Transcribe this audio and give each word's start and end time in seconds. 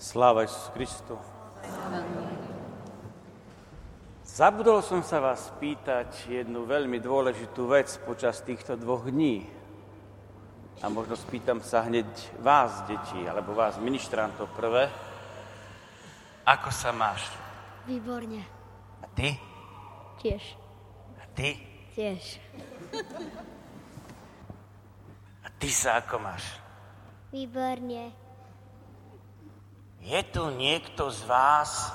Sláva 0.00 0.48
Ježisu 0.48 0.72
Kristu. 0.72 1.14
Zabudol 4.24 4.80
som 4.80 5.04
sa 5.04 5.20
vás 5.20 5.52
spýtať 5.52 6.24
jednu 6.24 6.64
veľmi 6.64 6.96
dôležitú 7.04 7.68
vec 7.68 7.92
počas 8.08 8.40
týchto 8.40 8.80
dvoch 8.80 9.04
dní. 9.04 9.44
A 10.80 10.88
možno 10.88 11.20
spýtam 11.20 11.60
sa 11.60 11.84
hneď 11.84 12.08
vás, 12.40 12.80
deti, 12.88 13.28
alebo 13.28 13.52
vás, 13.52 13.76
ministrantov 13.76 14.48
prvé. 14.56 14.88
Ako 16.48 16.72
sa 16.72 16.96
máš? 16.96 17.20
Výborne. 17.84 18.40
A 19.04 19.06
ty? 19.12 19.36
Tiež. 20.24 20.56
A 21.20 21.28
ty? 21.36 21.60
Tiež. 21.92 22.40
A 25.44 25.48
ty 25.60 25.68
sa 25.68 26.00
ako 26.00 26.24
máš? 26.24 26.56
Výborne. 27.36 28.29
Je 30.00 30.20
tu 30.32 30.48
niekto 30.56 31.12
z 31.12 31.28
vás, 31.28 31.92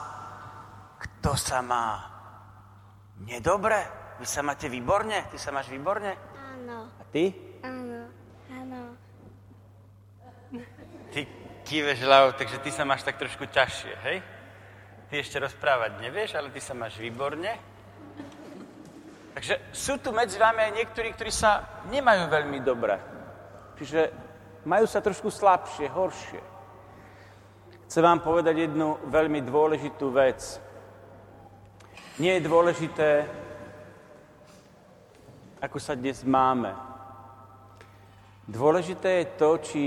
kto 1.02 1.34
sa 1.34 1.66
má 1.66 2.06
nedobre? 3.26 3.82
Vy 4.22 4.26
sa 4.30 4.46
máte 4.46 4.70
výborne? 4.70 5.26
Ty 5.34 5.38
sa 5.42 5.50
máš 5.50 5.74
výborne? 5.74 6.14
Áno. 6.38 6.86
A 7.02 7.04
ty? 7.10 7.34
Áno. 7.66 8.06
Áno. 8.54 8.82
Ty 11.10 11.22
kýveš 11.66 12.06
hlavou, 12.06 12.38
takže 12.38 12.62
ty 12.62 12.70
sa 12.70 12.86
máš 12.86 13.02
tak 13.02 13.18
trošku 13.18 13.50
ťažšie, 13.50 13.94
hej? 14.06 14.18
Ty 15.10 15.14
ešte 15.18 15.42
rozprávať 15.42 15.98
nevieš, 15.98 16.38
ale 16.38 16.54
ty 16.54 16.62
sa 16.62 16.78
máš 16.78 17.02
výborne. 17.02 17.58
Takže 19.34 19.74
sú 19.76 20.00
tu 20.00 20.16
medzi 20.16 20.40
vami 20.40 20.62
aj 20.62 20.78
niektorí, 20.78 21.12
ktorí 21.12 21.34
sa 21.34 21.84
nemajú 21.92 22.32
veľmi 22.32 22.60
dobre. 22.64 22.96
Čiže 23.76 24.02
majú 24.64 24.86
sa 24.88 25.04
trošku 25.04 25.28
slabšie, 25.28 25.92
horšie. 25.92 26.55
Chcem 27.96 28.12
vám 28.12 28.28
povedať 28.28 28.68
jednu 28.68 29.08
veľmi 29.08 29.40
dôležitú 29.40 30.12
vec. 30.12 30.60
Nie 32.20 32.36
je 32.36 32.44
dôležité, 32.44 33.24
ako 35.64 35.80
sa 35.80 35.96
dnes 35.96 36.20
máme. 36.28 36.76
Dôležité 38.52 39.24
je 39.24 39.28
to, 39.40 39.50
či 39.64 39.84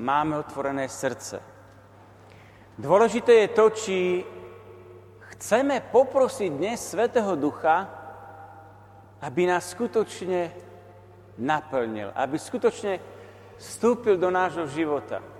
máme 0.00 0.40
otvorené 0.40 0.88
srdce. 0.88 1.36
Dôležité 2.80 3.44
je 3.44 3.48
to, 3.52 3.66
či 3.68 3.98
chceme 5.36 5.84
poprosiť 5.92 6.48
dnes 6.48 6.80
Svetého 6.80 7.36
Ducha, 7.36 7.84
aby 9.20 9.44
nás 9.44 9.76
skutočne 9.76 10.56
naplnil, 11.36 12.16
aby 12.16 12.40
skutočne 12.40 12.96
vstúpil 13.60 14.16
do 14.16 14.32
nášho 14.32 14.64
života, 14.72 15.35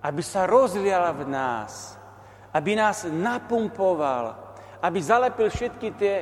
aby 0.00 0.22
sa 0.24 0.48
rozliala 0.48 1.12
v 1.12 1.28
nás, 1.28 1.96
aby 2.56 2.72
nás 2.76 3.04
napumpoval, 3.04 4.36
aby 4.80 4.98
zalepil 5.00 5.52
všetky 5.52 5.88
tie 5.94 6.14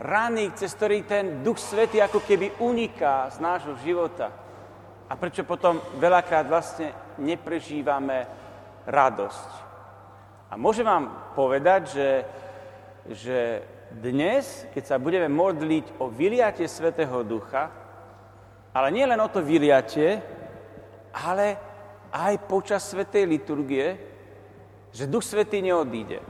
rany, 0.00 0.52
cez 0.56 0.72
ktorý 0.72 1.04
ten 1.04 1.24
Duch 1.44 1.60
Svety 1.60 2.00
ako 2.00 2.20
keby 2.24 2.60
uniká 2.60 3.28
z 3.32 3.40
nášho 3.40 3.76
života. 3.84 4.32
A 5.06 5.14
prečo 5.14 5.46
potom 5.46 5.78
veľakrát 6.00 6.48
vlastne 6.48 6.90
neprežívame 7.20 8.26
radosť. 8.88 9.50
A 10.50 10.54
môžem 10.58 10.86
vám 10.86 11.34
povedať, 11.34 11.82
že, 11.94 12.10
že 13.14 13.38
dnes, 13.92 14.66
keď 14.74 14.84
sa 14.84 14.96
budeme 14.98 15.30
modliť 15.30 16.02
o 16.02 16.10
vyliatie 16.10 16.66
Svetého 16.66 17.22
Ducha, 17.22 17.70
ale 18.74 18.88
nie 18.92 19.06
len 19.06 19.18
o 19.22 19.30
to 19.30 19.40
vyliatie, 19.40 20.20
ale 21.14 21.56
aj 22.12 22.46
počas 22.46 22.86
Svetej 22.86 23.24
liturgie, 23.26 23.96
že 24.92 25.10
Duch 25.10 25.24
Svetý 25.24 25.60
neodíde. 25.60 26.22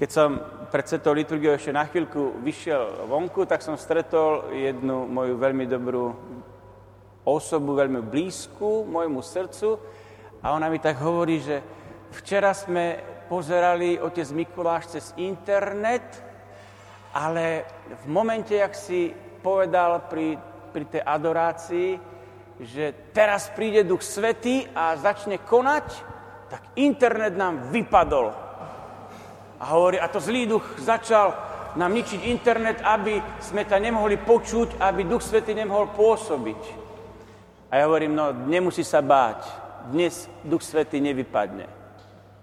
Keď 0.00 0.08
som 0.08 0.40
pred 0.72 0.86
Svetou 0.86 1.12
liturgiou 1.12 1.52
ešte 1.52 1.76
na 1.76 1.84
chvíľku 1.84 2.40
vyšiel 2.40 3.10
vonku, 3.10 3.44
tak 3.44 3.60
som 3.60 3.76
stretol 3.76 4.54
jednu 4.54 5.04
moju 5.04 5.36
veľmi 5.36 5.68
dobrú 5.68 6.14
osobu, 7.26 7.76
veľmi 7.76 8.00
blízku 8.00 8.88
môjmu 8.88 9.20
srdcu 9.20 9.76
a 10.40 10.56
ona 10.56 10.72
mi 10.72 10.80
tak 10.80 10.96
hovorí, 11.04 11.42
že 11.44 11.60
včera 12.16 12.56
sme 12.56 12.96
pozerali 13.28 14.00
otec 14.00 14.26
Mikuláš 14.32 14.96
cez 14.96 15.06
internet, 15.20 16.06
ale 17.12 17.68
v 18.02 18.06
momente, 18.08 18.56
jak 18.56 18.72
si 18.72 19.12
povedal 19.44 20.08
pri, 20.08 20.38
pri 20.72 20.84
tej 20.86 21.02
adorácii, 21.04 21.88
že 22.60 23.12
teraz 23.16 23.48
príde 23.50 23.82
Duch 23.88 24.04
Svetý 24.04 24.68
a 24.76 24.96
začne 25.00 25.40
konať, 25.40 25.86
tak 26.52 26.62
internet 26.76 27.34
nám 27.34 27.72
vypadol. 27.72 28.32
A 29.60 29.64
hovorí, 29.76 30.00
a 30.00 30.08
to 30.08 30.20
zlý 30.20 30.48
duch 30.48 30.64
začal 30.80 31.36
nám 31.76 31.92
ničiť 31.94 32.20
internet, 32.26 32.80
aby 32.80 33.20
sme 33.44 33.68
tam 33.68 33.84
nemohli 33.84 34.16
počuť, 34.16 34.80
aby 34.80 35.04
Duch 35.04 35.22
Svetý 35.22 35.52
nemohol 35.52 35.92
pôsobiť. 35.92 36.62
A 37.70 37.78
ja 37.78 37.84
hovorím, 37.86 38.16
no 38.16 38.32
nemusí 38.32 38.82
sa 38.82 39.04
báť, 39.04 39.46
dnes 39.92 40.26
Duch 40.42 40.64
Svetý 40.64 40.98
nevypadne 40.98 41.80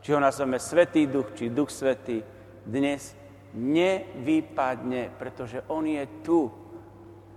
či 0.08 0.16
ho 0.16 0.24
nazveme 0.24 0.56
Svetý 0.56 1.04
Duch, 1.04 1.36
či 1.36 1.52
Duch 1.52 1.68
Svetý, 1.68 2.24
dnes 2.64 3.12
nevypadne, 3.52 5.12
pretože 5.20 5.68
On 5.68 5.84
je 5.84 6.00
tu. 6.24 6.48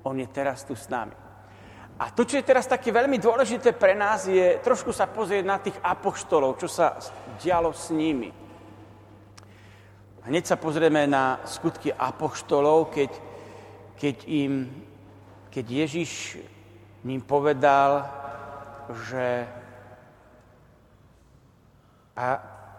On 0.07 0.15
je 0.15 0.31
teraz 0.31 0.63
tu 0.63 0.79
s 0.79 0.87
nami. 0.87 1.11
A 2.01 2.09
to, 2.09 2.25
čo 2.25 2.41
je 2.41 2.49
teraz 2.49 2.65
také 2.65 2.89
veľmi 2.89 3.21
dôležité 3.21 3.77
pre 3.77 3.93
nás, 3.93 4.25
je 4.25 4.57
trošku 4.65 4.89
sa 4.89 5.05
pozrieť 5.05 5.45
na 5.45 5.61
tých 5.61 5.77
apoštolov, 5.85 6.57
čo 6.57 6.65
sa 6.65 6.97
dialo 7.37 7.77
s 7.77 7.93
nimi. 7.93 8.33
Hneď 10.25 10.45
sa 10.49 10.57
pozrieme 10.57 11.05
na 11.05 11.45
skutky 11.45 11.93
apoštolov, 11.93 12.89
keď, 12.89 13.11
keď, 14.01 14.17
im, 14.33 14.65
keď 15.53 15.65
Ježiš 15.85 16.41
ním 17.05 17.21
povedal, 17.21 18.09
že 19.09 19.45
a 22.17 22.27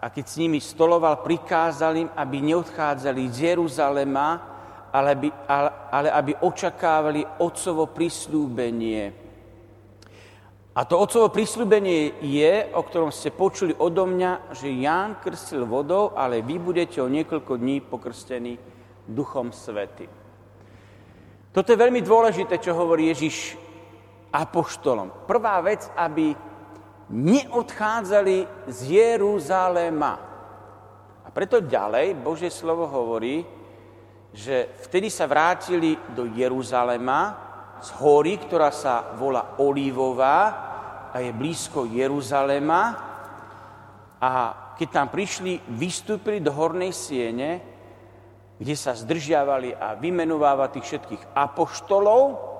a 0.02 0.10
keď 0.10 0.26
s 0.26 0.36
nimi 0.36 0.58
stoloval, 0.58 1.22
prikázal 1.22 1.94
im, 1.94 2.10
aby 2.18 2.42
neodchádzali 2.42 3.22
z 3.30 3.54
Jeruzalema, 3.54 4.51
ale 4.92 5.08
aby, 5.16 5.28
ale, 5.48 5.70
ale 5.88 6.08
aby 6.12 6.32
očakávali 6.44 7.24
Otcovo 7.40 7.88
prislúbenie. 7.88 9.12
A 10.72 10.80
to 10.88 11.00
Otcovo 11.00 11.28
prislúbenie 11.28 12.20
je, 12.20 12.68
o 12.72 12.80
ktorom 12.80 13.12
ste 13.12 13.32
počuli 13.32 13.76
odo 13.76 14.08
mňa, 14.08 14.56
že 14.56 14.72
Ján 14.72 15.20
krstil 15.20 15.68
vodou, 15.68 16.16
ale 16.16 16.40
vy 16.40 16.56
budete 16.56 17.00
o 17.00 17.12
niekoľko 17.12 17.60
dní 17.60 17.84
pokrstení 17.84 18.56
Duchom 19.04 19.52
Svety. 19.52 20.08
Toto 21.52 21.68
je 21.68 21.76
veľmi 21.76 22.00
dôležité, 22.00 22.56
čo 22.56 22.72
hovorí 22.72 23.12
Ježiš 23.12 23.60
apoštolom. 24.32 25.28
Prvá 25.28 25.60
vec, 25.60 25.84
aby 25.92 26.32
neodchádzali 27.12 28.64
z 28.72 28.78
Jeruzalema. 28.88 30.14
A 31.20 31.28
preto 31.28 31.60
ďalej 31.60 32.16
Božie 32.16 32.48
slovo 32.48 32.88
hovorí, 32.88 33.44
že 34.32 34.72
vtedy 34.88 35.12
sa 35.12 35.28
vrátili 35.28 35.96
do 36.16 36.24
Jeruzalema 36.24 37.36
z 37.84 37.88
hory, 38.00 38.40
ktorá 38.40 38.72
sa 38.72 39.12
volá 39.20 39.60
Olivová 39.60 40.40
a 41.12 41.20
je 41.20 41.30
blízko 41.36 41.84
Jeruzalema. 41.84 42.96
A 44.22 44.30
keď 44.78 44.88
tam 44.88 45.08
prišli, 45.12 45.60
vystúpili 45.76 46.40
do 46.40 46.48
hornej 46.54 46.96
siene, 46.96 47.60
kde 48.56 48.74
sa 48.78 48.96
zdržiavali 48.96 49.76
a 49.76 49.98
vymenovávali 49.98 50.78
tých 50.78 50.86
všetkých 50.88 51.22
apoštolov, 51.36 52.52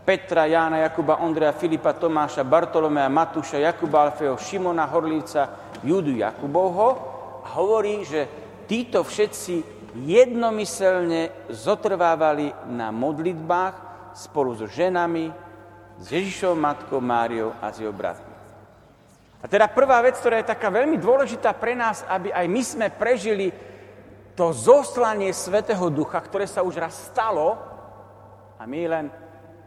Petra, 0.00 0.50
Jána, 0.50 0.82
Jakuba, 0.82 1.22
Ondreja, 1.22 1.54
Filipa, 1.54 1.94
Tomáša, 1.94 2.42
Bartolomea, 2.42 3.06
Matúša, 3.06 3.62
Jakuba, 3.62 4.10
Alfeho, 4.10 4.34
Šimona, 4.34 4.90
Horlivca, 4.90 5.70
Judu 5.86 6.18
Jakubovho 6.18 6.88
a 7.46 7.48
hovorí, 7.54 8.02
že 8.02 8.26
títo 8.66 9.06
všetci 9.06 9.79
jednomyselne 9.94 11.50
zotrvávali 11.50 12.54
na 12.70 12.94
modlitbách 12.94 13.74
spolu 14.14 14.54
so 14.54 14.66
ženami, 14.66 15.30
s 16.00 16.06
Ježišovou 16.08 16.56
matkou 16.56 17.00
Máriou 17.00 17.52
a 17.60 17.68
s 17.68 17.84
jeho 17.84 17.92
bratmi. 17.92 18.32
A 19.40 19.48
teda 19.48 19.68
prvá 19.68 20.00
vec, 20.00 20.16
ktorá 20.16 20.40
je 20.40 20.52
taká 20.52 20.68
veľmi 20.72 20.96
dôležitá 20.96 21.52
pre 21.56 21.76
nás, 21.76 22.04
aby 22.08 22.32
aj 22.32 22.46
my 22.48 22.62
sme 22.64 22.86
prežili 22.92 23.52
to 24.36 24.52
zoslanie 24.52 25.32
Svetého 25.32 25.88
Ducha, 25.92 26.20
ktoré 26.20 26.48
sa 26.48 26.64
už 26.64 26.80
raz 26.80 27.12
stalo 27.12 27.56
a 28.56 28.64
my 28.64 28.80
len 28.88 29.06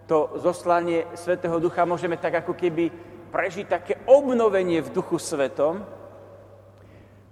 to 0.09 0.37
zoslanie 0.41 1.05
Svetého 1.17 1.57
Ducha 1.57 1.85
môžeme 1.85 2.17
tak 2.17 2.45
ako 2.45 2.53
keby 2.57 2.89
prežiť 3.33 3.65
také 3.65 3.93
obnovenie 4.05 4.81
v 4.81 4.93
Duchu 4.93 5.17
Svetom, 5.17 5.81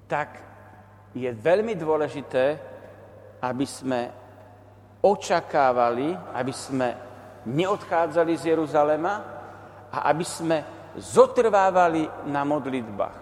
tak 0.09 0.41
je 1.13 1.29
veľmi 1.29 1.77
dôležité, 1.77 2.70
aby 3.41 3.65
sme 3.65 3.99
očakávali, 5.01 6.13
aby 6.13 6.53
sme 6.53 6.87
neodchádzali 7.49 8.37
z 8.37 8.53
Jeruzalema 8.53 9.13
a 9.89 9.97
aby 10.13 10.21
sme 10.21 10.57
zotrvávali 10.95 12.29
na 12.29 12.45
modlitbách. 12.45 13.17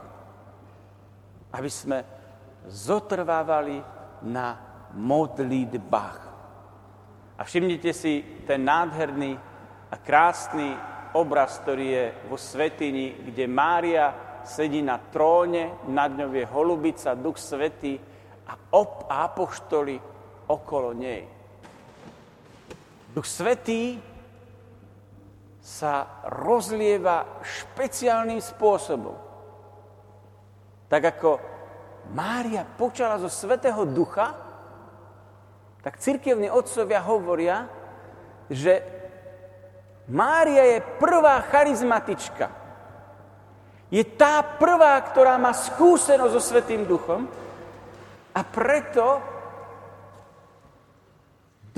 aby 1.50 1.66
sme 1.66 2.06
zotrvávali 2.70 3.82
na 4.30 4.54
modlitbách. 4.94 6.20
A 7.34 7.42
všimnite 7.42 7.90
si 7.90 8.22
ten 8.46 8.62
nádherný 8.62 9.34
a 9.90 9.96
krásny 9.98 10.78
obraz, 11.18 11.58
ktorý 11.66 11.86
je 11.90 12.06
vo 12.30 12.38
Svetini, 12.38 13.18
kde 13.26 13.50
Mária 13.50 14.14
sedí 14.46 14.86
na 14.86 15.02
tróne, 15.02 15.82
nad 15.90 16.14
ňou 16.14 16.38
je 16.38 16.46
holubica, 16.46 17.18
Duch 17.18 17.42
Svetý 17.42 17.98
a 18.46 18.54
op 18.78 19.10
apoštoli 19.10 20.09
okolo 20.50 20.98
nej. 20.98 21.30
Duch 23.14 23.30
Svetý 23.30 24.02
sa 25.62 26.26
rozlieva 26.26 27.46
špeciálnym 27.46 28.42
spôsobom. 28.42 29.14
Tak 30.90 31.02
ako 31.18 31.30
Mária 32.18 32.66
počala 32.66 33.22
zo 33.22 33.30
Svetého 33.30 33.86
Ducha, 33.86 34.34
tak 35.86 36.02
cirkevní 36.02 36.50
otcovia 36.50 37.06
hovoria, 37.06 37.70
že 38.50 38.82
Mária 40.10 40.66
je 40.66 40.80
prvá 40.98 41.38
charizmatička. 41.46 42.50
Je 43.94 44.02
tá 44.02 44.42
prvá, 44.42 44.98
ktorá 45.06 45.38
má 45.38 45.54
skúsenosť 45.54 46.34
so 46.34 46.42
Svetým 46.42 46.90
Duchom 46.90 47.30
a 48.34 48.42
preto 48.42 49.22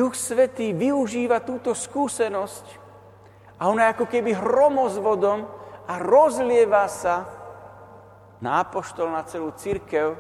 Duch 0.02 0.18
Svetý 0.18 0.74
využíva 0.74 1.46
túto 1.46 1.78
skúsenosť 1.78 2.66
a 3.62 3.70
ona 3.70 3.94
ako 3.94 4.10
keby 4.10 4.34
hromozvodom 4.34 5.46
a 5.86 6.02
rozlieva 6.02 6.90
sa 6.90 7.30
na 8.42 8.66
apoštol, 8.66 9.14
na 9.14 9.22
celú 9.22 9.54
církev 9.54 10.18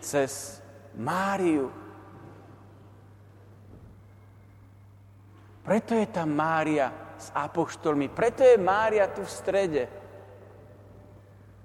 cez 0.00 0.64
Máriu. 0.96 1.68
Preto 5.60 5.92
je 5.92 6.08
tam 6.08 6.32
Mária 6.32 6.88
s 7.20 7.28
apoštolmi, 7.36 8.08
preto 8.08 8.48
je 8.48 8.56
Mária 8.56 9.12
tu 9.12 9.28
v 9.28 9.28
strede. 9.28 9.84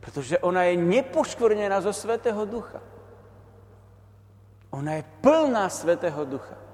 Pretože 0.04 0.36
ona 0.44 0.68
je 0.68 0.75
nepoškvrnená 0.75 1.80
zo 1.80 1.95
Svetého 1.95 2.44
Ducha. 2.44 2.84
Ona 4.75 5.00
je 5.00 5.04
plná 5.24 5.72
Svetého 5.72 6.28
Ducha. 6.28 6.69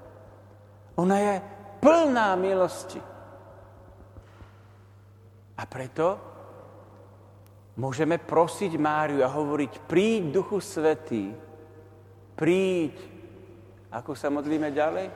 Ona 0.96 1.16
je 1.20 1.34
plná 1.80 2.32
milosti. 2.40 3.00
A 5.56 5.62
preto 5.64 6.16
môžeme 7.76 8.16
prosiť 8.16 8.76
Máriu 8.80 9.20
a 9.20 9.28
hovoriť, 9.28 9.72
príď 9.88 10.40
Duchu 10.40 10.60
Svetý, 10.60 11.32
príď. 12.36 12.96
Ako 13.92 14.16
sa 14.16 14.32
modlíme 14.32 14.72
ďalej? 14.72 15.08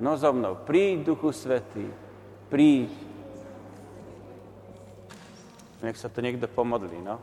No 0.00 0.16
so 0.16 0.32
mnou, 0.32 0.60
príď 0.64 1.12
Duchu 1.12 1.32
Svetý, 1.32 1.88
príď. 2.52 2.92
Nech 5.84 5.96
sa 5.96 6.08
to 6.12 6.20
niekto 6.24 6.48
pomodlí, 6.48 7.00
no. 7.00 7.20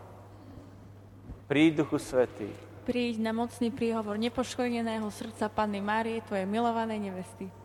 Príď 1.46 1.86
Duchu 1.86 2.02
Svetý. 2.02 2.50
Príď 2.86 3.22
na 3.22 3.34
mocný 3.34 3.74
príhovor 3.74 4.18
nepoškodeného 4.22 5.10
srdca 5.10 5.50
Panny 5.50 5.82
Márie, 5.82 6.22
tvojej 6.22 6.46
milovanej 6.46 7.10
nevesty. 7.10 7.65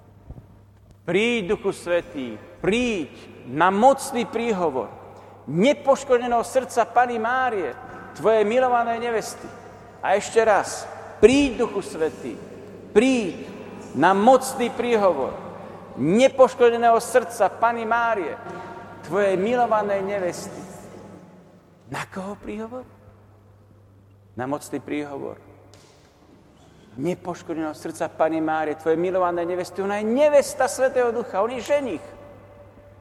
Príď, 1.11 1.59
Duchu 1.59 1.75
Svetý, 1.75 2.39
príď 2.63 3.11
na 3.51 3.67
mocný 3.75 4.31
príhovor 4.31 4.87
nepoškodeného 5.51 6.47
srdca 6.47 6.87
Pany 6.87 7.19
Márie, 7.19 7.75
Tvoje 8.15 8.47
milované 8.47 8.95
nevesty. 9.03 9.51
A 10.07 10.15
ešte 10.15 10.39
raz, 10.39 10.87
príď, 11.19 11.67
Duchu 11.67 11.83
Svetý, 11.83 12.39
príď 12.95 13.43
na 13.99 14.15
mocný 14.15 14.71
príhovor 14.71 15.35
nepoškodeného 15.99 17.03
srdca 17.03 17.51
Pany 17.59 17.83
Márie, 17.83 18.39
Tvoje 19.03 19.35
milované 19.35 20.07
nevesty. 20.07 20.63
Na 21.91 22.07
koho 22.07 22.39
príhovor? 22.39 22.87
Na 24.39 24.47
mocný 24.47 24.79
príhovor 24.79 25.50
nepoškodeného 26.99 27.75
srdca 27.75 28.09
Pani 28.11 28.41
Márie, 28.43 28.75
tvoje 28.75 28.97
milované 28.99 29.47
nevesty. 29.47 29.83
Ona 29.83 29.97
je 30.03 30.11
nevesta 30.11 30.67
Svetého 30.67 31.15
Ducha, 31.15 31.43
on 31.43 31.51
je 31.55 31.61
ženich. 31.63 32.03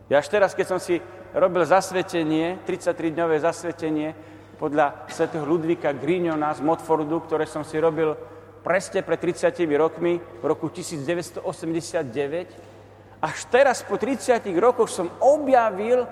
Ja 0.10 0.18
až 0.22 0.30
teraz, 0.30 0.54
keď 0.54 0.68
som 0.68 0.80
si 0.82 1.02
robil 1.34 1.66
zasvetenie, 1.66 2.58
33-dňové 2.66 3.40
zasvetenie 3.42 4.16
podľa 4.58 5.06
svätého 5.10 5.46
Ludvíka 5.46 5.94
Grignona 5.94 6.54
z 6.54 6.62
Motfordu, 6.62 7.20
ktoré 7.26 7.46
som 7.46 7.64
si 7.66 7.78
robil 7.78 8.18
presne 8.66 9.02
pred 9.06 9.20
30 9.22 9.54
rokmi, 9.78 10.20
v 10.20 10.46
roku 10.46 10.70
1989. 10.70 13.22
Až 13.22 13.46
teraz, 13.50 13.84
po 13.86 13.98
30 13.98 14.42
rokoch, 14.58 14.90
som 14.90 15.10
objavil 15.22 16.08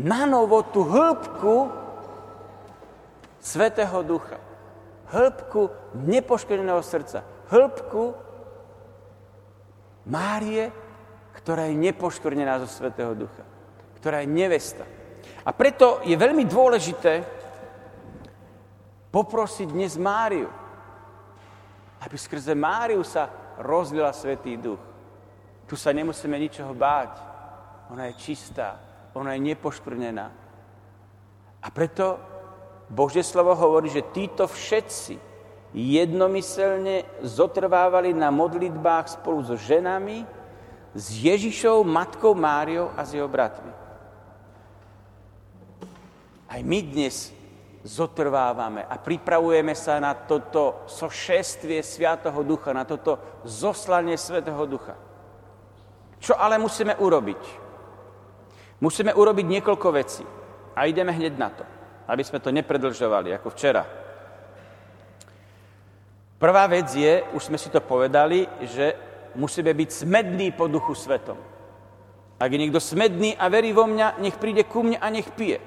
na 0.00 0.24
novo 0.24 0.62
tú 0.64 0.88
hĺbku 0.88 1.68
Svetého 3.42 4.02
Ducha 4.06 4.51
hĺbku 5.12 5.70
nepoškodeného 6.08 6.80
srdca, 6.80 7.20
hĺbku 7.52 8.16
Márie, 10.08 10.72
ktorá 11.36 11.70
je 11.70 11.78
nepoškodená 11.78 12.58
zo 12.64 12.68
Svetého 12.68 13.14
Ducha, 13.14 13.46
ktorá 14.00 14.24
je 14.24 14.28
nevesta. 14.34 14.82
A 15.46 15.50
preto 15.54 16.02
je 16.02 16.18
veľmi 16.18 16.42
dôležité 16.42 17.22
poprosiť 19.14 19.68
dnes 19.70 19.94
Máriu, 20.00 20.50
aby 22.02 22.16
skrze 22.18 22.56
Máriu 22.58 23.06
sa 23.06 23.30
rozlila 23.62 24.10
Svetý 24.10 24.58
Duch. 24.58 24.80
Tu 25.70 25.78
sa 25.78 25.94
nemusíme 25.94 26.34
ničoho 26.34 26.74
báť. 26.74 27.12
Ona 27.94 28.10
je 28.10 28.18
čistá, 28.18 28.80
ona 29.14 29.36
je 29.36 29.54
nepoškvrnená. 29.54 30.26
A 31.62 31.68
preto 31.70 32.31
Božie 32.92 33.24
slovo 33.24 33.56
hovorí, 33.56 33.88
že 33.88 34.04
títo 34.12 34.44
všetci 34.44 35.16
jednomyselne 35.72 37.08
zotrvávali 37.24 38.12
na 38.12 38.28
modlitbách 38.28 39.16
spolu 39.16 39.40
so 39.40 39.56
ženami, 39.56 40.28
s 40.92 41.08
Ježišou, 41.24 41.88
matkou 41.88 42.36
Máriou 42.36 42.92
a 42.92 43.00
s 43.00 43.16
jeho 43.16 43.24
bratmi. 43.24 43.72
Aj 46.52 46.60
my 46.60 46.78
dnes 46.84 47.32
zotrvávame 47.80 48.84
a 48.84 49.00
pripravujeme 49.00 49.72
sa 49.72 49.96
na 49.96 50.12
toto 50.12 50.84
sošestvie 50.84 51.80
Sviatoho 51.80 52.44
Ducha, 52.44 52.76
na 52.76 52.84
toto 52.84 53.16
zoslanie 53.48 54.20
Svetého 54.20 54.68
Ducha. 54.68 54.92
Čo 56.20 56.36
ale 56.36 56.60
musíme 56.60 56.92
urobiť? 57.00 57.42
Musíme 58.84 59.16
urobiť 59.16 59.46
niekoľko 59.48 59.88
vecí. 59.96 60.24
A 60.76 60.84
ideme 60.84 61.16
hneď 61.16 61.34
na 61.40 61.48
to 61.48 61.64
aby 62.08 62.22
sme 62.24 62.38
to 62.42 62.50
nepredlžovali, 62.50 63.34
ako 63.36 63.48
včera. 63.52 63.82
Prvá 66.42 66.66
vec 66.66 66.90
je, 66.90 67.22
už 67.38 67.42
sme 67.50 67.58
si 67.58 67.70
to 67.70 67.78
povedali, 67.78 68.48
že 68.66 68.98
musíme 69.38 69.70
byť 69.70 69.88
smední 70.02 70.50
po 70.50 70.66
duchu 70.66 70.94
svetom. 70.98 71.38
Ak 72.42 72.50
je 72.50 72.58
niekto 72.58 72.82
smedný 72.82 73.38
a 73.38 73.46
verí 73.46 73.70
vo 73.70 73.86
mňa, 73.86 74.18
nech 74.18 74.34
príde 74.34 74.66
ku 74.66 74.82
mne 74.82 74.98
a 74.98 75.06
nech 75.06 75.30
pije. 75.30 75.62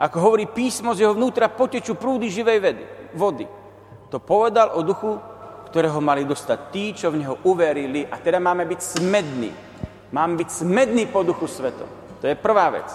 Ako 0.00 0.18
hovorí 0.18 0.50
písmo, 0.50 0.90
z 0.96 1.06
jeho 1.06 1.14
vnútra 1.14 1.46
potečú 1.46 1.94
prúdy 1.94 2.26
živej 2.26 2.58
vedy, 2.58 2.84
vody. 3.14 3.46
To 4.10 4.18
povedal 4.18 4.74
o 4.74 4.82
duchu, 4.82 5.22
ktorého 5.70 6.02
mali 6.02 6.26
dostať 6.26 6.58
tí, 6.74 6.90
čo 6.90 7.14
v 7.14 7.22
neho 7.22 7.38
uverili. 7.46 8.02
A 8.10 8.18
teda 8.18 8.42
máme 8.42 8.66
byť 8.66 8.80
smední. 8.98 9.54
Máme 10.10 10.42
byť 10.42 10.66
smední 10.66 11.06
po 11.06 11.22
duchu 11.22 11.46
svetom. 11.46 11.86
To 12.18 12.26
je 12.26 12.34
prvá 12.34 12.74
vec. 12.74 12.90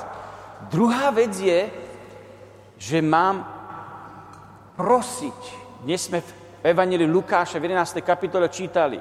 Druhá 0.67 1.07
vec 1.15 1.31
je, 1.39 1.71
že 2.75 2.99
mám 2.99 3.43
prosiť. 4.75 5.39
Dnes 5.87 6.01
sme 6.07 6.19
v 6.19 6.31
Evangelii 6.65 7.07
Lukáša 7.07 7.59
v 7.59 7.71
11. 7.71 8.03
kapitole 8.03 8.51
čítali. 8.51 8.99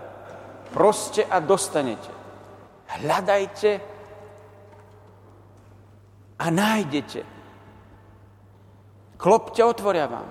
Proste 0.71 1.26
a 1.26 1.38
dostanete. 1.43 2.11
Hľadajte 3.00 3.71
a 6.38 6.47
nájdete. 6.50 7.21
Klopte, 9.19 9.64
otvoria 9.64 10.07
vám. 10.07 10.28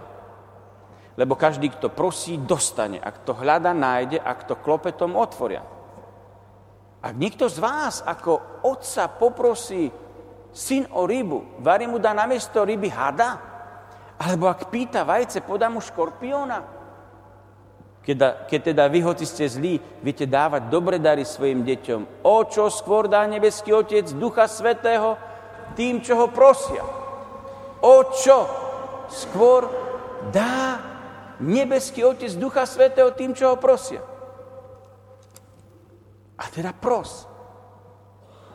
Lebo 1.17 1.37
každý, 1.37 1.69
kto 1.69 1.93
prosí, 1.93 2.37
dostane. 2.37 2.97
Ak 3.01 3.25
to 3.25 3.33
hľada, 3.33 3.73
nájde. 3.73 4.17
Ak 4.21 4.45
to 4.49 4.57
klope, 4.57 4.93
tom 4.93 5.17
otvoria. 5.17 5.61
Ak 7.03 7.13
niekto 7.19 7.51
z 7.51 7.59
vás 7.59 7.99
ako 7.99 8.63
otca 8.63 9.11
poprosí 9.11 9.91
syn 10.53 10.85
o 10.93 11.03
rybu, 11.09 11.59
varí 11.59 11.89
mu 11.89 11.97
dá 11.97 12.13
namiesto 12.13 12.61
ryby 12.61 12.87
hada? 12.93 13.41
Alebo 14.21 14.47
ak 14.47 14.69
pýta 14.69 15.01
vajce, 15.03 15.41
podá 15.41 15.67
mu 15.67 15.81
škorpióna? 15.81 16.63
Keď, 18.03 18.47
keď 18.51 18.59
teda 18.71 18.83
vy, 18.91 18.99
hoci 18.99 19.23
ste 19.23 19.47
zlí, 19.47 19.79
viete 20.03 20.27
dávať 20.27 20.67
dobre 20.67 20.99
dary 20.99 21.23
svojim 21.23 21.63
deťom, 21.63 22.23
o 22.27 22.37
čo 22.45 22.67
skôr 22.67 23.07
dá 23.07 23.23
nebeský 23.25 23.71
Otec 23.71 24.11
Ducha 24.19 24.45
Svetého 24.45 25.15
tým, 25.73 26.03
čo 26.03 26.19
ho 26.19 26.27
prosia. 26.27 26.83
O 27.79 27.95
čo 28.11 28.37
skôr 29.07 29.71
dá 30.35 30.83
nebeský 31.39 32.03
Otec 32.03 32.35
Ducha 32.35 32.67
Svetého 32.67 33.07
tým, 33.15 33.31
čo 33.31 33.55
ho 33.55 33.57
prosia. 33.57 34.03
A 36.35 36.43
teda 36.51 36.75
pros. 36.75 37.23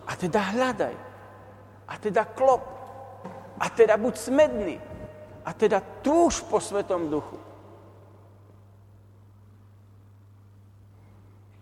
A 0.04 0.12
teda 0.12 0.44
hľadaj. 0.52 1.07
A 1.88 1.96
teda 1.96 2.24
klop. 2.24 2.62
A 3.58 3.66
teda 3.72 3.96
buď 3.96 4.14
smedný. 4.16 4.76
A 5.44 5.50
teda 5.56 5.80
túž 6.04 6.44
po 6.44 6.60
Svetom 6.60 7.08
Duchu. 7.08 7.40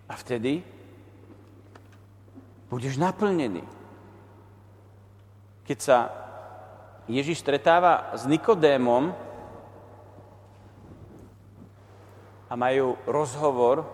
A 0.07 0.15
vtedy 0.15 0.63
budeš 2.71 2.99
naplnený. 2.99 3.63
Keď 5.67 5.79
sa 5.83 5.99
Ježiš 7.07 7.43
stretáva 7.43 8.15
s 8.15 8.27
Nikodémom 8.27 9.15
a 12.47 12.53
majú 12.55 12.99
rozhovor, 13.07 13.87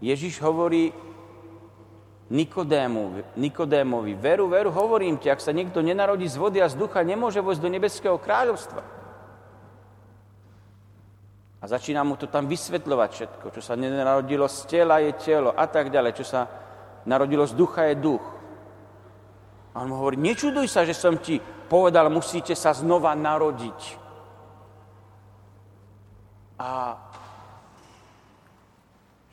Ježiš 0.00 0.40
hovorí 0.44 0.92
Nikodémovi, 2.32 3.36
Nikodémovi, 3.36 4.16
veru, 4.16 4.48
veru, 4.48 4.72
hovorím 4.72 5.20
ti, 5.20 5.28
ak 5.28 5.44
sa 5.44 5.52
niekto 5.52 5.84
nenarodí 5.84 6.24
z 6.24 6.40
vody 6.40 6.64
a 6.64 6.72
z 6.72 6.80
ducha, 6.80 7.04
nemôže 7.04 7.44
vojsť 7.44 7.60
do 7.60 7.68
nebeského 7.68 8.16
kráľovstva. 8.16 8.80
A 11.60 11.64
začína 11.68 12.00
mu 12.02 12.16
to 12.16 12.26
tam 12.32 12.48
vysvetľovať 12.48 13.10
všetko, 13.12 13.46
čo 13.52 13.60
sa 13.60 13.76
nenarodilo 13.76 14.48
z 14.48 14.58
tela 14.64 15.04
je 15.04 15.12
telo 15.20 15.52
a 15.52 15.68
tak 15.68 15.92
ďalej, 15.92 16.12
čo 16.16 16.24
sa 16.24 16.48
narodilo 17.04 17.44
z 17.44 17.52
ducha 17.52 17.92
je 17.92 18.00
duch. 18.00 18.24
A 19.76 19.84
on 19.84 19.92
mu 19.92 20.00
hovorí, 20.00 20.16
nečuduj 20.16 20.72
sa, 20.72 20.88
že 20.88 20.96
som 20.96 21.20
ti 21.20 21.36
povedal, 21.68 22.08
musíte 22.08 22.56
sa 22.56 22.72
znova 22.72 23.12
narodiť. 23.12 23.80
A 26.56 26.96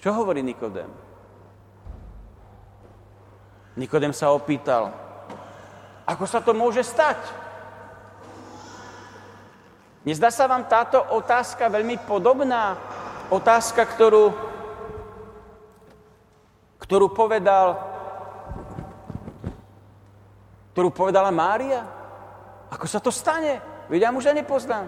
čo 0.04 0.10
hovorí 0.12 0.44
Nikodem? 0.44 1.09
Nikodem 3.80 4.12
sa 4.12 4.36
opýtal, 4.36 4.92
ako 6.04 6.28
sa 6.28 6.44
to 6.44 6.52
môže 6.52 6.84
stať? 6.84 7.16
Nezdá 10.04 10.28
sa 10.36 10.52
vám 10.52 10.68
táto 10.68 11.00
otázka 11.16 11.72
veľmi 11.72 12.04
podobná? 12.04 12.76
Otázka, 13.32 13.88
ktorú, 13.88 14.36
ktorú 16.84 17.08
povedal 17.16 17.90
ktorú 20.80 20.96
povedala 20.96 21.28
Mária? 21.28 21.84
Ako 22.72 22.88
sa 22.88 23.04
to 23.04 23.12
stane? 23.12 23.60
Veď 23.92 24.08
ja 24.08 24.16
muža 24.16 24.32
nepoznám. 24.32 24.88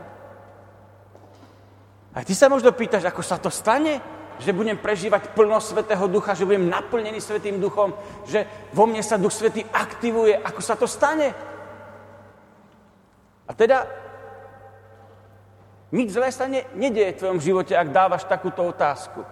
A 2.16 2.24
ty 2.24 2.32
sa 2.32 2.48
možno 2.48 2.72
pýtaš, 2.72 3.04
ako 3.12 3.20
sa 3.20 3.36
to 3.36 3.52
stane? 3.52 4.00
Že 4.42 4.58
budem 4.58 4.78
prežívať 4.78 5.38
plnosť 5.38 5.68
Svetého 5.70 6.06
Ducha, 6.10 6.34
že 6.34 6.50
budem 6.50 6.66
naplnený 6.66 7.22
Svetým 7.22 7.62
Duchom, 7.62 7.94
že 8.26 8.50
vo 8.74 8.90
mne 8.90 9.06
sa 9.06 9.22
Duch 9.22 9.34
Svetý 9.34 9.62
aktivuje. 9.70 10.34
Ako 10.34 10.62
sa 10.66 10.74
to 10.74 10.90
stane? 10.90 11.30
A 13.46 13.52
teda 13.54 13.86
nič 15.92 16.16
zlé 16.16 16.32
sa 16.32 16.48
ne, 16.48 16.64
nedieje 16.74 17.14
v 17.14 17.20
tvojom 17.20 17.40
živote, 17.44 17.76
ak 17.76 17.92
dávaš 17.92 18.24
takúto 18.24 18.64
otázku. 18.64 19.28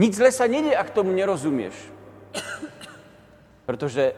Nič 0.00 0.16
zlé 0.16 0.32
sa 0.32 0.48
nedieje, 0.48 0.72
ak 0.72 0.96
tomu 0.96 1.12
nerozumieš. 1.12 1.76
Pretože 3.68 4.16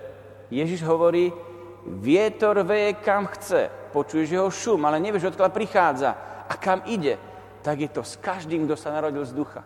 Ježiš 0.54 0.86
hovorí, 0.86 1.34
vietor 1.82 2.62
veje 2.62 2.94
kam 3.02 3.26
chce, 3.26 3.68
počuješ 3.90 4.28
jeho 4.30 4.48
šum, 4.54 4.86
ale 4.86 5.02
nevieš, 5.02 5.34
odkiaľ 5.34 5.50
prichádza 5.50 6.14
a 6.46 6.54
kam 6.54 6.86
ide. 6.86 7.18
Tak 7.62 7.76
je 7.78 7.90
to 7.90 8.02
s 8.02 8.18
každým, 8.18 8.66
kto 8.66 8.74
sa 8.74 8.90
narodil 8.90 9.22
z 9.22 9.32
ducha. 9.32 9.62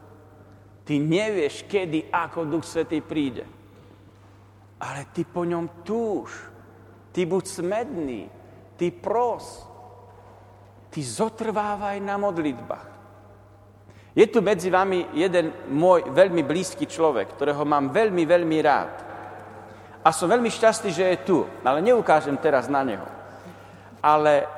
Ty 0.87 0.95
nevieš, 1.03 1.67
kedy, 1.67 2.13
ako 2.13 2.47
Duch 2.47 2.63
Svetý 2.69 3.03
príde. 3.03 3.43
Ale 4.79 5.09
ty 5.11 5.25
po 5.25 5.43
ňom 5.43 5.83
túž. 5.83 6.31
Ty 7.11 7.25
buď 7.25 7.45
smedný. 7.49 8.23
Ty 8.77 8.87
pros. 8.93 9.65
Ty 10.93 11.01
zotrvávaj 11.03 11.99
na 12.05 12.21
modlitbách. 12.21 12.89
Je 14.17 14.25
tu 14.25 14.41
medzi 14.41 14.73
vami 14.73 15.13
jeden 15.13 15.53
môj 15.69 16.09
veľmi 16.09 16.41
blízky 16.41 16.89
človek, 16.89 17.37
ktorého 17.37 17.69
mám 17.69 17.93
veľmi, 17.93 18.25
veľmi 18.25 18.59
rád. 18.65 18.95
A 20.01 20.09
som 20.09 20.31
veľmi 20.31 20.49
šťastný, 20.49 20.89
že 20.89 21.05
je 21.05 21.19
tu, 21.21 21.39
ale 21.61 21.85
neukážem 21.85 22.39
teraz 22.41 22.71
na 22.71 22.81
neho. 22.81 23.05
Ale 24.01 24.49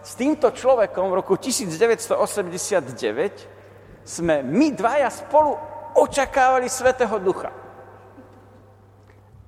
s 0.00 0.16
týmto 0.16 0.48
človekom 0.48 1.12
v 1.12 1.18
roku 1.20 1.36
1989 1.36 3.60
sme 4.04 4.40
my 4.40 4.72
dvaja 4.72 5.12
spolu 5.12 5.52
očakávali 5.92 6.72
Svetého 6.72 7.20
Ducha. 7.20 7.52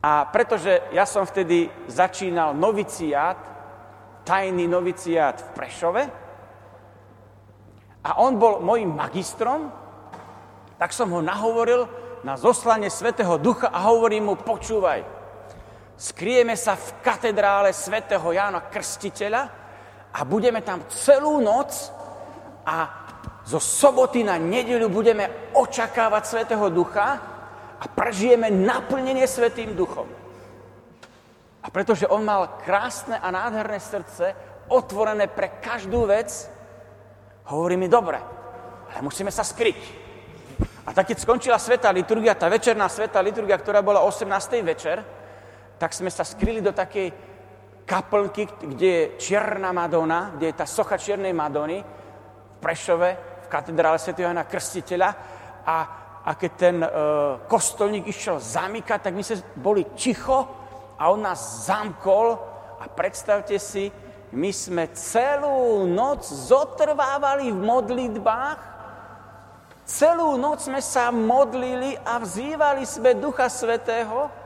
A 0.03 0.27
pretože 0.29 0.83
ja 0.93 1.07
som 1.07 1.25
vtedy 1.25 1.71
začínal 1.89 2.53
noviciát, 2.53 3.39
tajný 4.27 4.69
noviciát 4.69 5.41
v 5.41 5.49
Prešove, 5.57 6.03
a 8.03 8.19
on 8.19 8.35
bol 8.35 8.59
mojim 8.59 8.91
magistrom, 8.91 9.71
tak 10.75 10.91
som 10.91 11.07
ho 11.15 11.23
nahovoril 11.23 11.87
na 12.27 12.35
zoslanie 12.35 12.91
Svetého 12.91 13.39
Ducha 13.39 13.71
a 13.71 13.79
hovorím 13.95 14.27
mu, 14.27 14.35
počúvaj, 14.35 15.07
skrieme 15.95 16.59
sa 16.59 16.75
v 16.75 16.99
katedrále 16.99 17.71
svätého 17.71 18.27
Jána 18.35 18.67
Krstiteľa 18.67 19.62
a 20.13 20.21
budeme 20.29 20.61
tam 20.61 20.85
celú 20.93 21.41
noc 21.41 21.89
a 22.69 23.03
zo 23.43 23.59
soboty 23.59 24.23
na 24.23 24.39
nedeľu 24.39 24.87
budeme 24.93 25.51
očakávať 25.57 26.23
Svetého 26.25 26.67
Ducha 26.71 27.09
a 27.81 27.85
prežijeme 27.91 28.53
naplnenie 28.53 29.27
Svetým 29.27 29.75
Duchom. 29.75 30.07
A 31.63 31.67
pretože 31.71 32.07
on 32.07 32.23
mal 32.23 32.63
krásne 32.63 33.19
a 33.19 33.31
nádherné 33.31 33.79
srdce, 33.83 34.35
otvorené 34.71 35.27
pre 35.27 35.59
každú 35.59 36.07
vec, 36.07 36.31
hovorí 37.51 37.75
mi, 37.75 37.91
dobre, 37.91 38.19
ale 38.95 39.01
musíme 39.03 39.31
sa 39.31 39.43
skryť. 39.43 40.03
A 40.87 40.91
tak 40.91 41.15
keď 41.15 41.19
skončila 41.23 41.59
Sveta 41.63 41.91
liturgia, 41.95 42.35
tá 42.35 42.51
večerná 42.51 42.91
Sveta 42.91 43.23
liturgia, 43.23 43.59
ktorá 43.59 43.83
bola 43.83 44.03
18. 44.03 44.27
večer, 44.63 45.03
tak 45.79 45.95
sme 45.95 46.11
sa 46.11 46.23
skryli 46.23 46.63
do 46.63 46.71
takej 46.71 47.11
kaplnky, 47.93 48.49
kde 48.73 48.89
je 48.89 49.11
Čierna 49.21 49.69
Madonna, 49.69 50.33
kde 50.33 50.49
je 50.49 50.57
tá 50.57 50.65
socha 50.65 50.97
Čiernej 50.97 51.37
Madony 51.37 51.85
v 51.85 52.57
Prešove, 52.57 53.09
v 53.45 53.47
katedrále 53.53 54.01
Sv. 54.01 54.17
Jana 54.17 54.49
Krstiteľa. 54.49 55.11
A, 55.69 55.77
a 56.25 56.31
keď 56.33 56.53
ten 56.57 56.81
e, 56.81 56.89
kostolník 57.45 58.09
išiel 58.09 58.41
zamykať, 58.41 58.97
tak 58.97 59.13
my 59.13 59.21
sme 59.21 59.45
boli 59.61 59.85
ticho 59.93 60.49
a 60.97 61.13
on 61.13 61.21
nás 61.21 61.69
zamkol. 61.69 62.41
A 62.81 62.89
predstavte 62.89 63.61
si, 63.61 63.93
my 64.33 64.49
sme 64.49 64.89
celú 64.97 65.85
noc 65.85 66.25
zotrvávali 66.25 67.53
v 67.53 67.61
modlitbách, 67.61 68.61
celú 69.85 70.41
noc 70.41 70.65
sme 70.65 70.81
sa 70.81 71.13
modlili 71.13 72.01
a 72.01 72.17
vzývali 72.17 72.89
sme 72.89 73.21
Ducha 73.21 73.53
Svetého, 73.53 74.42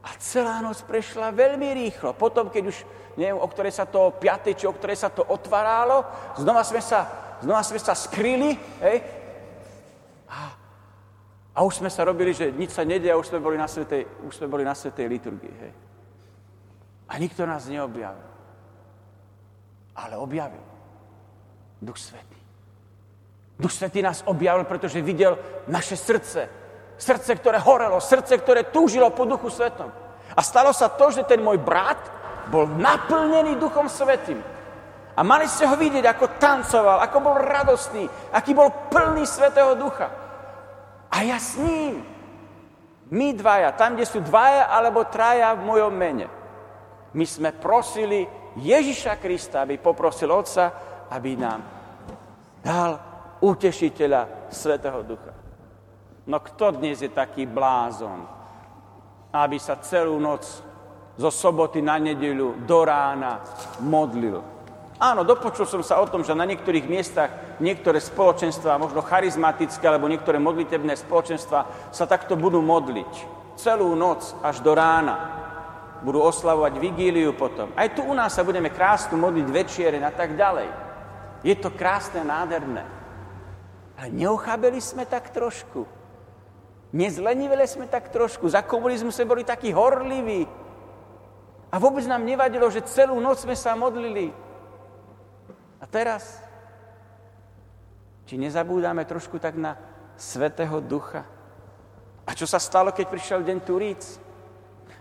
a 0.00 0.08
celá 0.16 0.64
noc 0.64 0.80
prešla 0.88 1.28
veľmi 1.30 1.68
rýchlo. 1.76 2.16
Potom, 2.16 2.48
keď 2.48 2.64
už, 2.72 2.76
neviem, 3.20 3.36
o 3.36 3.48
ktorej 3.48 3.76
sa 3.76 3.84
to 3.84 4.16
piatej, 4.16 4.56
či 4.56 4.64
o 4.64 4.72
ktorej 4.72 4.96
sa 4.96 5.12
to 5.12 5.20
otváralo, 5.28 6.04
znova 6.40 6.64
sme 6.64 6.80
sa, 6.80 7.04
znova 7.44 7.60
sme 7.60 7.76
sa 7.76 7.92
skryli, 7.92 8.56
hej, 8.80 8.96
a, 10.32 10.38
a 11.52 11.58
už 11.60 11.84
sme 11.84 11.90
sa 11.92 12.08
robili, 12.08 12.32
že 12.32 12.48
nič 12.48 12.72
sa 12.72 12.86
nedie 12.86 13.12
a 13.12 13.20
už 13.20 13.28
sme 13.28 13.44
boli 13.44 13.60
na 13.60 13.68
svetej, 13.68 14.24
už 14.24 14.32
sme 14.32 14.48
boli 14.48 14.64
na 14.64 14.72
svetej 14.72 15.04
liturgii, 15.04 15.56
hej. 15.60 15.72
A 17.10 17.18
nikto 17.18 17.42
nás 17.44 17.66
neobjavil. 17.66 18.30
Ale 19.98 20.14
objavil 20.16 20.62
Duch 21.82 21.98
Svetý. 21.98 22.38
Duch 23.58 23.72
Svetý 23.74 24.00
nás 24.00 24.22
objavil, 24.24 24.64
pretože 24.64 25.02
videl 25.02 25.36
naše 25.68 25.98
srdce, 25.98 26.48
Srdce, 27.00 27.32
ktoré 27.40 27.56
horelo, 27.56 27.96
srdce, 27.96 28.36
ktoré 28.36 28.68
túžilo 28.68 29.08
po 29.16 29.24
Duchu 29.24 29.48
Svetom. 29.48 29.88
A 30.36 30.40
stalo 30.44 30.68
sa 30.76 30.92
to, 30.92 31.08
že 31.08 31.24
ten 31.24 31.40
môj 31.40 31.56
brat 31.56 31.96
bol 32.52 32.68
naplnený 32.68 33.56
Duchom 33.56 33.88
Svetým. 33.88 34.36
A 35.16 35.20
mali 35.24 35.48
ste 35.48 35.64
ho 35.64 35.80
vidieť, 35.80 36.04
ako 36.04 36.36
tancoval, 36.36 37.00
ako 37.00 37.18
bol 37.24 37.36
radostný, 37.40 38.04
aký 38.36 38.52
bol 38.52 38.68
plný 38.92 39.24
Svetého 39.24 39.72
Ducha. 39.80 40.12
A 41.08 41.24
ja 41.24 41.40
s 41.40 41.56
ním. 41.56 42.04
My 43.10 43.34
dvaja, 43.34 43.74
tam, 43.74 43.96
kde 43.96 44.06
sú 44.06 44.20
dvaja 44.20 44.70
alebo 44.70 45.08
traja 45.08 45.56
v 45.56 45.66
mojom 45.66 45.90
mene. 45.90 46.28
My 47.16 47.26
sme 47.26 47.50
prosili 47.50 48.22
Ježiša 48.60 49.18
Krista, 49.18 49.66
aby 49.66 49.82
poprosil 49.82 50.30
Otca, 50.30 50.70
aby 51.10 51.34
nám 51.34 51.60
dal 52.62 52.90
utešiteľa 53.42 54.52
Svetého 54.52 55.02
Ducha. 55.02 55.29
No 56.30 56.38
kto 56.38 56.78
dnes 56.78 57.02
je 57.02 57.10
taký 57.10 57.42
blázon, 57.42 58.22
aby 59.34 59.58
sa 59.58 59.82
celú 59.82 60.22
noc 60.22 60.46
zo 61.18 61.26
soboty 61.26 61.82
na 61.82 61.98
nedeľu 61.98 62.62
do 62.70 62.86
rána 62.86 63.42
modlil. 63.82 64.38
Áno, 65.02 65.26
dopočul 65.26 65.66
som 65.66 65.82
sa 65.82 65.98
o 65.98 66.06
tom, 66.06 66.22
že 66.22 66.38
na 66.38 66.46
niektorých 66.46 66.86
miestach 66.86 67.58
niektoré 67.58 67.98
spoločenstva, 67.98 68.78
možno 68.78 69.02
charizmatické 69.02 69.82
alebo 69.82 70.06
niektoré 70.06 70.38
modlitebné 70.38 70.94
spoločenstva 71.02 71.90
sa 71.90 72.04
takto 72.06 72.38
budú 72.38 72.62
modliť. 72.62 73.12
Celú 73.58 73.98
noc 73.98 74.22
až 74.46 74.62
do 74.62 74.70
rána. 74.70 75.42
Budú 76.06 76.22
oslavovať 76.22 76.78
vigíliu 76.78 77.34
potom. 77.34 77.74
Aj 77.74 77.90
tu 77.90 78.06
u 78.06 78.14
nás 78.14 78.38
sa 78.38 78.46
budeme 78.46 78.70
krásnu 78.70 79.18
modliť 79.18 79.46
večere 79.50 79.98
a 79.98 80.14
tak 80.14 80.38
ďalej. 80.38 80.70
Je 81.42 81.58
to 81.58 81.74
krásne, 81.74 82.22
nádherné. 82.22 82.86
Ale 83.98 84.08
neochabeli 84.14 84.78
sme 84.78 85.04
tak 85.10 85.34
trošku. 85.34 85.99
Nezleniveli 86.90 87.66
sme 87.70 87.86
tak 87.86 88.10
trošku. 88.10 88.50
Za 88.50 88.66
komunizmu 88.66 89.14
sme 89.14 89.30
boli 89.30 89.42
takí 89.46 89.70
horliví. 89.70 90.46
A 91.70 91.78
vôbec 91.78 92.02
nám 92.10 92.26
nevadilo, 92.26 92.66
že 92.66 92.82
celú 92.82 93.22
noc 93.22 93.38
sme 93.46 93.54
sa 93.54 93.78
modlili. 93.78 94.34
A 95.78 95.84
teraz, 95.86 96.42
či 98.26 98.34
nezabúdame 98.34 99.06
trošku 99.06 99.38
tak 99.38 99.54
na 99.54 99.78
Svetého 100.18 100.82
Ducha? 100.82 101.22
A 102.26 102.34
čo 102.34 102.44
sa 102.44 102.58
stalo, 102.58 102.90
keď 102.90 103.06
prišiel 103.06 103.40
deň 103.46 103.58
Turíc? 103.62 104.02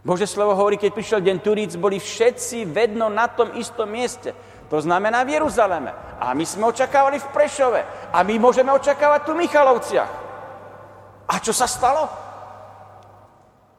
Bože 0.05 0.29
slovo 0.29 0.55
hovorí, 0.55 0.77
keď 0.77 0.93
prišiel 0.93 1.21
deň 1.25 1.37
Turíc, 1.41 1.73
boli 1.75 1.97
všetci 1.97 2.69
vedno 2.69 3.09
na 3.09 3.27
tom 3.27 3.51
istom 3.57 3.89
mieste. 3.89 4.31
To 4.69 4.77
znamená 4.77 5.25
v 5.25 5.41
Jeruzaleme. 5.41 5.89
A 6.21 6.37
my 6.37 6.45
sme 6.45 6.69
očakávali 6.69 7.17
v 7.17 7.31
Prešove. 7.33 7.81
A 8.13 8.21
my 8.21 8.37
môžeme 8.37 8.69
očakávať 8.69 9.25
tu 9.25 9.33
v 9.33 9.41
Michalovciach. 9.49 10.28
A 11.29 11.37
čo 11.37 11.53
sa 11.53 11.69
stalo? 11.69 12.09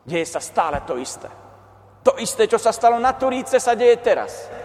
Deje 0.06 0.26
sa 0.26 0.38
stále 0.38 0.86
to 0.86 0.94
isté. 0.96 1.28
To 2.06 2.16
isté, 2.16 2.48
čo 2.48 2.56
sa 2.56 2.72
stalo 2.72 2.96
na 2.96 3.12
Turíce, 3.12 3.60
sa 3.60 3.76
deje 3.76 3.98
teraz 4.00 4.60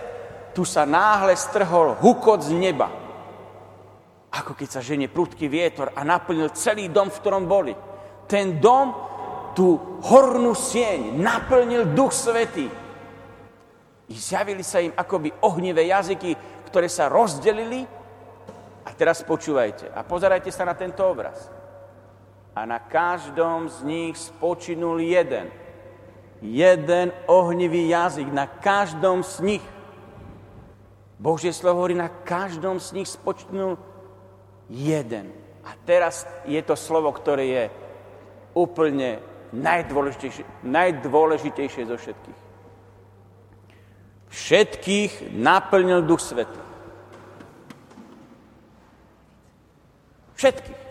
tu 0.56 0.64
sa 0.64 0.88
náhle 0.88 1.36
strhol 1.36 2.00
hukot 2.00 2.48
z 2.48 2.56
neba. 2.56 2.88
Ako 4.32 4.56
keď 4.56 4.80
sa 4.80 4.82
ženie 4.82 5.12
prudký 5.12 5.52
vietor 5.52 5.92
a 5.92 6.08
naplnil 6.08 6.56
celý 6.56 6.88
dom, 6.88 7.12
v 7.12 7.20
ktorom 7.20 7.44
boli. 7.44 7.76
Ten 8.24 8.64
dom, 8.64 8.96
tú 9.52 10.00
hornú 10.08 10.56
sieň, 10.56 11.20
naplnil 11.20 11.92
Duch 11.92 12.16
Svetý. 12.16 12.72
I 14.08 14.16
zjavili 14.16 14.64
sa 14.64 14.80
im 14.80 14.96
akoby 14.96 15.36
ohnivé 15.44 15.92
jazyky, 15.92 16.64
ktoré 16.72 16.88
sa 16.88 17.12
rozdelili. 17.12 17.84
A 18.86 18.90
teraz 18.96 19.28
počúvajte 19.28 19.92
a 19.92 20.08
pozerajte 20.08 20.52
sa 20.56 20.64
na 20.64 20.76
tento 20.76 21.04
obraz. 21.04 21.52
A 22.56 22.64
na 22.64 22.80
každom 22.80 23.68
z 23.68 23.84
nich 23.84 24.16
spočinul 24.16 25.04
jeden. 25.04 25.52
Jeden 26.40 27.12
ohnivý 27.28 27.92
jazyk 27.92 28.32
na 28.32 28.48
každom 28.48 29.24
z 29.24 29.40
nich. 29.44 29.66
Božie 31.20 31.52
slovo 31.52 31.84
hovorí, 31.84 31.96
na 31.96 32.08
každom 32.08 32.80
z 32.80 32.96
nich 32.96 33.08
spočnul 33.12 33.76
jeden. 34.70 35.32
A 35.68 35.76
teraz 35.84 36.28
je 36.46 36.62
to 36.62 36.80
slovo, 36.80 37.12
ktoré 37.12 37.44
je 37.48 37.64
úplne 38.56 39.20
najdôležitejšie, 39.52 40.46
najdôležitejšie 40.64 41.84
zo 41.88 41.98
všetkých. 42.00 42.40
Všetkých 44.30 45.12
naplnil 45.36 46.04
Duch 46.04 46.20
Svetý. 46.20 46.60
Všetkých. 50.36 50.85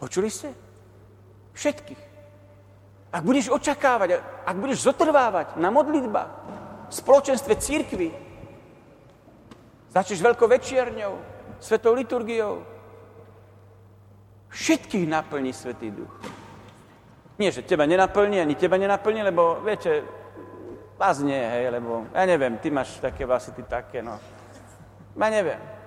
Počuli 0.00 0.32
ste? 0.32 0.48
Všetkých. 1.52 2.02
Ak 3.12 3.22
budeš 3.26 3.52
očakávať, 3.52 4.22
ak 4.48 4.56
budeš 4.56 4.88
zotrvávať 4.88 5.60
na 5.60 5.68
modlitbách, 5.68 6.32
v 6.88 6.92
spoločenstve 6.94 7.54
církvy, 7.60 8.08
začneš 9.92 10.24
veľkou 10.24 10.48
večierňou, 10.48 11.14
svetou 11.60 11.92
liturgiou, 11.92 12.64
všetkých 14.48 15.06
naplní 15.06 15.52
Svetý 15.52 15.92
Duch. 15.92 16.10
Nie, 17.38 17.52
že 17.52 17.62
teba 17.62 17.86
nenaplní, 17.86 18.40
ani 18.40 18.54
teba 18.54 18.80
nenaplní, 18.80 19.22
lebo 19.22 19.60
viete, 19.62 20.02
vás 20.98 21.20
nie, 21.20 21.38
hej, 21.38 21.72
lebo 21.72 22.08
ja 22.12 22.24
neviem, 22.24 22.58
ty 22.58 22.68
máš 22.72 23.00
také 23.00 23.24
vlasy, 23.24 23.52
ty 23.52 23.62
také, 23.62 24.02
no. 24.02 24.16
Ja 25.16 25.28
neviem. 25.28 25.79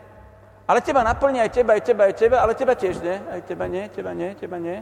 Ale 0.64 0.80
teba 0.80 1.04
naplní 1.04 1.44
aj 1.44 1.52
teba, 1.52 1.76
aj 1.76 1.84
teba, 1.84 2.04
aj 2.08 2.16
teba, 2.16 2.38
ale 2.40 2.54
teba 2.56 2.74
tiež 2.76 3.04
nie. 3.04 3.18
Aj 3.20 3.42
teba 3.44 3.68
nie, 3.68 3.84
teba 3.92 4.12
nie, 4.16 4.30
teba 4.36 4.58
nie. 4.58 4.80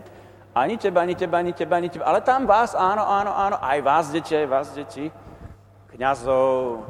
Ani 0.53 0.77
teba, 0.77 1.01
ani 1.01 1.15
teba, 1.15 1.37
ani 1.41 1.53
teba, 1.53 1.75
ani 1.81 1.89
teba. 1.89 2.05
Ale 2.05 2.21
tam 2.21 2.45
vás, 2.45 2.77
áno, 2.77 3.01
áno, 3.01 3.33
áno, 3.33 3.57
aj 3.57 3.79
vás, 3.81 4.05
deti, 4.13 4.37
aj 4.37 4.47
vás, 4.47 4.67
deti. 4.77 5.09
Kňazov 5.95 6.85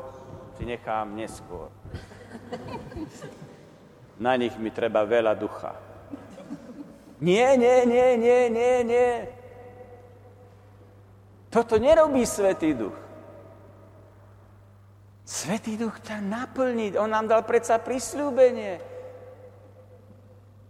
si 0.58 0.68
nechám 0.68 1.16
neskôr. 1.16 1.72
Na 4.22 4.38
nich 4.38 4.54
mi 4.60 4.70
treba 4.70 5.02
veľa 5.08 5.34
ducha. 5.40 5.74
Nie, 7.22 7.58
nie, 7.58 7.86
nie, 7.86 8.18
nie, 8.18 8.40
nie, 8.50 8.76
nie. 8.84 9.12
Toto 11.50 11.82
nerobí 11.82 12.26
Svetý 12.26 12.78
Duch. 12.78 13.01
Svetý 15.32 15.80
Duch 15.80 16.04
ťa 16.04 16.20
naplní. 16.20 17.00
On 17.00 17.08
nám 17.08 17.32
dal 17.32 17.48
predsa 17.48 17.80
prisľúbenie. 17.80 18.74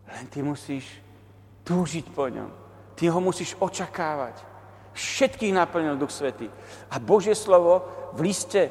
Len 0.06 0.26
ty 0.30 0.46
musíš 0.46 0.86
túžiť 1.66 2.14
po 2.14 2.30
ňom. 2.30 2.54
Ty 2.94 3.10
ho 3.10 3.18
musíš 3.18 3.58
očakávať. 3.58 4.38
Všetkých 4.94 5.58
naplnil 5.58 5.98
Duch 5.98 6.14
Svetý. 6.14 6.46
A 6.94 7.02
Božie 7.02 7.34
slovo 7.34 7.90
v 8.14 8.30
liste, 8.30 8.70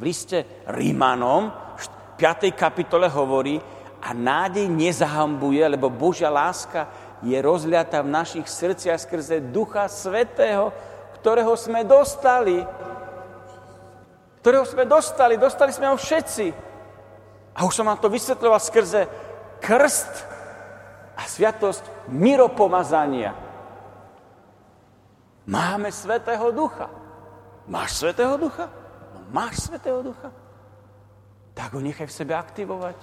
v 0.00 0.08
liste 0.08 0.48
Rímanom, 0.64 1.52
v 1.76 1.84
5. 2.16 2.48
kapitole 2.56 3.12
hovorí, 3.12 3.60
a 4.00 4.16
nádej 4.16 4.72
nezahambuje, 4.72 5.68
lebo 5.68 5.92
Božia 5.92 6.32
láska 6.32 6.88
je 7.20 7.36
rozliata 7.36 8.00
v 8.00 8.14
našich 8.14 8.46
srdciach 8.48 9.04
skrze 9.04 9.52
Ducha 9.52 9.84
Svetého, 9.90 10.72
ktorého 11.20 11.52
sme 11.60 11.84
dostali. 11.84 12.62
Ktorého 14.40 14.64
sme 14.66 14.86
dostali, 14.86 15.34
dostali 15.34 15.74
sme 15.74 15.90
ho 15.90 15.96
všetci. 15.98 16.46
A 17.58 17.66
už 17.66 17.74
som 17.74 17.86
vám 17.90 17.98
to 17.98 18.06
vysvetľoval 18.06 18.60
skrze 18.62 19.10
krst 19.58 20.12
a 21.18 21.22
sviatosť 21.26 22.10
miropomazania. 22.14 23.34
Máme 25.48 25.90
Svetého 25.90 26.52
Ducha. 26.54 26.86
Máš 27.66 27.98
Svetého 27.98 28.38
Ducha? 28.38 28.70
No 29.16 29.20
máš 29.32 29.66
Svetého 29.66 30.04
Ducha? 30.04 30.30
Tak 31.56 31.74
ho 31.74 31.80
nechaj 31.82 32.06
v 32.06 32.16
sebe 32.22 32.38
aktivovať. 32.38 32.96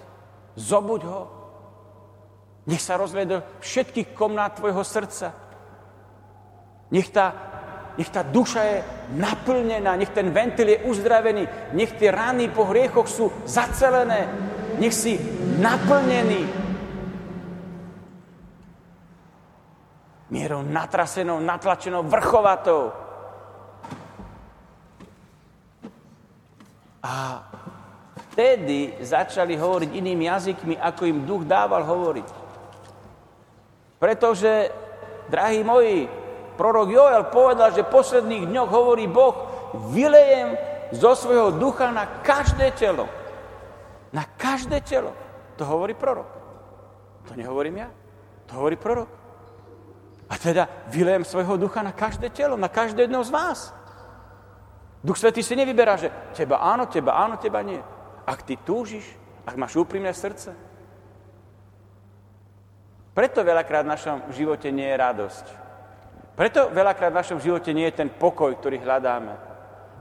Zobuď 0.55 1.01
ho. 1.03 1.21
Nech 2.65 2.81
sa 2.81 2.95
rozvie 2.95 3.27
do 3.27 3.43
všetkých 3.59 4.15
komnát 4.15 4.55
tvojho 4.55 4.81
srdca. 4.81 5.35
Nech 6.89 7.11
tá, 7.11 7.33
nech 7.95 8.11
tá 8.11 8.23
duša 8.23 8.61
je 8.63 8.77
naplnená, 9.15 9.95
nech 9.95 10.11
ten 10.11 10.31
ventil 10.31 10.67
je 10.67 10.83
uzdravený, 10.83 11.73
nech 11.73 11.95
tie 11.95 12.11
rány 12.11 12.51
po 12.51 12.67
hriechoch 12.67 13.07
sú 13.07 13.31
zacelené, 13.47 14.27
nech 14.79 14.93
si 14.93 15.15
naplnený 15.59 16.65
mierou 20.35 20.65
natrasenou, 20.65 21.39
natlačenou, 21.39 22.03
vrchovatou. 22.03 22.91
A 27.05 27.45
vtedy 28.33 28.97
začali 28.99 29.53
hovoriť 29.55 29.89
inými 29.93 30.25
jazykmi, 30.25 30.75
ako 30.75 31.01
im 31.05 31.23
duch 31.23 31.45
dával 31.45 31.85
hovoriť. 31.85 32.27
Pretože, 34.01 34.73
drahí 35.29 35.63
moji, 35.63 36.09
prorok 36.55 36.89
Joel 36.89 37.27
povedal, 37.29 37.75
že 37.75 37.83
v 37.83 37.93
posledných 37.93 38.47
dňoch 38.47 38.69
hovorí 38.71 39.05
Boh, 39.11 39.35
vylejem 39.91 40.55
zo 40.95 41.11
svojho 41.13 41.59
ducha 41.59 41.91
na 41.91 42.23
každé 42.23 42.71
telo. 42.73 43.05
Na 44.15 44.23
každé 44.23 44.81
telo. 44.81 45.11
To 45.59 45.67
hovorí 45.67 45.93
prorok. 45.93 46.27
To 47.27 47.35
nehovorím 47.35 47.83
ja. 47.83 47.89
To 48.47 48.63
hovorí 48.63 48.79
prorok. 48.79 49.09
A 50.25 50.35
teda 50.39 50.65
vylejem 50.89 51.27
svojho 51.27 51.57
ducha 51.57 51.83
na 51.83 51.91
každé 51.93 52.29
telo, 52.33 52.57
na 52.57 52.71
každé 52.71 53.05
jedno 53.05 53.21
z 53.21 53.29
vás. 53.29 53.59
Duch 55.05 55.21
Svetý 55.21 55.45
si 55.45 55.53
nevyberá, 55.53 56.01
že 56.01 56.09
teba 56.33 56.57
áno, 56.65 56.89
teba 56.89 57.13
áno, 57.13 57.37
teba 57.37 57.61
nie. 57.61 57.77
Ak 58.25 58.41
ty 58.41 58.57
túžiš, 58.57 59.05
ak 59.45 59.53
máš 59.53 59.77
úprimné 59.77 60.09
srdce. 60.09 60.49
Preto 63.13 63.45
veľakrát 63.45 63.85
v 63.85 63.93
našom 63.93 64.17
živote 64.33 64.73
nie 64.73 64.89
je 64.89 64.97
radosť. 64.97 65.64
Preto 66.35 66.67
veľakrát 66.67 67.15
v 67.15 67.19
našom 67.23 67.39
živote 67.39 67.71
nie 67.71 67.87
je 67.87 68.03
ten 68.03 68.09
pokoj, 68.11 68.51
ktorý 68.59 68.83
hľadáme. 68.83 69.33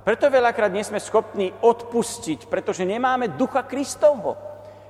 Preto 0.02 0.28
veľakrát 0.28 0.68
nie 0.68 0.84
sme 0.84 1.00
schopní 1.00 1.54
odpustiť, 1.62 2.50
pretože 2.50 2.84
nemáme 2.84 3.32
ducha 3.38 3.62
Kristovho. 3.64 4.36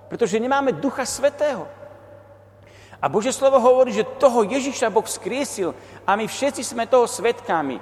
Pretože 0.09 0.41
nemáme 0.41 0.75
ducha 0.75 1.05
Svetého. 1.05 1.69
A 2.99 3.07
Bože 3.13 3.37
slovo 3.37 3.61
hovorí, 3.61 3.93
že 3.93 4.09
toho 4.17 4.49
Ježiša 4.49 4.89
Boh 4.89 5.05
vzkriesil 5.05 5.77
a 6.09 6.17
my 6.17 6.25
všetci 6.25 6.65
sme 6.65 6.89
toho 6.89 7.05
svetkami. 7.05 7.77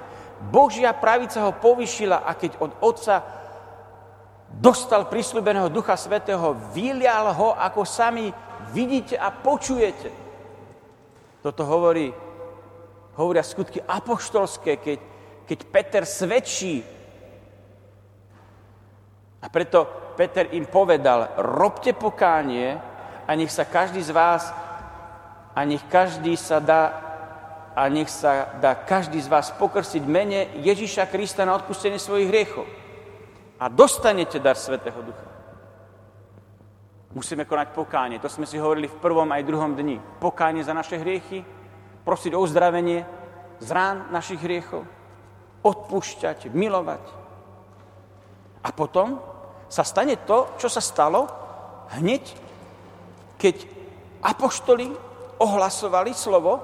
Božia 0.51 0.91
pravica 0.91 1.39
ho 1.47 1.55
povyšila 1.55 2.27
a 2.27 2.35
keď 2.35 2.59
od 2.59 2.71
Otca 2.83 3.23
dostal 4.51 5.07
prislúbeného 5.07 5.71
Ducha 5.71 5.95
Svetého, 5.95 6.53
vylial 6.75 7.31
ho, 7.31 7.55
ako 7.55 7.87
sami 7.87 8.29
vidíte 8.75 9.15
a 9.15 9.31
počujete. 9.31 10.11
Toto 11.39 11.63
hovorí, 11.63 12.11
hovoria 13.17 13.45
skutky 13.45 13.81
apoštolské, 13.81 14.77
keď, 14.77 14.99
keď 15.45 15.59
Peter 15.69 16.03
svedčí. 16.05 16.81
A 19.43 19.47
preto 19.51 19.85
Peter 20.15 20.47
im 20.55 20.65
povedal, 20.65 21.35
robte 21.37 21.91
pokánie 21.93 22.79
a 23.27 23.31
nech 23.35 23.51
sa 23.51 23.67
každý 23.67 23.99
z 23.99 24.11
vás 24.15 24.49
a 25.53 25.59
nech 25.65 25.83
každý 25.89 26.37
sa 26.37 26.63
dá 26.63 27.03
a 27.73 27.89
nech 27.89 28.09
sa 28.09 28.53
dá 28.61 28.77
každý 28.77 29.17
z 29.17 29.27
vás 29.27 29.49
pokrstiť 29.49 30.03
mene 30.05 30.45
Ježíša 30.61 31.09
Krista 31.09 31.41
na 31.41 31.57
odpustenie 31.57 31.97
svojich 31.97 32.29
hriechov. 32.29 32.69
A 33.57 33.65
dostanete 33.65 34.37
dar 34.37 34.53
Svetého 34.53 35.01
Ducha. 35.01 35.25
Musíme 37.13 37.45
konať 37.45 37.73
pokánie. 37.73 38.17
To 38.21 38.29
sme 38.29 38.45
si 38.45 38.57
hovorili 38.57 38.89
v 38.89 39.01
prvom 39.01 39.29
aj 39.29 39.45
druhom 39.45 39.73
dni. 39.73 40.01
Pokánie 40.21 40.65
za 40.65 40.73
naše 40.73 40.97
hriechy, 40.97 41.45
prosiť 42.03 42.31
o 42.35 42.43
uzdravenie 42.43 43.03
z 43.63 43.69
rán 43.71 44.11
našich 44.11 44.43
hriechov, 44.43 44.83
odpúšťať, 45.63 46.51
milovať. 46.51 47.03
A 48.63 48.69
potom 48.75 49.19
sa 49.71 49.83
stane 49.87 50.19
to, 50.23 50.53
čo 50.59 50.67
sa 50.67 50.83
stalo 50.83 51.27
hneď, 51.95 52.23
keď 53.39 53.67
apoštoli 54.23 54.91
ohlasovali 55.39 56.11
slovo 56.15 56.59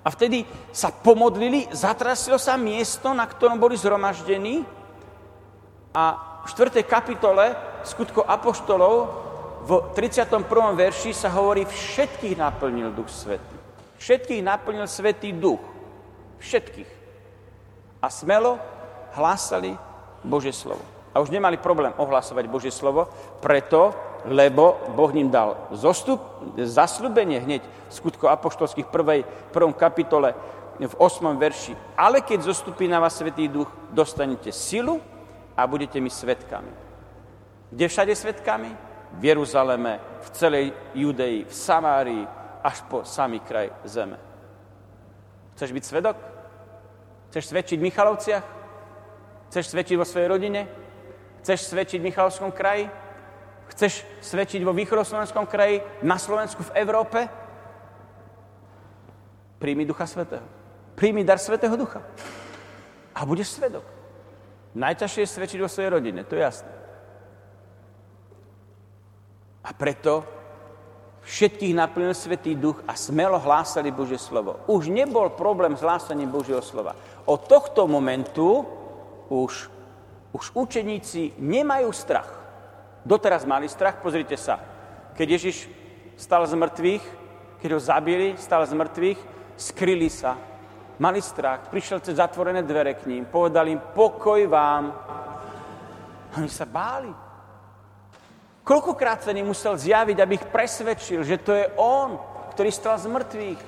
a 0.00 0.08
vtedy 0.08 0.46
sa 0.70 0.94
pomodlili, 0.94 1.66
zatrasilo 1.74 2.38
sa 2.38 2.54
miesto, 2.54 3.10
na 3.10 3.26
ktorom 3.26 3.58
boli 3.58 3.74
zhromaždení 3.74 4.62
a 5.92 6.04
v 6.46 6.54
4. 6.54 6.86
kapitole 6.86 7.56
skutko 7.82 8.22
Apoštolov 8.22 8.94
v 9.66 9.70
31. 9.98 10.46
verši 10.78 11.10
sa 11.10 11.26
hovorí, 11.34 11.66
všetkých 11.66 12.38
naplnil 12.38 12.94
Duch 12.94 13.10
Svetý. 13.10 13.55
Všetkých 13.98 14.44
naplnil 14.44 14.86
Svetý 14.86 15.32
Duch. 15.32 15.60
Všetkých. 16.38 16.90
A 18.02 18.12
smelo 18.12 18.60
hlásali 19.16 19.74
Božie 20.24 20.52
slovo. 20.52 20.84
A 21.16 21.20
už 21.24 21.32
nemali 21.32 21.56
problém 21.56 21.96
ohlasovať 21.96 22.44
Božie 22.44 22.68
slovo, 22.68 23.08
preto 23.40 23.96
lebo 24.26 24.76
Boh 24.92 25.12
ním 25.14 25.30
dal 25.30 25.70
zostup, 25.70 26.18
zasľubenie 26.58 27.40
hneď 27.40 27.62
v 27.62 27.92
skutko 27.94 28.26
apoštolských 28.26 28.90
prvej, 28.90 29.22
prvom 29.54 29.72
kapitole 29.72 30.34
v 30.76 30.94
8. 30.98 31.38
verši. 31.38 31.72
Ale 31.96 32.20
keď 32.20 32.50
zostupí 32.50 32.90
na 32.90 33.00
vás 33.00 33.16
Svetý 33.16 33.48
Duch, 33.48 33.70
dostanete 33.94 34.52
silu 34.52 35.00
a 35.56 35.62
budete 35.64 36.02
mi 36.02 36.10
svetkami. 36.10 36.68
Kde 37.70 37.88
všade 37.88 38.12
svetkami? 38.12 38.70
V 39.16 39.22
Jeruzaleme, 39.24 40.02
v 40.20 40.28
celej 40.34 40.66
Judei, 40.92 41.46
v 41.46 41.54
Samárii, 41.54 42.26
až 42.66 42.82
po 42.90 43.06
samý 43.06 43.38
kraj 43.38 43.70
zeme. 43.86 44.18
Chceš 45.54 45.70
byť 45.70 45.84
svedok? 45.86 46.16
Chceš 47.30 47.54
svedčiť 47.54 47.78
v 47.78 47.86
Michalovciach? 47.86 48.44
Chceš 49.46 49.70
svedčiť 49.70 49.94
vo 49.94 50.02
svojej 50.02 50.26
rodine? 50.26 50.66
Chceš 51.46 51.70
svedčiť 51.70 52.02
v 52.02 52.06
Michalovskom 52.10 52.50
kraji? 52.50 52.90
Chceš 53.70 54.02
svedčiť 54.18 54.66
vo 54.66 54.74
východoslovenskom 54.74 55.46
kraji, 55.46 55.82
na 56.02 56.18
Slovensku, 56.18 56.66
v 56.66 56.74
Európe? 56.82 57.30
Príjmi 59.62 59.86
Ducha 59.86 60.10
Svetého. 60.10 60.46
Príjmi 60.98 61.22
dar 61.22 61.38
Svetého 61.38 61.78
Ducha. 61.78 62.02
A 63.14 63.22
budeš 63.22 63.54
svedok. 63.54 63.86
Najťažšie 64.76 65.22
je 65.22 65.34
svedčiť 65.34 65.58
vo 65.62 65.70
svojej 65.70 65.94
rodine, 65.94 66.20
to 66.26 66.36
je 66.36 66.42
jasné. 66.44 66.72
A 69.66 69.70
preto 69.72 70.22
všetkých 71.26 71.74
naplnil 71.74 72.14
Svetý 72.14 72.54
Duch 72.54 72.86
a 72.86 72.94
smelo 72.94 73.36
hlásali 73.42 73.90
Božie 73.90 74.16
slovo. 74.16 74.62
Už 74.70 74.86
nebol 74.86 75.34
problém 75.34 75.74
s 75.74 75.82
hlásaním 75.82 76.30
Božieho 76.30 76.62
slova. 76.62 76.94
Od 77.26 77.42
tohto 77.50 77.90
momentu 77.90 78.62
už, 79.26 79.66
už 80.30 80.44
učeníci 80.54 81.34
nemajú 81.42 81.90
strach. 81.90 82.30
Doteraz 83.02 83.42
mali 83.42 83.66
strach, 83.66 83.98
pozrite 83.98 84.38
sa. 84.38 84.62
Keď 85.18 85.26
Ježiš 85.26 85.66
stal 86.14 86.46
z 86.46 86.54
mŕtvych, 86.54 87.04
keď 87.58 87.70
ho 87.74 87.80
zabili, 87.82 88.28
stal 88.38 88.62
z 88.62 88.78
mŕtvych, 88.78 89.20
skryli 89.58 90.06
sa, 90.06 90.38
mali 91.02 91.18
strach, 91.18 91.66
prišiel 91.66 91.98
cez 92.06 92.22
zatvorené 92.22 92.62
dvere 92.62 92.94
k 92.94 93.10
ním, 93.10 93.26
povedal 93.26 93.66
im, 93.66 93.82
pokoj 93.82 94.46
vám. 94.46 94.94
Oni 96.38 96.50
sa 96.50 96.68
báli. 96.68 97.25
Koľkokrát 98.66 99.22
sa 99.22 99.30
musel 99.46 99.78
zjaviť, 99.78 100.18
aby 100.18 100.32
ich 100.42 100.46
presvedčil, 100.50 101.22
že 101.22 101.38
to 101.38 101.54
je 101.54 101.70
on, 101.78 102.18
ktorý 102.50 102.74
stal 102.74 102.98
z 102.98 103.06
mŕtvych. 103.06 103.60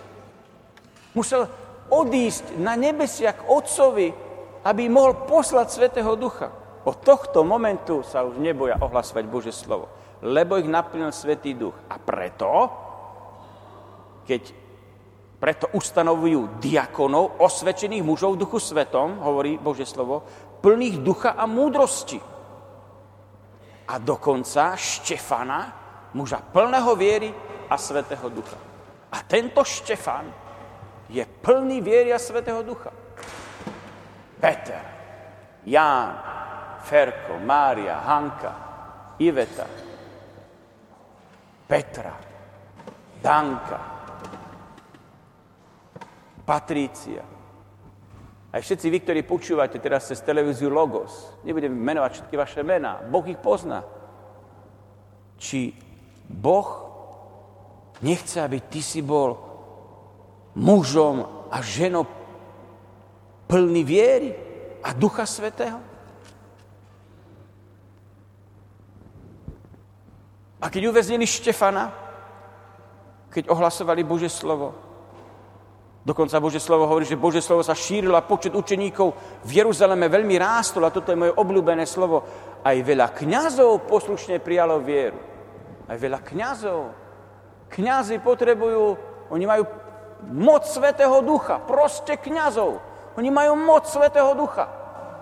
Musel 1.15 1.47
odísť 1.87 2.59
na 2.59 2.75
nebesia 2.75 3.31
k 3.31 3.47
Otcovi, 3.47 4.11
aby 4.67 4.83
mohol 4.91 5.23
poslať 5.23 5.67
Svetého 5.71 6.19
Ducha. 6.19 6.51
Od 6.83 6.99
tohto 6.99 7.47
momentu 7.47 8.03
sa 8.03 8.27
už 8.27 8.43
neboja 8.43 8.75
ohlasovať 8.83 9.25
Bože 9.31 9.55
slovo, 9.55 9.87
lebo 10.19 10.59
ich 10.59 10.67
naplnil 10.67 11.15
Svetý 11.15 11.55
Duch. 11.55 11.79
A 11.87 12.03
preto, 12.03 12.51
keď 14.27 14.43
preto 15.39 15.71
ustanovujú 15.79 16.59
diakonov, 16.59 17.39
osvedčených 17.39 18.03
mužov 18.03 18.35
v 18.35 18.43
duchu 18.43 18.59
svetom, 18.59 19.23
hovorí 19.23 19.63
Bože 19.63 19.87
slovo, 19.87 20.27
plných 20.59 20.99
ducha 21.07 21.39
a 21.39 21.47
múdrosti. 21.47 22.38
A 23.89 23.99
dokonca 23.99 24.77
Štefana, 24.77 25.73
muža 26.13 26.45
plného 26.45 26.93
viery 26.97 27.33
a 27.71 27.77
svetého 27.77 28.29
ducha. 28.29 28.57
A 29.13 29.25
tento 29.25 29.65
Štefan 29.65 30.29
je 31.09 31.25
plný 31.25 31.81
viery 31.81 32.13
a 32.13 32.21
svetého 32.21 32.61
ducha. 32.61 32.93
Peter, 34.41 34.85
Ján, 35.65 36.11
Ferko, 36.85 37.41
Mária, 37.41 37.99
Hanka, 38.05 38.53
Iveta, 39.19 39.67
Petra, 41.67 42.17
Danka, 43.21 43.81
Patrícia. 46.45 47.38
Aj 48.59 48.67
všetci 48.67 48.91
vy, 48.91 48.99
ktorí 49.07 49.21
počúvate 49.23 49.79
teraz 49.79 50.11
cez 50.11 50.19
televíziu 50.19 50.67
Logos, 50.67 51.31
nebudem 51.47 51.71
menovať 51.71 52.11
všetky 52.11 52.35
vaše 52.35 52.67
mená, 52.67 53.07
Boh 53.07 53.23
ich 53.31 53.39
pozná. 53.39 53.87
Či 55.39 55.79
Boh 56.27 56.67
nechce, 58.03 58.43
aby 58.43 58.59
ty 58.67 58.83
si 58.83 58.99
bol 58.99 59.39
mužom 60.59 61.47
a 61.55 61.63
ženou 61.63 62.03
plný 63.47 63.87
viery 63.87 64.35
a 64.83 64.91
Ducha 64.91 65.23
Svetého? 65.23 65.79
A 70.59 70.67
keď 70.67 70.91
uväznili 70.91 71.31
Štefana, 71.31 71.95
keď 73.31 73.55
ohlasovali 73.55 74.03
Bože 74.03 74.27
slovo, 74.27 74.88
dokonca 76.05 76.43
Bože 76.43 76.61
slovo 76.63 76.87
hovorí, 76.87 77.07
že 77.07 77.19
Bože 77.19 77.43
slovo 77.43 77.63
sa 77.63 77.75
šírilo 77.75 78.15
a 78.19 78.27
počet 78.27 78.55
učeníkov 78.55 79.41
v 79.45 79.51
Jeruzaleme 79.63 80.11
veľmi 80.11 80.37
rástol 80.39 80.87
a 80.87 80.95
toto 80.95 81.11
je 81.15 81.21
moje 81.21 81.33
obľúbené 81.35 81.87
slovo. 81.87 82.23
Aj 82.63 82.75
veľa 82.75 83.15
kňazov 83.15 83.87
poslušne 83.87 84.43
prijalo 84.43 84.83
vieru. 84.83 85.19
Aj 85.89 85.97
veľa 85.97 86.21
kňazov. 86.21 86.81
Kňazi 87.69 88.21
potrebujú, 88.21 88.85
oni 89.33 89.45
majú 89.45 89.65
moc 90.33 90.67
Svetého 90.67 91.23
Ducha. 91.23 91.63
Proste 91.63 92.17
kňazov. 92.19 92.81
Oni 93.17 93.31
majú 93.31 93.57
moc 93.57 93.87
Svetého 93.87 94.35
Ducha. 94.35 94.69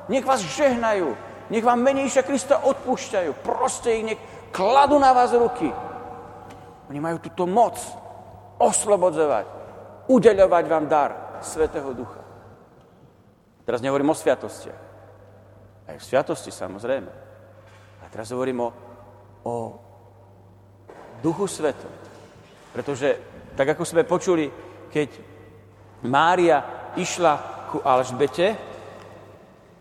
Nech 0.09 0.25
vás 0.25 0.41
žehnajú. 0.43 1.17
Nech 1.51 1.63
vám 1.63 1.79
menejšia 1.79 2.27
Krista 2.27 2.59
odpúšťajú. 2.63 3.31
Proste 3.47 3.89
ich 3.95 4.05
nech, 4.05 4.21
kladú 4.51 4.99
na 4.99 5.15
vás 5.15 5.31
ruky. 5.31 5.71
Oni 6.91 6.99
majú 7.03 7.19
túto 7.19 7.47
moc 7.47 7.79
oslobodzovať, 8.63 9.47
udeľovať 10.07 10.65
vám 10.67 10.85
dar 10.87 11.11
Svetého 11.43 11.93
Ducha. 11.93 12.23
Teraz 13.67 13.83
nehovorím 13.83 14.15
o 14.15 14.17
sviatostiach. 14.17 14.83
Aj 15.87 15.97
v 15.99 16.07
sviatosti 16.07 16.51
samozrejme. 16.55 17.11
A 18.03 18.05
teraz 18.11 18.31
hovorím 18.31 18.63
o, 18.63 18.71
o 19.43 19.55
Duchu 21.23 21.51
Svetom. 21.51 21.91
Pretože, 22.71 23.19
tak 23.59 23.75
ako 23.75 23.83
sme 23.83 24.07
počuli, 24.07 24.47
keď 24.91 25.09
Mária 26.07 26.93
išla 26.95 27.67
ku 27.73 27.83
Alžbete, 27.83 28.55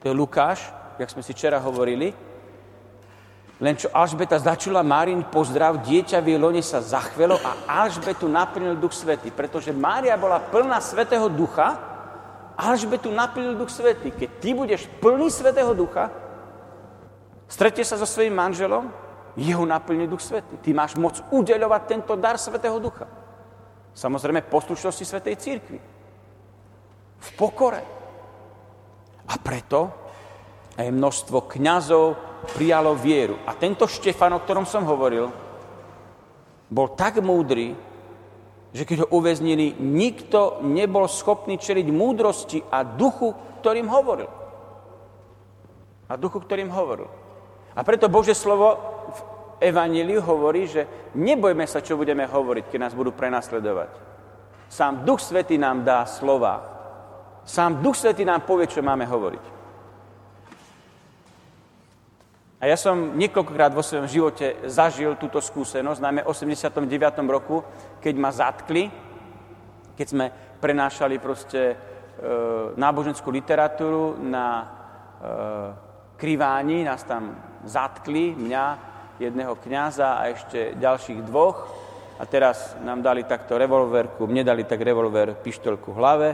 to 0.02 0.10
je 0.10 0.18
Lukáš, 0.18 0.66
jak 0.98 1.12
sme 1.12 1.22
si 1.22 1.34
včera 1.34 1.62
hovorili, 1.62 2.14
Len 3.56 3.80
čo 3.80 3.88
Alžbeta 3.96 4.36
začula 4.36 4.84
Márin 4.84 5.24
pozdrav, 5.24 5.80
dieťa 5.80 6.20
v 6.20 6.36
jej 6.36 6.40
lone 6.40 6.60
sa 6.60 6.84
zachvelo 6.84 7.40
a 7.40 7.84
Alžbetu 7.88 8.28
naplnil 8.28 8.76
Duch 8.76 8.92
Svety. 8.92 9.32
Pretože 9.32 9.72
Mária 9.72 10.20
bola 10.20 10.44
plná 10.44 10.84
Svetého 10.84 11.32
Ducha, 11.32 11.80
Alžbetu 12.60 13.16
naplnil 13.16 13.56
Duch 13.56 13.72
Svety. 13.72 14.12
Keď 14.12 14.30
ty 14.44 14.52
budeš 14.52 14.92
plný 15.00 15.32
Svetého 15.32 15.72
Ducha, 15.72 16.12
stretie 17.48 17.88
sa 17.88 17.96
so 17.96 18.04
svojím 18.04 18.36
manželom, 18.36 18.92
jeho 19.40 19.64
naplní 19.64 20.04
Duch 20.08 20.20
Svety. 20.20 20.60
Ty 20.60 20.76
máš 20.76 21.00
moc 21.00 21.24
udeľovať 21.32 21.82
tento 21.88 22.16
dar 22.20 22.36
Svetého 22.36 22.76
Ducha. 22.76 23.08
Samozrejme, 23.96 24.52
poslušnosti 24.52 25.08
Svetej 25.08 25.36
Církvy. 25.40 25.80
V 27.20 27.30
pokore. 27.40 27.80
A 29.32 29.40
preto 29.40 30.05
aj 30.76 30.92
množstvo 30.92 31.48
kňazov, 31.48 32.20
prijalo 32.54 32.94
vieru. 32.94 33.40
A 33.48 33.56
tento 33.56 33.88
Štefan, 33.88 34.36
o 34.36 34.44
ktorom 34.44 34.68
som 34.68 34.86
hovoril, 34.86 35.32
bol 36.70 36.88
tak 36.94 37.24
múdry, 37.24 37.74
že 38.76 38.84
keď 38.84 39.08
ho 39.08 39.12
uväznili, 39.16 39.80
nikto 39.80 40.60
nebol 40.68 41.08
schopný 41.08 41.56
čeliť 41.56 41.88
múdrosti 41.88 42.60
a 42.68 42.84
duchu, 42.84 43.32
ktorým 43.64 43.88
hovoril. 43.88 44.28
A 46.12 46.14
duchu, 46.20 46.44
ktorým 46.44 46.70
hovoril. 46.70 47.08
A 47.72 47.80
preto 47.88 48.12
Bože 48.12 48.36
slovo 48.36 48.76
v 49.16 49.20
Evangeliu 49.64 50.20
hovorí, 50.20 50.68
že 50.68 51.12
nebojme 51.16 51.64
sa, 51.64 51.80
čo 51.80 51.96
budeme 51.96 52.28
hovoriť, 52.28 52.68
keď 52.68 52.80
nás 52.84 52.94
budú 52.94 53.16
prenasledovať. 53.16 53.90
Sám 54.68 55.08
Duch 55.08 55.24
Svetý 55.24 55.56
nám 55.56 55.88
dá 55.88 56.04
slova. 56.04 56.60
Sám 57.48 57.80
Duch 57.80 57.96
Svetý 57.96 58.28
nám 58.28 58.44
povie, 58.44 58.68
čo 58.68 58.84
máme 58.84 59.08
hovoriť. 59.08 59.55
A 62.66 62.74
ja 62.74 62.82
som 62.82 63.14
niekoľkokrát 63.14 63.78
vo 63.78 63.86
svojom 63.86 64.10
živote 64.10 64.66
zažil 64.66 65.14
túto 65.22 65.38
skúsenosť, 65.38 66.02
najmä 66.02 66.26
v 66.26 66.34
89. 66.34 66.90
roku, 67.30 67.62
keď 68.02 68.14
ma 68.18 68.34
zatkli, 68.34 68.90
keď 69.94 70.08
sme 70.10 70.26
prenášali 70.58 71.22
proste 71.22 71.62
e, 71.62 71.76
náboženskú 72.74 73.30
literatúru 73.30 74.18
na 74.18 74.48
e, 74.58 74.66
kriváni, 76.18 76.82
nás 76.82 77.06
tam 77.06 77.38
zatkli, 77.70 78.34
mňa, 78.34 78.66
jedného 79.22 79.62
kňaza 79.62 80.26
a 80.26 80.34
ešte 80.34 80.74
ďalších 80.82 81.22
dvoch. 81.22 81.70
A 82.18 82.26
teraz 82.26 82.74
nám 82.82 83.06
dali 83.06 83.30
takto 83.30 83.62
revolverku, 83.62 84.26
mne 84.26 84.42
dali 84.42 84.66
tak 84.66 84.82
revolver, 84.82 85.38
pištolku 85.38 85.94
v 85.94 86.00
hlave. 86.02 86.30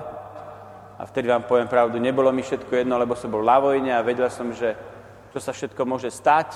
A 0.96 1.04
vtedy 1.04 1.28
vám 1.28 1.44
poviem 1.44 1.68
pravdu, 1.68 2.00
nebolo 2.00 2.32
mi 2.32 2.40
všetko 2.40 2.72
jedno, 2.72 2.96
lebo 2.96 3.20
som 3.20 3.28
bol 3.28 3.44
na 3.44 3.60
vojne 3.60 3.92
a 3.92 4.00
vedel 4.00 4.32
som, 4.32 4.56
že 4.56 4.80
čo 5.32 5.40
sa 5.40 5.56
všetko 5.56 5.82
môže 5.88 6.12
stať. 6.12 6.54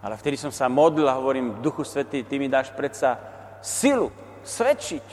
Ale 0.00 0.16
vtedy 0.16 0.40
som 0.40 0.48
sa 0.48 0.72
modlil 0.72 1.04
a 1.04 1.20
hovorím, 1.20 1.60
Duchu 1.60 1.84
Svetý, 1.84 2.24
Ty 2.24 2.40
mi 2.40 2.48
dáš 2.48 2.72
predsa 2.72 3.20
silu 3.60 4.08
svedčiť. 4.40 5.06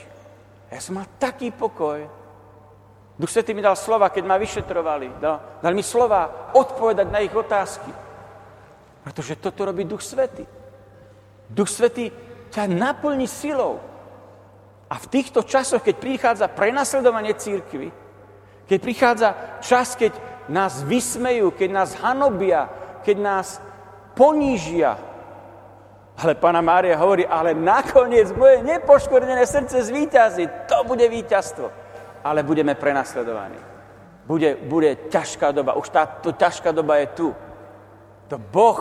Ja 0.71 0.79
som 0.79 0.99
mal 0.99 1.07
taký 1.19 1.51
pokoj. 1.51 2.07
Duch 3.19 3.31
Svetý 3.31 3.51
mi 3.51 3.59
dal 3.59 3.75
slova, 3.75 4.07
keď 4.07 4.23
ma 4.23 4.39
vyšetrovali. 4.39 5.19
Dal, 5.19 5.59
dal 5.59 5.73
mi 5.75 5.83
slova 5.83 6.51
odpovedať 6.55 7.07
na 7.11 7.19
ich 7.19 7.35
otázky. 7.35 7.91
Pretože 9.03 9.39
toto 9.39 9.67
robí 9.67 9.83
Duch 9.83 10.03
Svetý. 10.03 10.47
Duch 11.51 11.67
Svetý 11.67 12.11
ťa 12.51 12.71
naplní 12.71 13.27
silou. 13.27 13.83
A 14.87 14.95
v 14.95 15.09
týchto 15.11 15.43
časoch, 15.43 15.83
keď 15.83 15.95
prichádza 15.99 16.47
prenasledovanie 16.47 17.35
církvy, 17.35 17.91
keď 18.67 18.79
prichádza 18.79 19.29
čas, 19.59 19.95
keď 19.95 20.15
nás 20.47 20.83
vysmejú, 20.83 21.51
keď 21.51 21.69
nás 21.71 21.89
hanobia, 21.99 22.71
keď 23.03 23.17
nás 23.19 23.47
ponížia. 24.15 24.97
Ale 26.17 26.33
Pána 26.33 26.65
Mária 26.65 26.97
hovorí, 26.97 27.27
ale 27.29 27.53
nakoniec 27.53 28.33
moje 28.33 28.65
nepoškvrnené 28.65 29.45
srdce 29.45 29.85
zvýťazí. 29.85 30.49
To 30.65 30.81
bude 30.83 31.05
víťazstvo. 31.05 31.69
Ale 32.25 32.41
budeme 32.41 32.73
prenasledovaní. 32.73 33.61
Bude, 34.25 34.57
bude 34.57 35.07
ťažká 35.13 35.53
doba. 35.53 35.77
Už 35.77 35.87
táto 35.93 36.33
ťažká 36.33 36.73
doba 36.73 36.97
je 37.05 37.07
tu. 37.13 37.27
To 38.27 38.35
Boh, 38.41 38.79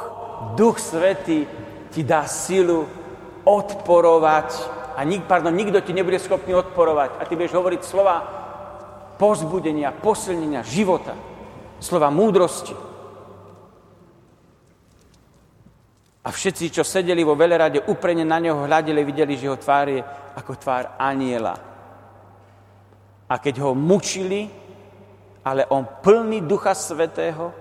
Duch 0.56 0.80
Svetý 0.80 1.46
ti 1.92 2.02
dá 2.02 2.24
silu 2.26 2.88
odporovať 3.44 4.48
a 4.96 5.04
nik, 5.04 5.28
pardon, 5.28 5.54
nikto 5.54 5.78
ti 5.84 5.92
nebude 5.92 6.18
schopný 6.18 6.56
odporovať. 6.56 7.20
A 7.20 7.28
ty 7.28 7.36
budeš 7.36 7.54
hovoriť 7.54 7.80
slova 7.84 8.16
pozbudenia, 9.20 9.92
posilnenia, 9.92 10.66
života 10.66 11.35
slova 11.80 12.10
múdrosti. 12.10 12.74
A 16.26 16.28
všetci, 16.34 16.74
čo 16.74 16.82
sedeli 16.82 17.22
vo 17.22 17.38
velerade, 17.38 17.78
uprene 17.86 18.26
na 18.26 18.42
neho 18.42 18.66
hľadili, 18.66 19.06
videli, 19.06 19.38
že 19.38 19.46
jeho 19.46 19.54
tvár 19.54 19.86
je 19.86 20.02
ako 20.34 20.52
tvár 20.58 20.98
aniela. 20.98 21.54
A 23.30 23.34
keď 23.38 23.62
ho 23.62 23.78
mučili, 23.78 24.50
ale 25.46 25.62
on 25.70 25.86
plný 25.86 26.42
Ducha 26.42 26.74
Svetého, 26.74 27.54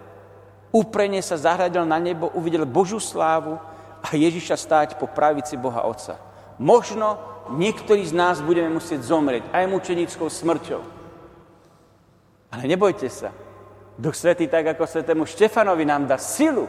uprene 0.73 1.21
sa 1.21 1.37
zahradil 1.37 1.85
na 1.85 2.01
nebo, 2.01 2.33
uvidel 2.33 2.65
Božú 2.65 2.97
slávu 2.97 3.61
a 4.01 4.09
Ježiša 4.17 4.57
stáť 4.57 4.89
po 4.97 5.05
pravici 5.05 5.53
Boha 5.61 5.85
Otca. 5.85 6.17
Možno 6.57 7.21
niektorí 7.53 8.01
z 8.01 8.17
nás 8.17 8.41
budeme 8.41 8.73
musieť 8.73 9.05
zomrieť 9.05 9.45
aj 9.53 9.69
mučenickou 9.69 10.25
smrťou. 10.25 10.81
Ale 12.49 12.63
nebojte 12.65 13.05
sa, 13.13 13.29
Duch 13.95 14.15
Svetý, 14.15 14.51
tak 14.51 14.75
ako 14.75 14.83
svetému 14.83 15.23
Štefanovi, 15.23 15.87
nám 15.87 16.03
dá 16.07 16.19
silu. 16.19 16.67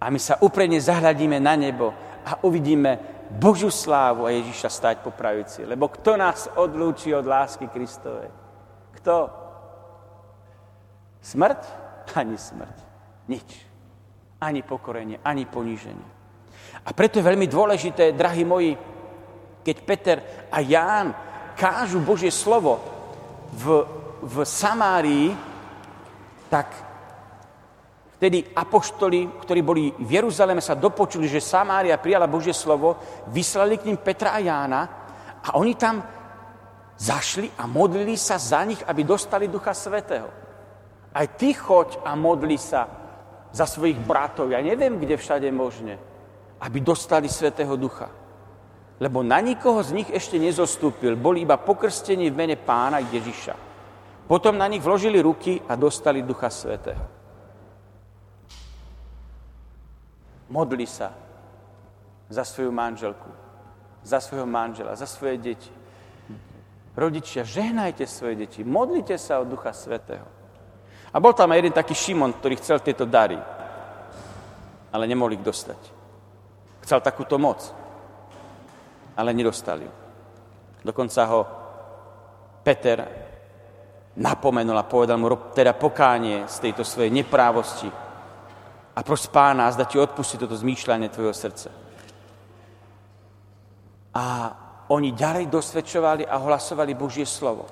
A 0.00 0.08
my 0.08 0.18
sa 0.22 0.38
úpredne 0.38 0.78
zahľadíme 0.78 1.42
na 1.42 1.58
nebo 1.58 1.90
a 2.22 2.38
uvidíme 2.46 2.98
Božú 3.30 3.70
slávu 3.70 4.26
a 4.26 4.34
Ježiša 4.34 4.70
stať 4.70 4.96
po 5.02 5.10
pravici. 5.10 5.66
Lebo 5.66 5.90
kto 5.90 6.14
nás 6.14 6.46
odlúči 6.54 7.14
od 7.14 7.26
lásky 7.26 7.66
Kristovej? 7.66 8.30
Kto? 8.98 9.14
Smrť? 11.20 11.60
Ani 12.14 12.38
smrť. 12.38 12.76
Nič. 13.28 13.48
Ani 14.40 14.64
pokorenie, 14.64 15.20
ani 15.22 15.44
poníženie. 15.46 16.08
A 16.86 16.90
preto 16.96 17.20
je 17.20 17.28
veľmi 17.28 17.44
dôležité, 17.44 18.16
drahí 18.16 18.42
moji, 18.46 18.72
keď 19.60 19.76
Peter 19.84 20.18
a 20.48 20.64
Ján 20.64 21.12
kážu 21.58 22.00
Božie 22.00 22.32
slovo 22.32 22.80
v 23.52 23.84
v 24.22 24.44
Samárii, 24.44 25.32
tak 26.48 26.68
vtedy 28.20 28.52
apoštoli, 28.52 29.40
ktorí 29.40 29.60
boli 29.64 29.88
v 29.96 30.10
Jeruzaleme, 30.20 30.60
sa 30.60 30.76
dopočuli, 30.76 31.24
že 31.24 31.40
Samária 31.40 31.96
prijala 31.96 32.28
Božie 32.28 32.52
slovo, 32.52 33.00
vyslali 33.32 33.80
k 33.80 33.88
ním 33.88 33.96
Petra 33.96 34.36
a 34.36 34.44
Jána 34.44 34.82
a 35.40 35.56
oni 35.56 35.72
tam 35.74 36.04
zašli 37.00 37.48
a 37.56 37.64
modlili 37.64 38.20
sa 38.20 38.36
za 38.36 38.60
nich, 38.68 38.84
aby 38.84 39.08
dostali 39.08 39.48
Ducha 39.48 39.72
Svetého. 39.72 40.28
Aj 41.16 41.26
ty 41.32 41.56
choď 41.56 42.04
a 42.04 42.12
modli 42.12 42.60
sa 42.60 42.86
za 43.50 43.66
svojich 43.66 43.98
bratov, 43.98 44.52
ja 44.52 44.60
neviem, 44.60 45.00
kde 45.00 45.16
všade 45.16 45.48
možne, 45.48 45.96
aby 46.60 46.78
dostali 46.84 47.26
Svetého 47.26 47.72
Ducha. 47.80 48.12
Lebo 49.00 49.24
na 49.24 49.40
nikoho 49.40 49.80
z 49.80 49.96
nich 49.96 50.08
ešte 50.12 50.36
nezostúpil, 50.36 51.16
boli 51.16 51.48
iba 51.48 51.56
pokrstení 51.56 52.28
v 52.28 52.36
mene 52.36 52.56
pána 52.60 53.00
Ježiša. 53.00 53.69
Potom 54.30 54.54
na 54.54 54.70
nich 54.70 54.78
vložili 54.78 55.18
ruky 55.18 55.58
a 55.66 55.74
dostali 55.74 56.22
Ducha 56.22 56.46
Svetého. 56.54 57.02
Modli 60.54 60.86
sa 60.86 61.10
za 62.30 62.46
svoju 62.46 62.70
manželku, 62.70 63.26
za 64.06 64.22
svojho 64.22 64.46
manžela, 64.46 64.94
za 64.94 65.10
svoje 65.10 65.34
deti. 65.34 65.66
Rodičia, 66.94 67.42
žehnajte 67.42 68.06
svoje 68.06 68.46
deti, 68.46 68.62
modlite 68.62 69.18
sa 69.18 69.42
o 69.42 69.48
Ducha 69.50 69.74
Svetého. 69.74 70.26
A 71.10 71.18
bol 71.18 71.34
tam 71.34 71.50
aj 71.50 71.58
jeden 71.66 71.74
taký 71.74 71.98
Šimon, 71.98 72.38
ktorý 72.38 72.54
chcel 72.62 72.78
tieto 72.86 73.10
dary, 73.10 73.38
ale 74.94 75.10
nemohli 75.10 75.42
ich 75.42 75.46
dostať. 75.46 75.80
Chcel 76.86 77.02
takúto 77.02 77.34
moc, 77.34 77.66
ale 79.18 79.34
nedostali 79.34 79.90
ju. 79.90 79.94
Dokonca 80.86 81.20
ho 81.34 81.40
Peter 82.62 83.29
napomenul 84.18 84.74
a 84.74 84.88
povedal 84.88 85.18
mu, 85.18 85.30
rob 85.30 85.54
teda 85.54 85.76
pokánie 85.76 86.48
z 86.50 86.56
tejto 86.70 86.82
svojej 86.82 87.14
neprávosti 87.14 87.90
a 88.90 89.00
pros 89.06 89.30
pána, 89.30 89.70
zda 89.70 89.86
ti 89.86 89.96
odpustiť 89.96 90.44
toto 90.44 90.58
zmýšľanie 90.58 91.08
tvojho 91.08 91.32
srdca. 91.32 91.70
A 94.10 94.24
oni 94.90 95.14
ďalej 95.14 95.46
dosvedčovali 95.46 96.26
a 96.26 96.36
hlasovali 96.42 96.98
Božie 96.98 97.22
slovo. 97.22 97.70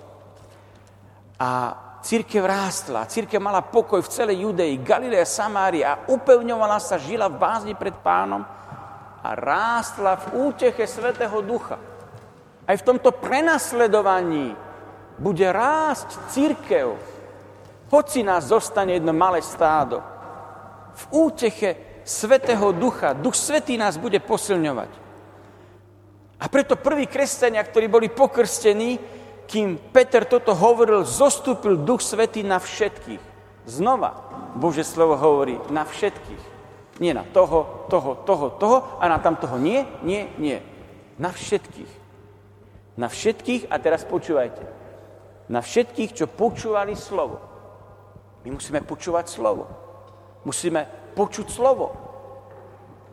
A 1.42 1.74
církev 2.00 2.46
rástla, 2.46 3.10
církev 3.10 3.42
mala 3.42 3.66
pokoj 3.66 3.98
v 3.98 4.12
celej 4.14 4.46
Judei, 4.46 4.78
Galilea, 4.78 5.26
Samária 5.26 5.86
a 5.90 6.00
upevňovala 6.06 6.78
sa, 6.78 6.94
žila 7.02 7.26
v 7.26 7.42
bázni 7.42 7.74
pred 7.74 7.94
pánom 7.98 8.46
a 9.18 9.28
rástla 9.34 10.14
v 10.14 10.48
úteche 10.48 10.86
Svetého 10.86 11.42
Ducha. 11.42 11.76
Aj 12.62 12.76
v 12.78 12.86
tomto 12.86 13.10
prenasledovaní 13.10 14.54
bude 15.18 15.44
rásť 15.50 16.14
církev, 16.30 16.94
hoci 17.90 18.22
nás 18.22 18.48
zostane 18.48 18.96
jedno 18.96 19.10
malé 19.12 19.42
stádo. 19.42 20.00
V 20.94 21.30
úteche 21.30 22.02
Svetého 22.08 22.72
Ducha. 22.72 23.12
Duch 23.12 23.36
Svetý 23.36 23.76
nás 23.76 24.00
bude 24.00 24.16
posilňovať. 24.22 24.90
A 26.38 26.46
preto 26.46 26.78
prví 26.78 27.10
kresťania, 27.10 27.60
ktorí 27.66 27.90
boli 27.90 28.08
pokrstení, 28.08 28.96
kým 29.48 29.76
Peter 29.90 30.24
toto 30.24 30.54
hovoril, 30.54 31.02
zostúpil 31.04 31.80
Duch 31.80 32.00
Svetý 32.00 32.44
na 32.44 32.62
všetkých. 32.62 33.20
Znova, 33.68 34.16
Bože 34.56 34.84
slovo 34.86 35.18
hovorí 35.18 35.58
na 35.68 35.84
všetkých. 35.84 36.56
Nie 36.98 37.14
na 37.14 37.22
toho, 37.22 37.86
toho, 37.92 38.22
toho, 38.26 38.46
toho 38.56 38.76
a 38.98 39.04
na 39.08 39.18
tamtoho 39.20 39.58
nie, 39.58 39.86
nie, 40.02 40.28
nie. 40.40 40.58
Na 41.18 41.30
všetkých. 41.30 41.92
Na 42.98 43.06
všetkých, 43.06 43.70
a 43.70 43.78
teraz 43.78 44.02
počúvajte, 44.02 44.77
na 45.48 45.64
všetkých, 45.64 46.12
čo 46.12 46.26
počúvali 46.28 46.92
slovo. 46.92 47.40
My 48.44 48.54
musíme 48.54 48.84
počúvať 48.84 49.26
slovo. 49.32 49.64
Musíme 50.44 50.86
počuť 51.16 51.46
slovo. 51.48 51.86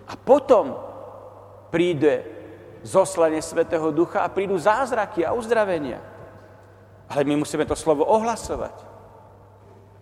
A 0.05 0.13
potom 0.13 0.77
príde 1.73 2.23
zoslanie 2.85 3.41
Svetého 3.41 3.89
Ducha 3.89 4.21
a 4.21 4.29
prídu 4.29 4.59
zázraky 4.59 5.25
a 5.25 5.33
uzdravenia. 5.33 5.97
Ale 7.09 7.25
my 7.25 7.41
musíme 7.41 7.65
to 7.65 7.73
slovo 7.73 8.05
ohlasovať. 8.05 8.85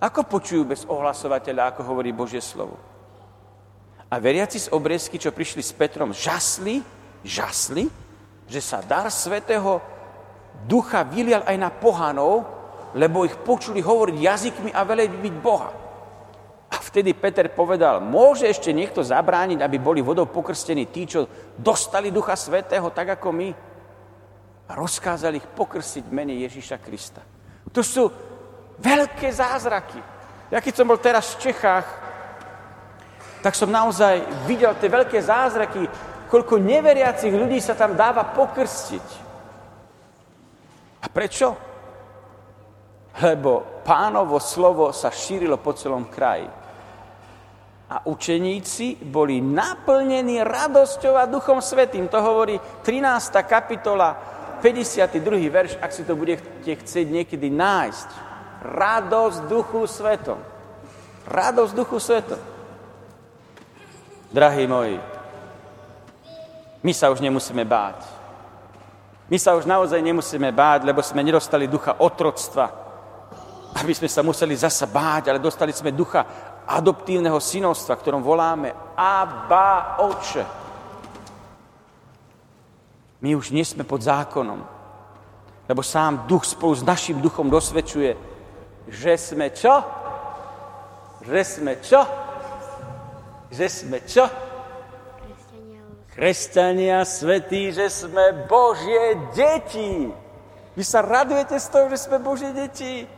Ako 0.04 0.28
počujú 0.28 0.68
bez 0.68 0.84
ohlasovateľa, 0.84 1.72
ako 1.72 1.82
hovorí 1.88 2.12
Božie 2.12 2.44
slovo? 2.44 2.76
A 4.12 4.20
veriaci 4.20 4.60
z 4.60 4.72
obriezky, 4.76 5.16
čo 5.16 5.32
prišli 5.32 5.64
s 5.64 5.72
Petrom, 5.72 6.12
žasli, 6.12 6.84
žasli, 7.24 7.88
že 8.52 8.60
sa 8.60 8.84
dar 8.84 9.08
Svetého 9.08 9.80
Ducha 10.64 11.04
vylial 11.04 11.44
aj 11.44 11.58
na 11.60 11.70
pohanov, 11.74 12.46
lebo 12.94 13.26
ich 13.26 13.36
počuli 13.42 13.82
hovoriť 13.82 14.16
jazykmi 14.16 14.70
a 14.72 14.82
veleť 14.86 15.12
byť 15.18 15.36
Boha. 15.42 15.72
A 16.74 16.76
vtedy 16.82 17.14
Peter 17.14 17.46
povedal, 17.54 18.02
môže 18.02 18.50
ešte 18.50 18.74
niekto 18.74 19.06
zabrániť, 19.06 19.62
aby 19.62 19.78
boli 19.78 20.02
vodou 20.02 20.26
pokrstení 20.26 20.90
tí, 20.90 21.06
čo 21.06 21.30
dostali 21.58 22.10
Ducha 22.10 22.34
Svetého, 22.34 22.90
tak 22.90 23.18
ako 23.18 23.30
my? 23.30 23.50
A 24.70 24.72
rozkázali 24.74 25.38
ich 25.38 25.48
pokrstiť 25.54 26.10
mene 26.10 26.34
Ježíša 26.42 26.82
Krista. 26.82 27.22
To 27.70 27.86
sú 27.86 28.10
veľké 28.82 29.30
zázraky. 29.30 30.02
Ja 30.50 30.62
keď 30.62 30.74
som 30.74 30.90
bol 30.90 30.98
teraz 30.98 31.38
v 31.38 31.50
Čechách, 31.50 31.88
tak 33.44 33.54
som 33.54 33.70
naozaj 33.70 34.48
videl 34.48 34.74
tie 34.80 34.90
veľké 34.90 35.20
zázraky, 35.20 35.86
koľko 36.32 36.58
neveriacich 36.58 37.34
ľudí 37.34 37.62
sa 37.62 37.78
tam 37.78 37.94
dáva 37.94 38.34
pokrstiť. 38.34 39.23
A 41.04 41.08
prečo? 41.12 41.52
Lebo 43.20 43.84
pánovo 43.84 44.40
slovo 44.40 44.96
sa 44.96 45.12
šírilo 45.12 45.60
po 45.60 45.76
celom 45.76 46.08
kraji. 46.08 46.48
A 47.94 48.10
učeníci 48.10 49.04
boli 49.06 49.44
naplnení 49.44 50.42
radosťou 50.42 51.14
a 51.20 51.30
duchom 51.30 51.62
svetým. 51.62 52.10
To 52.10 52.18
hovorí 52.24 52.58
13. 52.58 53.38
kapitola, 53.46 54.18
52. 54.64 55.20
verš, 55.52 55.76
ak 55.78 55.92
si 55.92 56.08
to 56.08 56.16
budete 56.16 56.64
chcieť 56.64 57.08
niekedy 57.12 57.52
nájsť. 57.52 58.10
Radosť 58.64 59.40
duchu 59.52 59.84
svetom. 59.86 60.40
Radosť 61.28 61.74
duchu 61.76 62.00
svetom. 62.00 62.40
Drahí 64.34 64.66
moji, 64.66 64.98
my 66.82 66.90
sa 66.90 67.14
už 67.14 67.22
nemusíme 67.22 67.62
báť. 67.62 68.02
My 69.34 69.42
sa 69.42 69.58
už 69.58 69.66
naozaj 69.66 69.98
nemusíme 69.98 70.54
báť, 70.54 70.86
lebo 70.86 71.02
sme 71.02 71.26
nedostali 71.26 71.66
ducha 71.66 71.98
otroctva, 71.98 72.70
aby 73.82 73.90
sme 73.90 74.06
sa 74.06 74.22
museli 74.22 74.54
zasa 74.54 74.86
báť, 74.86 75.34
ale 75.34 75.42
dostali 75.42 75.74
sme 75.74 75.90
ducha 75.90 76.22
adoptívneho 76.70 77.42
synovstva, 77.42 77.98
ktorom 77.98 78.22
voláme 78.22 78.94
Abba 78.94 79.98
Oče. 80.06 80.46
My 83.26 83.34
už 83.34 83.50
nie 83.50 83.66
sme 83.66 83.82
pod 83.82 84.06
zákonom, 84.06 84.62
lebo 85.66 85.82
sám 85.82 86.30
duch 86.30 86.46
spolu 86.46 86.78
s 86.78 86.86
našim 86.86 87.18
duchom 87.18 87.50
dosvedčuje, 87.50 88.14
že 88.86 89.18
sme 89.18 89.50
čo? 89.50 89.82
Že 91.26 91.42
sme 91.42 91.74
čo? 91.82 92.06
Že 93.50 93.66
sme 93.66 93.98
čo? 94.06 94.53
Kresťania 96.14 97.02
svetí, 97.10 97.74
že 97.74 97.90
sme 97.90 98.46
Božie 98.46 99.18
deti. 99.34 100.14
Vy 100.78 100.84
sa 100.86 101.02
radujete 101.02 101.58
z 101.58 101.68
toho, 101.74 101.90
že 101.90 101.98
sme 102.06 102.22
Božie 102.22 102.54
deti? 102.54 103.10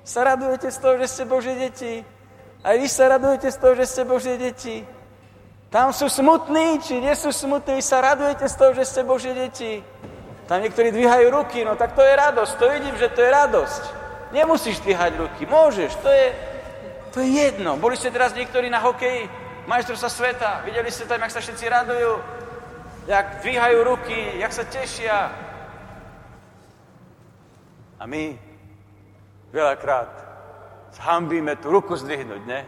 Sa 0.00 0.24
radujete 0.24 0.72
z 0.72 0.78
toho, 0.80 0.96
že 0.96 1.06
ste 1.12 1.24
Božie 1.28 1.52
deti? 1.60 2.00
Aj 2.64 2.72
vy 2.72 2.88
sa 2.88 3.12
radujete 3.12 3.52
z 3.52 3.56
toho, 3.60 3.76
že 3.76 3.84
ste 3.84 4.02
Božie 4.08 4.40
deti? 4.40 4.80
Tam 5.68 5.92
sú 5.92 6.08
smutní, 6.08 6.80
či 6.80 6.96
nie 6.96 7.12
sú 7.12 7.28
smutní, 7.28 7.76
vy 7.76 7.84
sa 7.84 8.00
radujete 8.00 8.48
z 8.48 8.54
toho, 8.56 8.72
že 8.72 8.88
ste 8.88 9.04
Božie 9.04 9.36
deti. 9.36 9.84
Tam 10.48 10.64
niektorí 10.64 10.88
dvíhajú 10.88 11.28
ruky, 11.28 11.60
no 11.68 11.76
tak 11.76 11.92
to 11.92 12.00
je 12.00 12.16
radosť, 12.16 12.52
to 12.56 12.66
vidím, 12.72 12.96
že 12.96 13.12
to 13.12 13.20
je 13.20 13.28
radosť. 13.28 13.82
Nemusíš 14.32 14.80
dvíhať 14.80 15.20
ruky, 15.20 15.44
môžeš, 15.44 16.00
to 16.00 16.08
je, 16.08 16.26
to 17.12 17.20
je 17.20 17.28
jedno. 17.28 17.76
Boli 17.76 18.00
ste 18.00 18.08
teraz 18.08 18.32
niektorí 18.32 18.72
na 18.72 18.80
hokeji, 18.80 19.28
majstrovstva 19.68 20.08
sveta, 20.08 20.50
videli 20.64 20.88
ste 20.88 21.04
tam, 21.04 21.20
jak 21.20 21.30
sa 21.30 21.44
všetci 21.44 21.64
radujú, 21.68 22.12
jak 23.04 23.44
dvíhajú 23.44 23.78
ruky, 23.84 24.40
jak 24.40 24.52
sa 24.52 24.64
tešia. 24.64 25.28
A 28.00 28.06
my 28.08 28.32
veľakrát 29.52 30.08
zhambíme 30.96 31.60
tú 31.60 31.68
ruku 31.68 31.92
zdvihnúť, 32.00 32.42
ne? 32.48 32.64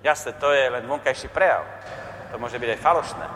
Jasne, 0.00 0.32
to 0.40 0.48
je 0.48 0.64
len 0.72 0.88
vonkajší 0.88 1.28
prejav. 1.28 1.68
To 2.32 2.40
môže 2.40 2.56
byť 2.56 2.70
aj 2.72 2.80
falošné. 2.80 3.26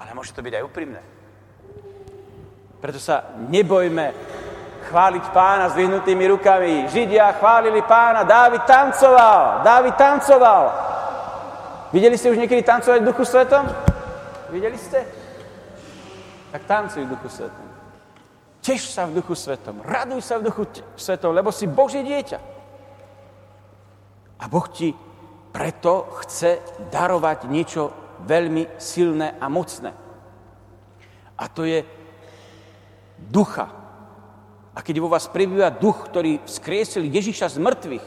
Ale 0.00 0.16
môže 0.16 0.32
to 0.32 0.40
byť 0.40 0.54
aj 0.56 0.64
úprimné. 0.64 1.02
Preto 2.78 3.02
sa 3.02 3.34
nebojme 3.36 4.14
chváliť 4.88 5.24
pána 5.34 5.68
s 5.68 5.76
vyhnutými 5.76 6.24
rukami. 6.30 6.86
Židia 6.88 7.36
chválili 7.36 7.82
pána, 7.82 8.22
Dávid 8.22 8.64
tancoval, 8.64 9.66
Dávid 9.66 9.94
tancoval. 9.98 10.87
Videli 11.88 12.20
ste 12.20 12.28
už 12.28 12.36
niekedy 12.36 12.60
tancovať 12.60 13.00
v 13.00 13.08
duchu 13.08 13.24
svetom? 13.24 13.64
Videli 14.52 14.76
ste? 14.76 15.08
Tak 16.52 16.68
tancuj 16.68 17.08
v 17.08 17.12
duchu 17.16 17.28
svetom. 17.32 17.66
Teš 18.60 18.92
sa 18.92 19.08
v 19.08 19.16
duchu 19.16 19.32
svetom, 19.32 19.80
raduj 19.80 20.20
sa 20.20 20.36
v 20.36 20.52
duchu 20.52 20.68
svetom, 21.00 21.32
lebo 21.32 21.48
si 21.48 21.64
Božie 21.64 22.04
dieťa. 22.04 22.38
A 24.38 24.44
Boh 24.52 24.68
ti 24.68 24.92
preto 25.48 26.12
chce 26.20 26.60
darovať 26.92 27.48
niečo 27.48 27.88
veľmi 28.28 28.76
silné 28.76 29.40
a 29.40 29.48
mocné. 29.48 29.96
A 31.40 31.44
to 31.48 31.64
je 31.64 31.80
ducha. 33.16 33.72
A 34.76 34.78
keď 34.84 35.00
vo 35.00 35.08
vás 35.08 35.24
prebýva 35.24 35.72
duch, 35.72 36.04
ktorý 36.04 36.44
vzkriesil 36.44 37.08
Ježiša 37.08 37.56
z 37.56 37.58
mŕtvych, 37.64 38.06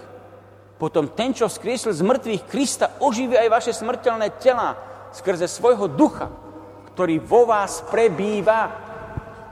potom 0.81 1.05
ten, 1.05 1.29
čo 1.29 1.45
vzkriesil 1.45 1.93
z 1.93 2.01
mŕtvych 2.01 2.49
Krista, 2.49 2.97
oživí 2.97 3.37
aj 3.37 3.53
vaše 3.53 3.69
smrteľné 3.69 4.41
tela 4.41 4.73
skrze 5.13 5.45
svojho 5.45 5.85
ducha, 5.85 6.33
ktorý 6.89 7.21
vo 7.21 7.45
vás 7.45 7.85
prebýva 7.85 8.89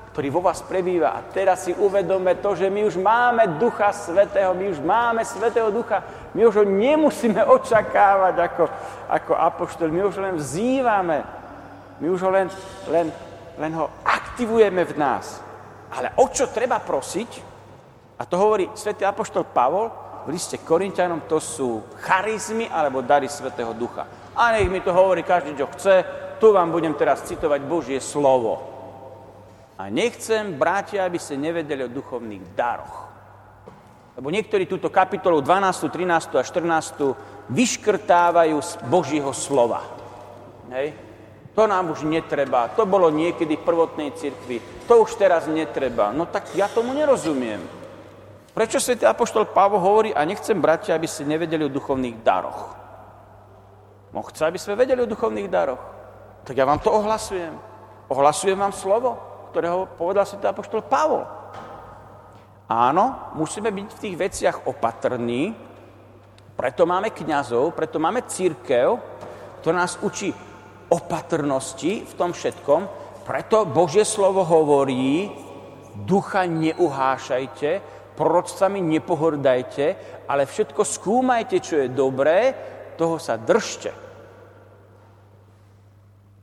ktorý 0.10 0.36
vo 0.36 0.42
vás 0.42 0.60
prebýva. 0.66 1.16
A 1.16 1.24
teraz 1.32 1.64
si 1.64 1.72
uvedome 1.72 2.36
to, 2.42 2.52
že 2.52 2.68
my 2.68 2.82
už 2.84 3.00
máme 3.00 3.56
Ducha 3.62 3.94
Svetého, 3.94 4.52
my 4.52 4.68
už 4.74 4.82
máme 4.84 5.22
Svetého 5.24 5.72
Ducha, 5.72 6.04
my 6.36 6.44
už 6.44 6.60
ho 6.60 6.66
nemusíme 6.68 7.40
očakávať 7.56 8.36
ako, 8.36 8.64
ako 9.08 9.32
apoštol, 9.38 9.88
my 9.88 10.02
už 10.10 10.20
len 10.20 10.36
vzývame, 10.36 11.24
my 12.04 12.08
už 12.10 12.20
ho 12.26 12.32
len, 12.36 12.52
len, 12.92 13.08
len 13.56 13.72
ho 13.78 13.88
aktivujeme 14.04 14.82
v 14.84 14.98
nás. 14.98 15.40
Ale 15.94 16.12
o 16.20 16.28
čo 16.28 16.52
treba 16.52 16.82
prosiť, 16.84 17.30
a 18.20 18.28
to 18.28 18.36
hovorí 18.36 18.68
svätý 18.76 19.08
apoštol 19.08 19.48
Pavol 19.48 20.09
v 20.26 20.36
liste 20.36 20.60
Korintianom, 20.60 21.28
to 21.28 21.40
sú 21.40 21.84
charizmy 22.04 22.68
alebo 22.68 23.04
dary 23.04 23.30
Svetého 23.30 23.72
Ducha. 23.76 24.08
A 24.36 24.56
nech 24.56 24.72
mi 24.72 24.80
to 24.80 24.96
hovorí 24.96 25.24
každý, 25.24 25.56
čo 25.56 25.68
chce, 25.72 25.96
tu 26.40 26.56
vám 26.56 26.72
budem 26.72 26.96
teraz 26.96 27.28
citovať 27.28 27.62
Božie 27.68 28.00
slovo. 28.00 28.64
A 29.80 29.88
nechcem, 29.88 30.56
bratia, 30.56 31.08
aby 31.08 31.20
ste 31.20 31.40
nevedeli 31.40 31.88
o 31.88 31.92
duchovných 31.92 32.52
daroch. 32.56 33.08
Lebo 34.20 34.28
niektorí 34.28 34.68
túto 34.68 34.92
kapitolu 34.92 35.40
12., 35.40 35.88
13. 35.88 36.36
a 36.36 36.44
14. 36.44 37.48
vyškrtávajú 37.48 38.58
z 38.60 38.72
Božího 38.92 39.32
slova. 39.32 39.88
Hej? 40.76 40.92
To 41.56 41.64
nám 41.64 41.96
už 41.96 42.04
netreba. 42.04 42.68
To 42.76 42.84
bolo 42.84 43.08
niekedy 43.08 43.56
v 43.56 43.64
prvotnej 43.64 44.12
cirkvi. 44.16 44.60
To 44.92 45.08
už 45.08 45.16
teraz 45.16 45.48
netreba. 45.48 46.12
No 46.12 46.28
tak 46.28 46.52
ja 46.56 46.68
tomu 46.68 46.92
nerozumiem. 46.92 47.79
Prečo 48.54 48.82
svätý 48.82 49.06
Apoštol 49.06 49.50
Pavol 49.54 49.80
hovorí, 49.80 50.10
a 50.14 50.26
nechcem, 50.26 50.58
bratia, 50.58 50.98
aby 50.98 51.08
ste 51.08 51.26
nevedeli 51.26 51.66
o 51.66 51.72
duchovných 51.72 52.22
daroch. 52.26 52.76
No 54.10 54.26
chce, 54.26 54.50
aby 54.50 54.58
sme 54.58 54.80
vedeli 54.80 55.06
o 55.06 55.10
duchovných 55.10 55.50
daroch. 55.50 55.82
Tak 56.44 56.58
ja 56.58 56.66
vám 56.66 56.82
to 56.82 56.90
ohlasujem. 56.90 57.54
Ohlasujem 58.10 58.58
vám 58.58 58.74
slovo 58.74 59.30
ktorého 59.50 59.90
povedal 59.98 60.30
to 60.30 60.46
apoštol 60.46 60.86
Pavol. 60.86 61.26
Áno, 62.70 63.34
musíme 63.34 63.74
byť 63.74 63.88
v 63.98 64.02
tých 64.06 64.16
veciach 64.16 64.58
opatrní, 64.70 65.70
Preto 66.60 66.84
máme 66.84 67.16
kňazov, 67.16 67.72
preto 67.72 68.04
máme 68.04 68.28
církev, 68.28 69.00
ktorá 69.64 69.80
nás 69.80 69.96
učí 70.04 70.28
opatrnosti 70.92 72.04
v 72.04 72.14
tom 72.20 72.36
všetkom. 72.36 72.84
Preto 73.24 73.64
Božie 73.64 74.04
slovo 74.04 74.44
hovorí, 74.44 75.32
ducha 76.04 76.44
neuhášajte, 76.52 77.99
proroctvami 78.20 78.84
nepohrdajte, 78.84 79.86
ale 80.28 80.44
všetko 80.44 80.84
skúmajte, 80.84 81.64
čo 81.64 81.80
je 81.80 81.88
dobré, 81.88 82.52
toho 83.00 83.16
sa 83.16 83.40
držte. 83.40 83.96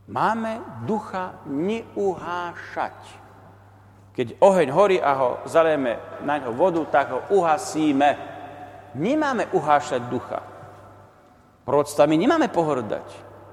Máme 0.09 0.83
ducha 0.89 1.45
neuhášať. 1.45 3.29
Keď 4.17 4.41
oheň 4.41 4.69
horí 4.73 4.97
a 4.97 5.13
ho 5.21 5.31
zalejeme 5.45 6.25
na 6.25 6.41
ňo 6.41 6.57
vodu, 6.57 6.81
tak 6.89 7.13
ho 7.13 7.21
uhasíme. 7.37 8.17
Nemáme 8.97 9.53
uhášať 9.53 10.09
ducha. 10.09 10.41
Proroctvami 11.69 12.17
nemáme 12.17 12.49
pohrdať, 12.49 13.05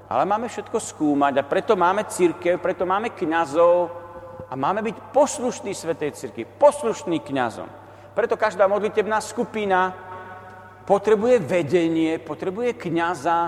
ale 0.08 0.24
máme 0.24 0.48
všetko 0.48 0.80
skúmať 0.80 1.42
a 1.42 1.44
preto 1.44 1.76
máme 1.76 2.08
církev, 2.08 2.56
preto 2.62 2.88
máme 2.88 3.12
kňazov 3.12 3.92
a 4.48 4.54
máme 4.56 4.80
byť 4.80 4.96
poslušní 5.12 5.76
Svetej 5.76 6.16
círky, 6.16 6.48
poslušní 6.48 7.20
kňazom. 7.20 7.83
Preto 8.14 8.38
každá 8.38 8.70
modlitebná 8.70 9.18
skupina 9.18 9.90
potrebuje 10.86 11.42
vedenie, 11.42 12.22
potrebuje 12.22 12.78
kňaza, 12.78 13.38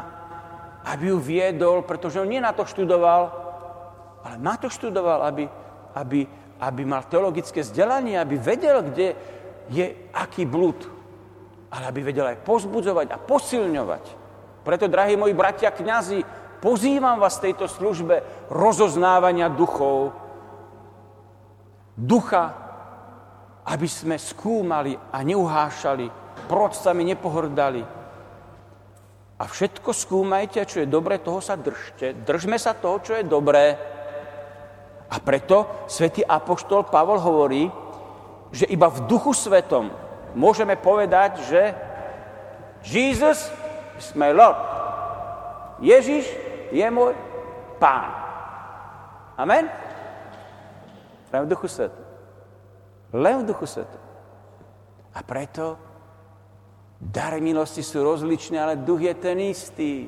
aby 0.91 1.15
ju 1.15 1.19
viedol, 1.23 1.87
pretože 1.87 2.19
on 2.19 2.27
nie 2.27 2.43
na 2.43 2.51
to 2.51 2.67
študoval, 2.67 3.31
ale 4.27 4.37
na 4.43 4.59
to 4.59 4.67
študoval, 4.67 5.23
aby, 5.23 5.47
aby, 5.95 6.27
aby 6.59 6.83
mal 6.83 7.07
teologické 7.07 7.63
vzdelanie, 7.63 8.19
aby 8.19 8.35
vedel, 8.35 8.83
kde 8.83 9.15
je 9.71 9.87
aký 10.11 10.43
blúd, 10.43 10.83
ale 11.71 11.87
aby 11.87 12.11
vedel 12.11 12.27
aj 12.27 12.43
pozbudzovať 12.43 13.15
a 13.15 13.23
posilňovať. 13.23 14.05
Preto, 14.67 14.91
drahí 14.91 15.15
moji 15.15 15.35
bratia 15.35 15.71
kňazi, 15.71 16.27
pozývam 16.59 17.23
vás 17.23 17.39
v 17.39 17.51
tejto 17.51 17.71
službe 17.71 18.51
rozoznávania 18.51 19.47
duchov, 19.47 20.11
ducha 21.95 22.66
aby 23.67 23.89
sme 23.91 24.15
skúmali 24.15 24.95
a 24.95 25.19
neuhášali, 25.27 26.07
proroctvami 26.47 27.03
nepohrdali. 27.03 27.83
A 29.37 29.45
všetko 29.45 29.91
skúmajte, 29.93 30.63
čo 30.65 30.81
je 30.81 30.89
dobré, 30.89 31.19
toho 31.19 31.43
sa 31.43 31.59
držte. 31.59 32.15
Držme 32.25 32.57
sa 32.57 32.73
toho, 32.73 33.03
čo 33.03 33.13
je 33.19 33.27
dobré. 33.27 33.77
A 35.11 35.17
preto 35.21 35.87
svätý 35.91 36.23
Apoštol 36.23 36.89
Pavol 36.89 37.21
hovorí, 37.21 37.69
že 38.55 38.71
iba 38.71 38.87
v 38.87 39.05
duchu 39.11 39.35
svetom 39.35 39.91
môžeme 40.39 40.79
povedať, 40.79 41.43
že 41.51 41.63
Jesus 42.87 43.51
is 43.99 44.09
my 44.15 44.31
Lord. 44.31 44.57
Ježiš 45.83 46.25
je 46.71 46.87
môj 46.89 47.13
pán. 47.77 48.09
Amen? 49.37 49.69
Práve 51.29 51.45
v 51.45 51.53
duchu 51.53 51.69
svetom. 51.69 52.06
Len 53.17 53.43
v 53.43 53.49
Duchu 53.49 53.65
Svetom. 53.65 54.03
A 55.17 55.25
preto 55.25 55.81
dary 57.01 57.41
milosti 57.41 57.81
sú 57.81 58.05
rozličné, 58.05 58.61
ale 58.61 58.77
duch 58.77 59.01
je 59.01 59.15
ten 59.17 59.41
istý. 59.41 60.05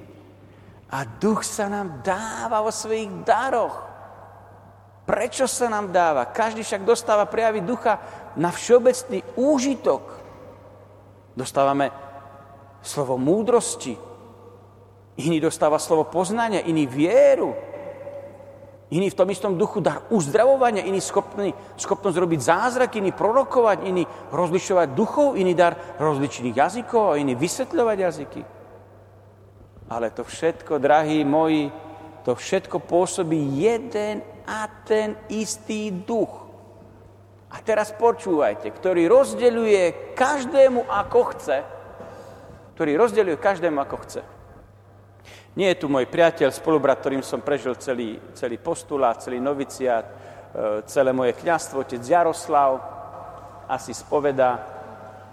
A 0.92 1.04
duch 1.04 1.44
sa 1.44 1.72
nám 1.72 2.04
dáva 2.04 2.60
vo 2.60 2.72
svojich 2.72 3.08
daroch. 3.24 3.88
Prečo 5.08 5.48
sa 5.48 5.72
nám 5.72 5.88
dáva? 5.88 6.28
Každý 6.28 6.60
však 6.60 6.84
dostáva 6.84 7.24
prejavy 7.24 7.64
ducha 7.64 7.96
na 8.36 8.52
všeobecný 8.52 9.24
úžitok. 9.40 10.04
Dostávame 11.32 11.88
slovo 12.84 13.16
múdrosti, 13.16 13.96
iný 15.16 15.38
dostáva 15.40 15.80
slovo 15.80 16.04
poznania, 16.12 16.60
iný 16.68 16.84
vieru, 16.84 17.56
Iný 18.88 19.12
v 19.12 19.18
tom 19.20 19.28
istom 19.28 19.52
duchu 19.60 19.84
dar 19.84 20.08
uzdravovania, 20.08 20.88
iný 20.88 21.04
schopný, 21.04 21.52
schopnosť 21.76 22.16
robiť 22.16 22.40
zázraky, 22.40 23.04
iný 23.04 23.12
prorokovať, 23.12 23.84
iný 23.84 24.08
rozlišovať 24.32 24.88
duchov, 24.96 25.36
iný 25.36 25.52
dar 25.52 25.76
rozličných 26.00 26.56
jazykov 26.56 27.12
a 27.12 27.20
iný 27.20 27.36
vysvetľovať 27.36 27.96
jazyky. 28.00 28.42
Ale 29.92 30.08
to 30.16 30.24
všetko, 30.24 30.80
drahí 30.80 31.20
moji, 31.20 31.68
to 32.24 32.32
všetko 32.32 32.80
pôsobí 32.80 33.60
jeden 33.60 34.24
a 34.48 34.64
ten 34.88 35.20
istý 35.28 35.92
duch. 35.92 36.48
A 37.52 37.60
teraz 37.60 37.92
počúvajte, 37.92 38.72
ktorý 38.72 39.04
rozdeľuje 39.08 40.16
každému 40.16 40.88
ako 40.88 41.20
chce, 41.36 41.58
ktorý 42.76 42.96
rozdeľuje 42.96 43.36
každému 43.36 43.80
ako 43.84 43.96
chce. 44.04 44.37
Nie 45.58 45.74
je 45.74 45.82
tu 45.82 45.90
môj 45.90 46.06
priateľ, 46.06 46.54
spolubrat, 46.54 47.02
ktorým 47.02 47.18
som 47.18 47.42
prežil 47.42 47.74
celý, 47.82 48.14
celý 48.30 48.62
postulát, 48.62 49.18
celý 49.18 49.42
noviciát, 49.42 50.06
e, 50.06 50.12
celé 50.86 51.10
moje 51.10 51.34
kňastvo, 51.34 51.82
otec 51.82 51.98
Jaroslav, 51.98 52.78
asi 53.66 53.90
spoveda, 53.90 54.54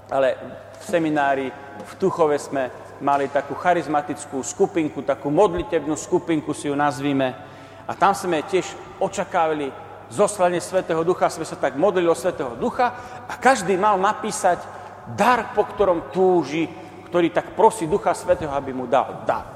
ale 0.09 0.33
v 0.81 0.83
seminári 0.83 1.53
v 1.77 1.93
Tuchove 2.01 2.41
sme 2.41 2.73
mali 3.05 3.29
takú 3.29 3.53
charizmatickú 3.53 4.41
skupinku, 4.41 5.05
takú 5.05 5.29
modlitebnú 5.29 5.93
skupinku 5.93 6.57
si 6.57 6.73
ju 6.73 6.75
nazvíme. 6.75 7.29
A 7.85 7.93
tam 7.93 8.17
sme 8.17 8.41
tiež 8.49 8.65
očakávali 8.97 9.69
zoslanie 10.09 10.57
Svetého 10.57 11.05
Ducha, 11.05 11.29
sme 11.29 11.45
sa 11.45 11.53
tak 11.53 11.77
modlili 11.77 12.09
o 12.09 12.17
Svetého 12.17 12.57
Ducha 12.57 12.97
a 13.29 13.33
každý 13.37 13.77
mal 13.77 14.01
napísať 14.01 14.57
dar, 15.13 15.53
po 15.53 15.69
ktorom 15.69 16.09
túži, 16.09 16.65
ktorý 17.13 17.29
tak 17.29 17.53
prosí 17.53 17.85
Ducha 17.85 18.17
Svetého, 18.17 18.49
aby 18.57 18.73
mu 18.73 18.89
dal 18.89 19.21
dar. 19.21 19.54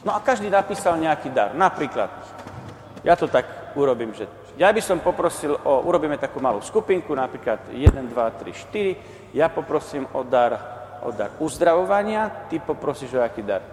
No 0.00 0.16
a 0.16 0.20
každý 0.24 0.48
napísal 0.48 0.96
nejaký 0.96 1.28
dar. 1.28 1.52
Napríklad, 1.52 2.08
ja 3.04 3.12
to 3.16 3.28
tak 3.28 3.76
urobím, 3.76 4.16
že 4.16 4.24
ja 4.56 4.72
by 4.72 4.80
som 4.80 5.00
poprosil 5.00 5.56
o, 5.56 5.84
urobíme 5.84 6.16
takú 6.20 6.40
malú 6.40 6.60
skupinku, 6.60 7.12
napríklad 7.16 7.72
1, 7.72 8.12
2, 8.12 8.12
3, 8.12 9.32
4. 9.32 9.32
Ja 9.36 9.48
poprosím 9.48 10.08
o 10.12 10.24
dar, 10.24 10.52
o 11.04 11.12
dar 11.12 11.32
uzdravovania, 11.40 12.48
ty 12.48 12.60
poprosíš 12.60 13.16
o 13.16 13.24
aký 13.24 13.40
dar? 13.44 13.64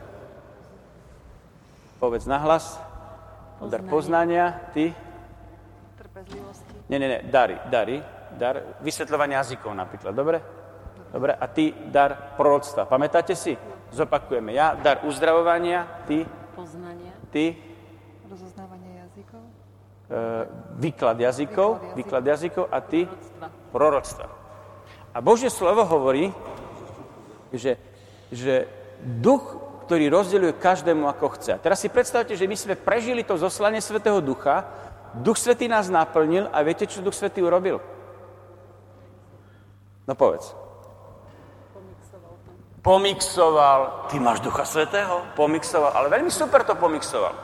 Povedz 1.99 2.29
nahlas. 2.29 2.77
O 3.57 3.65
dar 3.65 3.81
poznania, 3.81 4.69
ty? 4.69 4.93
Trpezlivosti. 5.97 6.71
Nie, 6.87 7.01
nie, 7.01 7.09
nie, 7.09 7.21
dary, 7.25 7.57
dary, 7.67 7.97
dar 8.37 8.77
vysvetľovania 8.85 9.41
jazykov 9.41 9.73
napríklad, 9.73 10.13
dobre? 10.13 10.37
Dobre, 11.09 11.33
a 11.33 11.45
ty 11.49 11.73
dar 11.89 12.37
proroctva. 12.37 12.85
Pamätáte 12.85 13.33
si? 13.33 13.57
Zopakujeme. 13.91 14.51
Ja 14.51 14.75
dar 14.75 15.03
uzdravovania, 15.07 15.87
ty? 16.05 16.27
Poznania. 16.55 17.15
Ty? 17.31 17.55
Rozoznávanie 18.27 19.05
jazykov. 19.05 19.43
E, 20.07 20.19
výklad 20.75 21.17
jazykov. 21.19 21.69
Výklad, 21.95 22.23
jazykov. 22.27 22.67
A 22.67 22.79
ty? 22.83 23.07
Proroctva. 23.07 23.47
Proroctva. 23.71 24.25
A 25.15 25.17
Božie 25.23 25.49
slovo 25.49 25.81
hovorí, 25.87 26.29
že, 27.49 27.79
že 28.29 28.67
duch, 29.01 29.55
ktorý 29.87 30.11
rozdeľuje 30.11 30.59
každému 30.59 31.07
ako 31.07 31.39
chce. 31.39 31.55
A 31.55 31.61
teraz 31.63 31.79
si 31.79 31.87
predstavte, 31.87 32.35
že 32.35 32.45
my 32.45 32.53
sme 32.59 32.75
prežili 32.75 33.23
to 33.23 33.39
zoslanie 33.39 33.79
Svetého 33.79 34.19
Ducha, 34.19 34.67
Duch 35.15 35.39
Svetý 35.39 35.71
nás 35.71 35.87
naplnil 35.87 36.51
a 36.51 36.61
viete, 36.61 36.85
čo 36.85 37.01
Duch 37.01 37.15
Svetý 37.15 37.39
urobil? 37.41 37.79
No 40.03 40.13
povedz 40.13 40.66
pomixoval. 42.87 44.07
Ty 44.07 44.15
máš 44.19 44.39
Ducha 44.39 44.63
Svetého? 44.63 45.27
Pomixoval, 45.35 45.91
ale 45.91 46.07
veľmi 46.07 46.31
super 46.31 46.63
to 46.63 46.71
pomixoval. 46.79 47.35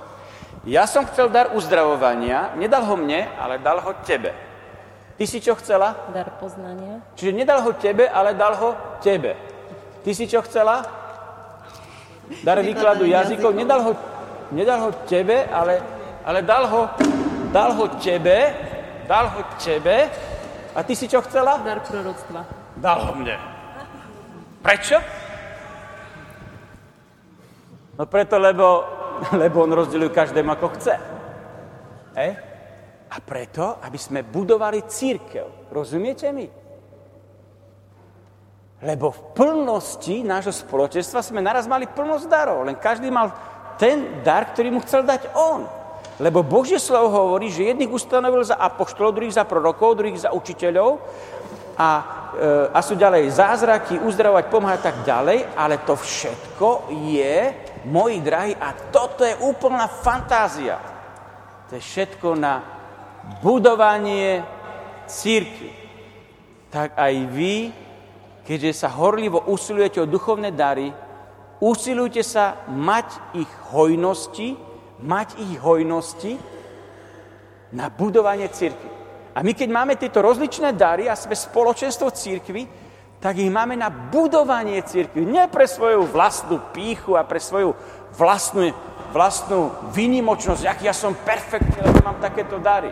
Ja 0.63 0.87
som 0.87 1.03
chcel 1.03 1.27
dar 1.27 1.51
uzdravovania, 1.51 2.55
nedal 2.55 2.87
ho 2.87 2.95
mne, 2.95 3.27
ale 3.35 3.59
dal 3.59 3.83
ho 3.83 3.91
tebe. 4.07 4.31
Ty 5.19 5.23
si 5.27 5.43
čo 5.43 5.59
chcela? 5.59 6.07
Dar 6.15 6.39
poznania. 6.39 7.03
Čiže 7.19 7.35
nedal 7.35 7.59
ho 7.59 7.75
tebe, 7.75 8.07
ale 8.07 8.31
dal 8.39 8.55
ho 8.55 8.71
tebe. 9.03 9.35
Ty 10.07 10.11
si 10.15 10.31
čo 10.31 10.39
chcela? 10.47 10.87
Dar 12.47 12.63
výkladu 12.63 13.03
jazykov. 13.03 13.51
Nedal 13.51 13.83
ho, 13.83 13.91
nedal 14.55 14.79
ho 14.87 14.91
tebe, 15.03 15.43
ale, 15.51 15.83
ale 16.23 16.39
dal, 16.39 16.71
ho, 16.71 16.87
dal 17.51 17.75
ho 17.75 17.85
tebe, 17.99 18.55
dal 19.11 19.27
ho 19.27 19.43
tebe. 19.59 20.07
A 20.71 20.79
ty 20.87 20.95
si 20.95 21.11
čo 21.11 21.19
chcela? 21.27 21.59
Dar 21.59 21.83
proroctva. 21.83 22.47
Dal 22.79 22.99
ho 23.03 23.11
mne. 23.11 23.35
Prečo? 24.63 25.22
No 28.03 28.11
preto, 28.11 28.35
lebo, 28.35 28.83
lebo 29.41 29.63
on 29.63 29.71
rozdeluje 29.71 30.11
každému 30.11 30.59
ako 30.59 30.67
chce. 30.75 30.95
E? 32.19 32.29
A 33.07 33.15
preto, 33.23 33.79
aby 33.79 33.95
sme 33.95 34.27
budovali 34.27 34.83
církev. 34.83 35.71
Rozumiete 35.71 36.27
mi? 36.35 36.43
Lebo 38.83 39.07
v 39.07 39.21
plnosti 39.31 40.19
nášho 40.19 40.51
spoločenstva 40.51 41.23
sme 41.23 41.39
naraz 41.39 41.63
mali 41.63 41.87
plnosť 41.87 42.27
darov. 42.27 42.67
Len 42.67 42.75
každý 42.75 43.07
mal 43.07 43.31
ten 43.79 44.19
dar, 44.19 44.51
ktorý 44.51 44.75
mu 44.75 44.83
chcel 44.83 45.07
dať 45.07 45.31
on. 45.31 45.63
Lebo 46.19 46.43
Božie 46.43 46.83
slovo 46.83 47.07
hovorí, 47.07 47.47
že 47.47 47.71
jedných 47.71 47.87
ustanovil 47.87 48.43
za 48.43 48.59
apoštolov, 48.59 49.15
druhých 49.15 49.39
za 49.39 49.47
prorokov, 49.47 49.95
druhých 49.95 50.27
za 50.27 50.35
učiteľov 50.35 50.99
a, 51.79 51.89
e, 52.35 52.75
a 52.75 52.79
sú 52.83 52.99
ďalej 52.99 53.31
zázraky, 53.31 54.03
uzdravovať, 54.03 54.45
pomáhať 54.51 54.91
tak 54.91 54.97
ďalej, 55.07 55.55
ale 55.55 55.79
to 55.87 55.95
všetko 55.95 56.91
je, 57.15 57.62
moji 57.85 58.19
drahí, 58.21 58.53
a 58.55 58.73
toto 58.91 59.23
je 59.23 59.35
úplná 59.35 59.87
fantázia. 59.87 60.79
To 61.69 61.75
je 61.75 61.81
všetko 61.81 62.35
na 62.35 62.63
budovanie 63.39 64.43
církvy. 65.07 65.71
Tak 66.73 66.97
aj 66.97 67.13
vy, 67.29 67.55
keďže 68.43 68.83
sa 68.83 68.89
horlivo 68.91 69.47
usilujete 69.47 70.01
o 70.01 70.09
duchovné 70.09 70.51
dary, 70.51 70.91
usilujte 71.63 72.25
sa 72.25 72.67
mať 72.67 73.37
ich 73.39 73.51
hojnosti, 73.71 74.57
mať 74.99 75.39
ich 75.39 75.55
hojnosti 75.59 76.33
na 77.71 77.87
budovanie 77.87 78.49
církvy. 78.51 78.89
A 79.33 79.41
my, 79.41 79.51
keď 79.57 79.69
máme 79.71 79.97
tieto 79.97 80.21
rozličné 80.21 80.77
dary 80.77 81.09
a 81.09 81.17
sme 81.17 81.33
spoločenstvo 81.33 82.13
církvy, 82.13 82.82
tak 83.23 83.39
ich 83.39 83.47
máme 83.47 83.79
na 83.79 83.87
budovanie 83.87 84.83
církvy. 84.83 85.23
Nie 85.23 85.47
pre 85.47 85.63
svoju 85.63 86.03
vlastnú 86.11 86.59
píchu 86.75 87.15
a 87.15 87.23
pre 87.23 87.39
svoju 87.39 87.71
vlastnú, 88.19 88.75
vlastnú 89.15 89.71
výnimočnosť, 89.95 90.67
aký 90.67 90.91
ja 90.91 90.95
som 90.95 91.15
perfektný, 91.15 91.87
lebo 91.87 92.03
mám 92.03 92.19
takéto 92.19 92.59
dary. 92.59 92.91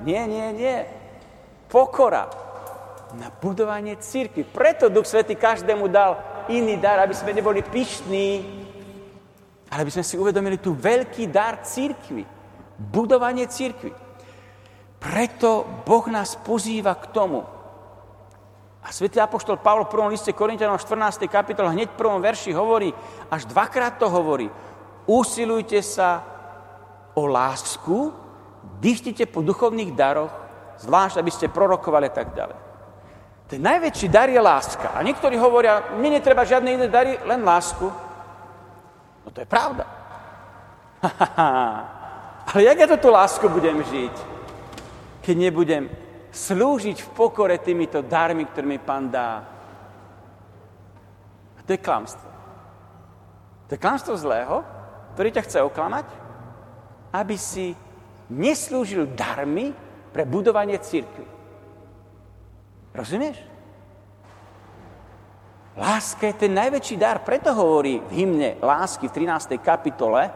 Nie, 0.00 0.24
nie, 0.24 0.56
nie. 0.56 0.76
Pokora 1.68 2.32
na 3.12 3.28
budovanie 3.28 4.00
církvy. 4.00 4.48
Preto 4.48 4.88
Duch 4.88 5.04
Svetý 5.04 5.36
každému 5.36 5.84
dal 5.92 6.16
iný 6.48 6.80
dar, 6.80 7.04
aby 7.04 7.12
sme 7.12 7.36
neboli 7.36 7.60
pyšní, 7.60 8.40
ale 9.68 9.84
aby 9.84 9.92
sme 9.92 10.04
si 10.08 10.16
uvedomili 10.16 10.56
tu 10.64 10.72
veľký 10.72 11.28
dar 11.28 11.60
církvy. 11.60 12.24
Budovanie 12.80 13.44
církvy. 13.52 13.92
Preto 14.96 15.84
Boh 15.84 16.08
nás 16.08 16.40
pozýva 16.40 16.96
k 16.96 17.12
tomu. 17.12 17.44
A 18.82 18.90
svätý 18.90 19.22
Apoštol 19.22 19.62
Pavol 19.62 19.86
v 19.86 19.94
prvom 19.94 20.10
liste 20.10 20.34
Korintianom 20.34 20.74
14. 20.74 21.22
kapitole 21.30 21.70
hneď 21.70 21.94
v 21.94 22.00
prvom 22.02 22.18
verši 22.18 22.50
hovorí, 22.50 22.90
až 23.30 23.46
dvakrát 23.46 23.94
to 23.96 24.10
hovorí, 24.10 24.50
usilujte 25.06 25.78
sa 25.82 26.22
o 27.14 27.30
lásku, 27.30 28.10
dýchtite 28.82 29.30
po 29.30 29.40
duchovných 29.40 29.94
daroch, 29.94 30.34
zvlášť, 30.82 31.16
aby 31.22 31.30
ste 31.30 31.52
prorokovali 31.52 32.10
a 32.10 32.14
tak 32.14 32.34
ďalej. 32.34 32.58
Ten 33.46 33.60
najväčší 33.62 34.08
dar 34.10 34.32
je 34.32 34.40
láska. 34.40 34.96
A 34.96 35.04
niektorí 35.04 35.38
hovoria, 35.38 35.94
mne 35.94 36.18
netreba 36.18 36.42
žiadne 36.42 36.74
iné 36.74 36.88
dary, 36.90 37.20
len 37.22 37.44
lásku. 37.44 37.86
No 39.22 39.28
to 39.30 39.38
je 39.44 39.46
pravda. 39.46 39.84
Ale 42.50 42.60
jak 42.66 42.78
ja 42.82 42.86
to 42.90 42.98
tú 42.98 43.08
lásku 43.14 43.46
budem 43.46 43.78
žiť? 43.84 44.32
keď 45.22 45.36
nebudem 45.38 45.86
slúžiť 46.32 46.98
v 47.04 47.08
pokore 47.12 47.60
týmito 47.60 48.00
darmi, 48.00 48.48
ktoré 48.48 48.64
mi 48.64 48.80
pán 48.80 49.12
dá. 49.12 49.44
A 51.56 51.60
to 51.60 51.76
je 51.76 51.80
klamstvo. 51.84 52.28
To 53.68 53.70
je 53.76 53.80
klamstvo 53.80 54.16
zlého, 54.16 54.64
ktorý 55.12 55.28
ťa 55.28 55.44
chce 55.44 55.58
oklamať, 55.60 56.06
aby 57.12 57.36
si 57.36 57.76
neslúžil 58.32 59.12
darmi 59.12 59.76
pre 60.12 60.24
budovanie 60.24 60.80
církvy. 60.80 61.28
Rozumieš? 62.96 63.36
Láska 65.72 66.28
je 66.28 66.36
ten 66.36 66.52
najväčší 66.52 67.00
dar, 67.00 67.24
preto 67.24 67.52
hovorí 67.56 68.00
v 68.08 68.12
hymne 68.12 68.60
lásky 68.60 69.08
v 69.08 69.24
13. 69.24 69.56
kapitole, 69.56 70.28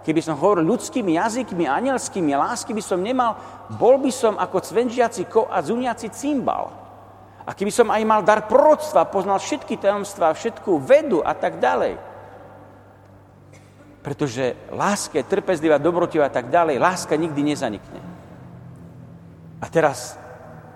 Keby 0.00 0.20
som 0.24 0.40
hovoril 0.40 0.64
ľudskými 0.64 1.20
jazykmi, 1.20 1.68
anielskými, 1.68 2.32
lásky 2.32 2.72
by 2.72 2.80
som 2.80 3.04
nemal, 3.04 3.36
bol 3.76 4.00
by 4.00 4.08
som 4.08 4.40
ako 4.40 4.64
cvenžiaci 4.64 5.28
ko 5.28 5.44
a 5.44 5.60
zuniaci 5.60 6.08
cymbal. 6.08 6.72
A 7.44 7.52
keby 7.52 7.68
som 7.68 7.92
aj 7.92 8.02
mal 8.08 8.24
dar 8.24 8.48
proroctva, 8.48 9.08
poznal 9.12 9.36
všetky 9.36 9.76
tajomstvá, 9.76 10.32
všetkú 10.32 10.80
vedu 10.80 11.20
a 11.20 11.36
tak 11.36 11.60
ďalej. 11.60 12.00
Pretože 14.00 14.56
láska 14.72 15.20
je 15.20 15.28
trpezlivá, 15.28 15.76
dobrotivá 15.76 16.32
a 16.32 16.32
tak 16.32 16.48
ďalej, 16.48 16.80
láska 16.80 17.20
nikdy 17.20 17.52
nezanikne. 17.52 18.00
A 19.60 19.68
teraz 19.68 20.16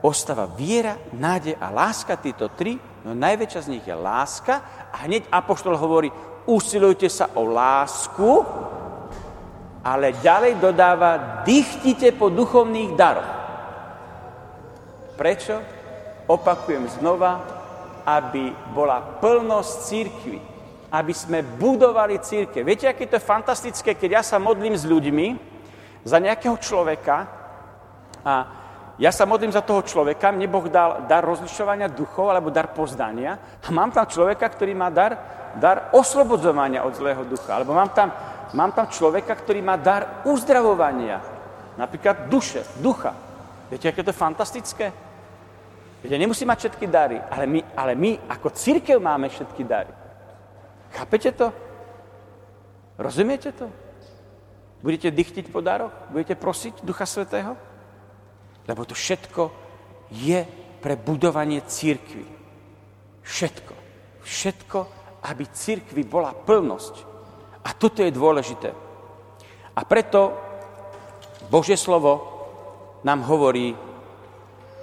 ostáva 0.04 0.44
viera, 0.44 1.00
nádej 1.16 1.56
a 1.56 1.72
láska, 1.72 2.20
títo 2.20 2.52
tri, 2.52 2.76
no 3.08 3.16
najväčšia 3.16 3.64
z 3.64 3.70
nich 3.72 3.84
je 3.88 3.96
láska 3.96 4.60
a 4.92 5.08
hneď 5.08 5.32
Apoštol 5.32 5.80
hovorí, 5.80 6.12
usilujte 6.44 7.08
sa 7.08 7.32
o 7.32 7.48
lásku, 7.48 8.44
ale 9.84 10.16
ďalej 10.24 10.56
dodáva, 10.64 11.44
dychtite 11.44 12.16
po 12.16 12.32
duchovných 12.32 12.96
daroch. 12.96 13.32
Prečo? 15.20 15.60
Opakujem 16.24 16.88
znova, 16.88 17.44
aby 18.08 18.48
bola 18.72 19.20
plnosť 19.20 19.72
církvy, 19.84 20.38
aby 20.88 21.12
sme 21.12 21.44
budovali 21.44 22.16
církev. 22.16 22.64
Viete, 22.64 22.88
aké 22.88 23.04
to 23.04 23.20
je 23.20 23.28
fantastické, 23.28 23.92
keď 23.92 24.10
ja 24.20 24.22
sa 24.24 24.40
modlím 24.40 24.72
s 24.72 24.88
ľuďmi 24.88 25.36
za 26.00 26.16
nejakého 26.16 26.56
človeka 26.56 27.28
a 28.24 28.34
ja 28.96 29.10
sa 29.10 29.26
modlím 29.26 29.50
za 29.50 29.60
toho 29.60 29.82
človeka, 29.82 30.30
mne 30.30 30.46
Boh 30.46 30.70
dal 30.70 31.04
dar 31.10 31.26
rozlišovania 31.26 31.90
duchov 31.90 32.30
alebo 32.30 32.54
dar 32.54 32.70
poznania 32.70 33.36
a 33.60 33.68
mám 33.74 33.90
tam 33.90 34.06
človeka, 34.06 34.46
ktorý 34.48 34.72
má 34.72 34.86
dar, 34.88 35.18
dar 35.58 35.90
oslobodzovania 35.90 36.86
od 36.86 36.94
zlého 36.94 37.26
ducha. 37.26 37.58
Alebo 37.58 37.74
mám 37.74 37.90
tam 37.90 38.14
mám 38.52 38.76
tam 38.76 38.90
človeka, 38.92 39.32
ktorý 39.32 39.64
má 39.64 39.80
dar 39.80 40.26
uzdravovania. 40.28 41.22
Napríklad 41.80 42.28
duše, 42.28 42.60
ducha. 42.84 43.16
Viete, 43.72 43.88
aké 43.88 44.04
to 44.04 44.12
je 44.12 44.22
fantastické? 44.22 44.86
Viete, 46.04 46.20
nemusí 46.20 46.44
mať 46.44 46.68
všetky 46.68 46.86
dary, 46.86 47.16
ale 47.16 47.44
my, 47.48 47.60
ale 47.72 47.92
my 47.96 48.10
ako 48.28 48.52
církev 48.52 49.00
máme 49.00 49.32
všetky 49.32 49.64
dary. 49.64 49.90
Chápete 50.92 51.32
to? 51.32 51.48
Rozumiete 53.00 53.50
to? 53.56 53.66
Budete 54.84 55.08
dychtiť 55.10 55.48
po 55.48 55.64
daroch? 55.64 55.90
Budete 56.12 56.36
prosiť 56.36 56.84
Ducha 56.84 57.08
Svetého? 57.08 57.56
Lebo 58.68 58.84
to 58.84 58.92
všetko 58.92 59.48
je 60.12 60.44
pre 60.84 60.94
budovanie 61.00 61.64
církvy. 61.64 62.28
Všetko. 63.24 63.74
Všetko, 64.20 64.78
aby 65.24 65.44
církvi 65.48 66.04
bola 66.04 66.36
plnosť. 66.36 67.13
A 67.64 67.70
toto 67.72 68.04
je 68.04 68.12
dôležité. 68.12 68.76
A 69.74 69.80
preto 69.88 70.36
Božie 71.48 71.80
slovo 71.80 72.20
nám 73.02 73.24
hovorí, 73.24 73.72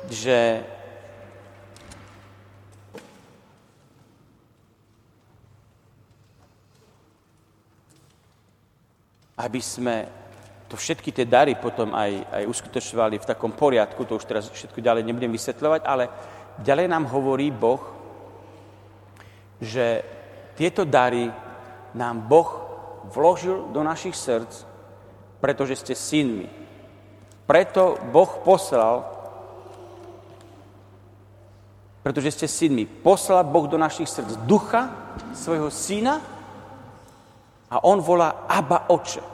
že 0.10 0.66
aby 9.42 9.62
sme 9.62 10.06
to 10.70 10.78
všetky 10.78 11.12
tie 11.12 11.26
dary 11.26 11.58
potom 11.58 11.92
aj, 11.98 12.30
aj 12.32 12.44
uskutočovali 12.48 13.18
v 13.18 13.28
takom 13.28 13.52
poriadku, 13.52 14.06
to 14.06 14.22
už 14.22 14.30
teraz 14.30 14.46
všetko 14.48 14.80
ďalej 14.80 15.04
nebudem 15.04 15.34
vysvetľovať, 15.34 15.82
ale 15.84 16.06
ďalej 16.62 16.88
nám 16.88 17.10
hovorí 17.10 17.50
Boh, 17.50 17.82
že 19.58 20.06
tieto 20.56 20.86
dary 20.86 21.28
nám 21.98 22.24
Boh 22.24 22.61
vložil 23.10 23.72
do 23.74 23.82
našich 23.82 24.14
srdc, 24.14 24.66
pretože 25.42 25.82
ste 25.82 25.94
synmi. 25.98 26.50
Preto 27.50 27.98
Boh 28.14 28.30
poslal, 28.46 29.04
pretože 32.06 32.38
ste 32.38 32.48
synmi, 32.48 32.86
poslal 32.86 33.42
Boh 33.48 33.66
do 33.66 33.78
našich 33.78 34.10
srdc 34.10 34.46
ducha 34.46 34.94
svojho 35.34 35.74
syna 35.74 36.22
a 37.72 37.80
on 37.88 38.04
volá 38.04 38.46
Abba 38.52 38.92
Oče. 38.92 39.32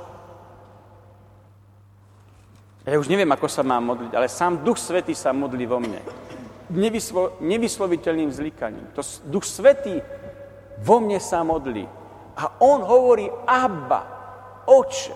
Ja 2.88 2.96
už 2.96 3.12
neviem, 3.12 3.28
ako 3.28 3.52
sa 3.52 3.68
mám 3.68 3.84
modliť, 3.84 4.16
ale 4.16 4.32
sám 4.32 4.64
Duch 4.64 4.80
Svetý 4.80 5.12
sa 5.12 5.36
modlí 5.36 5.68
vo 5.68 5.76
mne. 5.76 6.00
Nevyslo, 6.72 7.36
nevysloviteľným 7.44 8.32
zlíkaním. 8.32 8.96
To 8.96 9.04
Duch 9.28 9.44
Svetý 9.44 10.00
vo 10.80 11.04
mne 11.04 11.20
sa 11.20 11.44
modlí. 11.44 11.84
A 12.38 12.62
on 12.62 12.86
hovorí 12.86 13.26
Abba, 13.50 14.06
oče. 14.70 15.16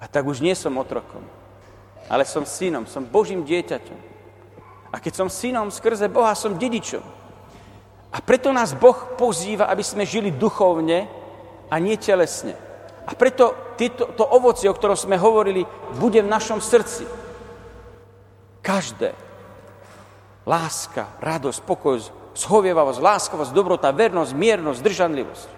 A 0.00 0.08
tak 0.08 0.24
už 0.24 0.40
nie 0.40 0.56
som 0.56 0.78
otrokom, 0.80 1.20
ale 2.08 2.24
som 2.24 2.48
synom, 2.48 2.88
som 2.88 3.04
Božím 3.04 3.44
dieťaťom. 3.44 4.00
A 4.88 4.96
keď 4.96 5.12
som 5.20 5.28
synom 5.28 5.68
skrze 5.68 6.08
Boha, 6.08 6.32
som 6.32 6.56
dedičom. 6.56 7.04
A 8.08 8.24
preto 8.24 8.48
nás 8.56 8.72
Boh 8.72 8.96
pozýva, 9.20 9.68
aby 9.68 9.84
sme 9.84 10.08
žili 10.08 10.32
duchovne 10.32 11.04
a 11.68 11.76
nie 11.76 12.00
telesne. 12.00 12.56
A 13.04 13.12
preto 13.12 13.52
tieto, 13.76 14.08
to 14.16 14.24
ovoci, 14.24 14.64
o 14.64 14.72
ktorom 14.72 14.96
sme 14.96 15.20
hovorili, 15.20 15.68
bude 16.00 16.24
v 16.24 16.32
našom 16.32 16.60
srdci. 16.60 17.04
Každé. 18.64 19.12
Láska, 20.48 21.12
radosť, 21.20 21.60
pokoj, 21.68 22.00
zhovievavosť, 22.38 23.02
láskavosť, 23.02 23.50
dobrota, 23.50 23.90
vernosť, 23.90 24.32
miernosť, 24.32 24.78
zdržanlivosť. 24.78 25.48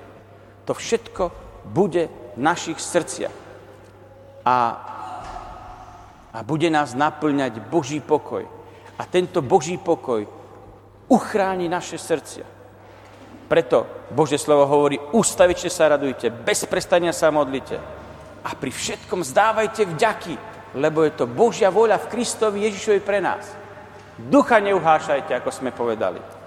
To 0.64 0.72
všetko 0.72 1.24
bude 1.68 2.08
v 2.08 2.40
našich 2.40 2.80
srdciach. 2.80 3.36
A, 4.48 4.56
a 6.32 6.38
bude 6.40 6.72
nás 6.72 6.96
naplňať 6.96 7.60
Boží 7.68 8.00
pokoj. 8.00 8.48
A 8.96 9.02
tento 9.04 9.44
Boží 9.44 9.76
pokoj 9.76 10.24
uchráni 11.10 11.68
naše 11.68 12.00
srdcia. 12.00 12.46
Preto 13.50 13.84
Božie 14.14 14.38
slovo 14.38 14.64
hovorí, 14.64 14.96
ustavične 15.10 15.68
sa 15.68 15.90
radujte, 15.90 16.30
bez 16.30 16.64
prestania 16.70 17.10
sa 17.10 17.34
modlite. 17.34 17.76
A 18.46 18.54
pri 18.54 18.70
všetkom 18.70 19.26
zdávajte 19.26 19.90
vďaky, 19.90 20.34
lebo 20.78 21.02
je 21.02 21.12
to 21.12 21.26
Božia 21.26 21.68
voľa 21.68 21.98
v 21.98 22.08
Kristovi 22.14 22.62
Ježišovi 22.70 23.00
pre 23.02 23.18
nás. 23.18 23.42
Ducha 24.16 24.62
neuhášajte, 24.62 25.34
ako 25.34 25.50
sme 25.50 25.74
povedali. 25.74 26.39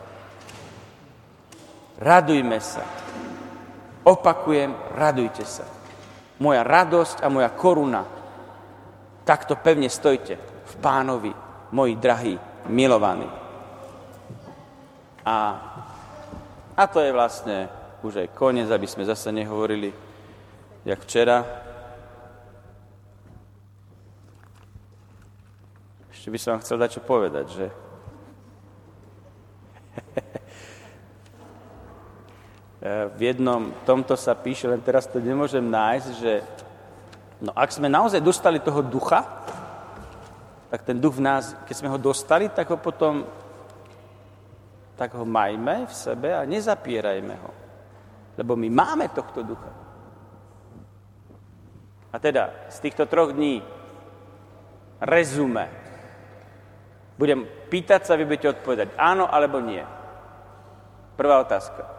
Radujme 2.00 2.58
sa. 2.58 2.84
Opakujem, 4.04 4.74
radujte 4.98 5.46
sa. 5.46 5.64
Moja 6.42 6.66
radosť 6.66 7.24
a 7.24 7.28
moja 7.30 7.50
koruna. 7.54 8.04
Takto 9.24 9.56
pevne 9.56 9.88
stojte 9.88 10.36
v 10.42 10.74
pánovi, 10.84 11.32
moji 11.72 11.96
drahí, 11.96 12.36
milovaní. 12.68 13.30
A, 15.24 15.36
a 16.76 16.84
to 16.92 17.00
je 17.00 17.16
vlastne 17.16 17.72
už 18.04 18.28
aj 18.28 18.36
koniec, 18.36 18.68
aby 18.68 18.84
sme 18.84 19.08
zase 19.08 19.32
nehovorili, 19.32 19.96
jak 20.84 21.00
včera. 21.08 21.48
Ešte 26.12 26.28
by 26.28 26.38
som 26.40 26.50
vám 26.56 26.64
chcel 26.68 26.78
dať 26.84 26.90
čo 27.00 27.02
povedať, 27.08 27.46
že 27.48 27.66
v 33.16 33.20
jednom 33.32 33.72
tomto 33.88 34.20
sa 34.20 34.36
píše, 34.36 34.68
len 34.68 34.84
teraz 34.84 35.08
to 35.08 35.24
nemôžem 35.24 35.64
nájsť, 35.64 36.10
že 36.20 36.44
no 37.40 37.56
ak 37.56 37.72
sme 37.72 37.88
naozaj 37.88 38.20
dostali 38.20 38.60
toho 38.60 38.84
ducha, 38.84 39.24
tak 40.68 40.84
ten 40.84 41.00
duch 41.00 41.16
v 41.16 41.24
nás, 41.24 41.56
keď 41.64 41.76
sme 41.80 41.88
ho 41.88 41.96
dostali, 41.96 42.52
tak 42.52 42.68
ho 42.68 42.76
potom 42.76 43.24
tak 45.00 45.16
ho 45.16 45.26
majme 45.26 45.90
v 45.90 45.94
sebe 45.94 46.36
a 46.36 46.46
nezapierajme 46.46 47.36
ho. 47.40 47.52
Lebo 48.38 48.54
my 48.58 48.70
máme 48.70 49.10
tohto 49.10 49.42
ducha. 49.42 49.72
A 52.14 52.20
teda 52.22 52.70
z 52.70 52.78
týchto 52.84 53.10
troch 53.10 53.34
dní 53.34 53.62
rezume. 55.02 55.70
Budem 57.18 57.46
pýtať 57.70 58.06
sa, 58.06 58.18
vy 58.18 58.26
budete 58.26 58.54
odpovedať 58.54 58.94
áno 58.98 59.30
alebo 59.30 59.62
nie. 59.62 59.82
Prvá 61.14 61.42
otázka. 61.42 61.93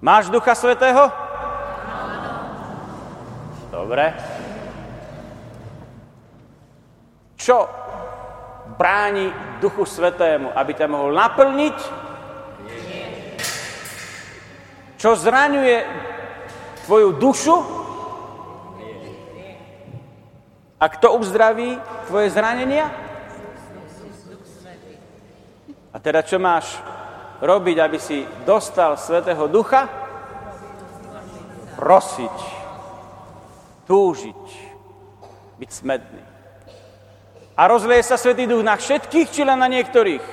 Máš 0.00 0.32
Ducha 0.32 0.56
Svetého? 0.56 1.12
Dobre. 3.68 4.16
Čo 7.36 7.68
bráni 8.80 9.28
Duchu 9.60 9.84
Svetému, 9.84 10.56
aby 10.56 10.72
ťa 10.72 10.88
mohol 10.88 11.12
naplniť? 11.12 11.76
Čo 14.96 15.20
zraňuje 15.20 15.84
tvoju 16.88 17.08
dušu? 17.20 17.56
A 20.80 20.84
kto 20.88 21.20
uzdraví 21.20 21.76
tvoje 22.08 22.32
zranenia? 22.32 22.88
A 25.92 25.96
teda 26.00 26.24
čo 26.24 26.40
máš 26.40 26.80
robiť, 27.40 27.76
aby 27.80 27.98
si 27.98 28.22
dostal 28.44 29.00
Svetého 29.00 29.48
Ducha? 29.48 29.88
Prosiť, 31.80 32.36
túžiť, 33.88 34.44
byť 35.56 35.70
smedný. 35.72 36.22
A 37.56 37.62
rozleje 37.68 38.04
sa 38.04 38.20
Svetý 38.20 38.44
Duch 38.44 38.60
na 38.60 38.76
všetkých, 38.76 39.28
či 39.32 39.40
len 39.44 39.56
na 39.56 39.68
niektorých? 39.68 40.24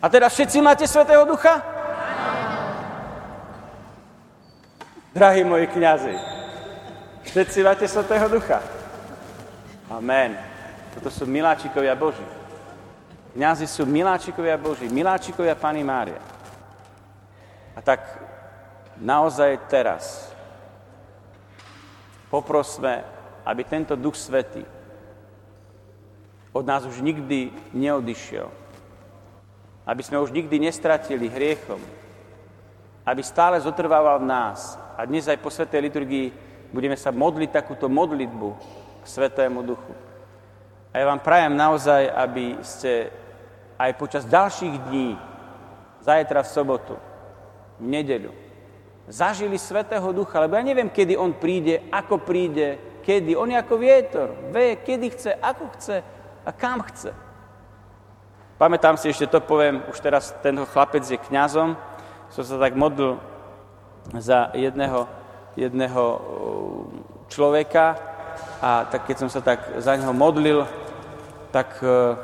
A 0.00 0.06
teda 0.08 0.30
všetci 0.30 0.58
máte 0.62 0.86
Svetého 0.86 1.26
Ducha? 1.26 1.60
Drahí 5.10 5.42
moji 5.42 5.66
kniazy, 5.66 6.14
všetci 7.26 7.58
máte 7.66 7.90
Svetého 7.90 8.30
Ducha? 8.30 8.62
Amen. 9.90 10.38
Toto 10.94 11.10
sú 11.10 11.26
miláčikovia 11.26 11.98
Boží. 11.98 12.39
Kňazi 13.30 13.66
sú 13.70 13.86
miláčikovia 13.86 14.58
Boží, 14.58 14.90
miláčikovia 14.90 15.54
Pany 15.54 15.86
Mária. 15.86 16.18
A 17.74 17.80
tak 17.80 18.02
naozaj 18.98 19.70
teraz 19.70 20.34
poprosme, 22.26 23.06
aby 23.46 23.62
tento 23.62 23.94
Duch 23.94 24.18
Svetý 24.18 24.66
od 26.50 26.66
nás 26.66 26.82
už 26.82 26.98
nikdy 26.98 27.54
neodišiel. 27.70 28.50
Aby 29.86 30.02
sme 30.02 30.18
už 30.18 30.34
nikdy 30.34 30.58
nestratili 30.58 31.30
hriechom. 31.30 31.78
Aby 33.06 33.22
stále 33.22 33.62
zotrvával 33.62 34.18
v 34.18 34.30
nás. 34.30 34.74
A 34.98 35.06
dnes 35.06 35.30
aj 35.30 35.38
po 35.38 35.50
Svetej 35.50 35.86
liturgii 35.86 36.34
budeme 36.74 36.98
sa 36.98 37.14
modliť 37.14 37.50
takúto 37.54 37.86
modlitbu 37.86 38.48
k 39.02 39.06
Svetému 39.06 39.62
Duchu. 39.62 40.09
A 40.90 40.94
ja 40.98 41.06
vám 41.06 41.22
prajem 41.22 41.54
naozaj, 41.54 42.10
aby 42.10 42.58
ste 42.66 43.14
aj 43.78 43.90
počas 43.94 44.26
ďalších 44.26 44.74
dní, 44.90 45.14
zajtra 46.02 46.42
v 46.42 46.52
sobotu, 46.52 46.94
v 47.78 47.84
nedeľu, 47.86 48.32
zažili 49.06 49.54
Svetého 49.54 50.10
Ducha, 50.10 50.42
lebo 50.42 50.58
ja 50.58 50.64
neviem, 50.66 50.90
kedy 50.90 51.14
On 51.14 51.30
príde, 51.30 51.86
ako 51.94 52.20
príde, 52.20 52.78
kedy. 53.06 53.34
On 53.38 53.48
je 53.48 53.58
ako 53.58 53.74
vietor, 53.78 54.28
vie, 54.52 54.76
kedy 54.82 55.06
chce, 55.14 55.30
ako 55.38 55.64
chce, 55.78 55.96
a 56.46 56.50
kam 56.52 56.82
chce. 56.84 57.14
Pamätám 58.60 59.00
si, 59.00 59.08
ešte 59.08 59.30
to 59.30 59.40
poviem, 59.40 59.80
už 59.88 59.98
teraz 60.04 60.36
tento 60.44 60.68
chlapec 60.68 61.00
je 61.00 61.16
kňazom, 61.16 61.80
som 62.28 62.42
sa 62.44 62.60
tak 62.60 62.76
modlil 62.76 63.16
za 64.20 64.52
jedného, 64.52 65.08
jedného 65.56 66.04
uh, 66.04 66.20
človeka 67.32 67.96
a 68.60 68.84
tak 68.84 69.08
keď 69.08 69.16
som 69.16 69.30
sa 69.32 69.40
tak 69.40 69.80
za 69.80 69.96
neho 69.96 70.12
modlil, 70.12 70.68
tak 71.50 71.82
uh, 71.82 72.14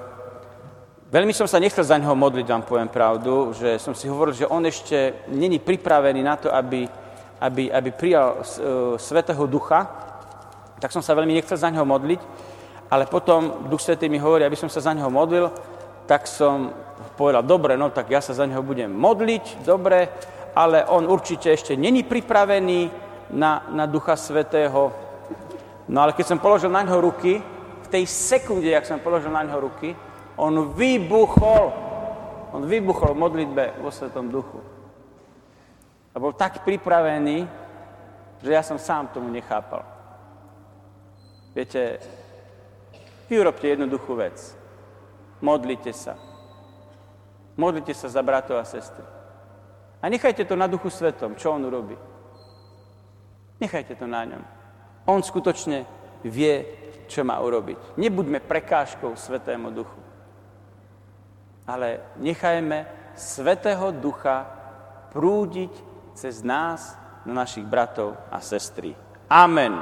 veľmi 1.11 1.35
som 1.35 1.51
sa 1.51 1.59
nechcel 1.59 1.83
za 1.83 1.99
neho 1.99 2.15
modliť, 2.15 2.47
vám 2.47 2.65
poviem 2.65 2.91
pravdu, 2.91 3.53
že 3.55 3.79
som 3.79 3.95
si 3.95 4.07
hovoril, 4.07 4.35
že 4.35 4.47
on 4.47 4.63
ešte 4.67 5.27
není 5.31 5.59
pripravený 5.59 6.21
na 6.23 6.35
to, 6.39 6.49
aby, 6.51 6.87
aby, 7.43 7.71
aby 7.71 7.91
prijal 7.91 8.39
uh, 8.39 8.45
Svetého 8.99 9.47
Ducha, 9.47 9.87
tak 10.79 10.93
som 10.93 11.03
sa 11.03 11.17
veľmi 11.19 11.35
nechcel 11.35 11.59
za 11.59 11.71
neho 11.71 11.85
modliť, 11.85 12.21
ale 12.91 13.11
potom 13.11 13.67
Duch 13.67 13.83
Svetý 13.83 14.07
mi 14.07 14.23
hovorí, 14.23 14.47
aby 14.47 14.57
som 14.57 14.71
sa 14.71 14.79
za 14.79 14.95
neho 14.95 15.11
modlil, 15.11 15.51
tak 16.07 16.31
som 16.31 16.71
povedal, 17.19 17.43
dobre, 17.43 17.75
no 17.75 17.91
tak 17.91 18.13
ja 18.13 18.23
sa 18.23 18.31
za 18.31 18.47
neho 18.47 18.63
budem 18.63 18.93
modliť, 18.93 19.67
dobre, 19.67 20.07
ale 20.55 20.87
on 20.87 21.11
určite 21.11 21.51
ešte 21.51 21.75
není 21.75 22.07
pripravený 22.07 22.89
na, 23.35 23.67
na 23.75 23.85
Ducha 23.91 24.15
Svetého. 24.15 24.95
No 25.91 25.99
ale 26.01 26.15
keď 26.15 26.35
som 26.35 26.39
položil 26.39 26.71
na 26.71 26.87
neho 26.87 27.03
ruky, 27.03 27.43
tej 27.97 28.05
sekunde, 28.05 28.69
jak 28.69 28.85
som 28.85 29.01
položil 29.01 29.33
na 29.33 29.41
neho 29.41 29.57
ruky, 29.57 29.97
on 30.37 30.53
vybuchol, 30.77 31.73
on 32.53 32.69
vybuchol 32.69 33.17
v 33.17 33.23
modlitbe 33.25 33.65
vo 33.81 33.89
Svetom 33.89 34.29
Duchu. 34.29 34.61
A 36.13 36.21
bol 36.21 36.37
tak 36.37 36.61
pripravený, 36.61 37.49
že 38.45 38.53
ja 38.53 38.61
som 38.61 38.77
sám 38.77 39.09
tomu 39.17 39.33
nechápal. 39.33 39.81
Viete, 41.57 41.97
vy 43.33 43.41
urobte 43.41 43.65
jednoduchú 43.65 44.13
vec. 44.13 44.45
Modlite 45.41 45.97
sa. 45.97 46.21
Modlite 47.57 47.97
sa 47.97 48.13
za 48.13 48.21
bratov 48.21 48.61
a 48.61 48.69
sestry. 48.69 49.09
A 50.05 50.13
nechajte 50.13 50.45
to 50.45 50.53
na 50.53 50.69
duchu 50.69 50.93
svetom, 50.93 51.33
čo 51.33 51.57
on 51.57 51.65
urobí. 51.65 51.97
Nechajte 53.57 53.97
to 53.97 54.05
na 54.05 54.21
ňom. 54.29 54.45
On 55.09 55.25
skutočne 55.25 55.89
vie, 56.29 56.61
čo 57.07 57.23
má 57.25 57.39
urobiť. 57.41 57.99
Nebuďme 57.99 58.43
prekážkou 58.43 59.15
Svetému 59.15 59.71
duchu. 59.73 59.99
Ale 61.67 62.15
nechajme 62.21 62.87
Svetého 63.17 63.97
ducha 63.97 64.45
prúdiť 65.17 65.73
cez 66.13 66.45
nás 66.45 66.93
na 67.25 67.43
našich 67.43 67.65
bratov 67.65 68.15
a 68.29 68.39
sestry. 68.45 68.93
Amen. 69.27 69.75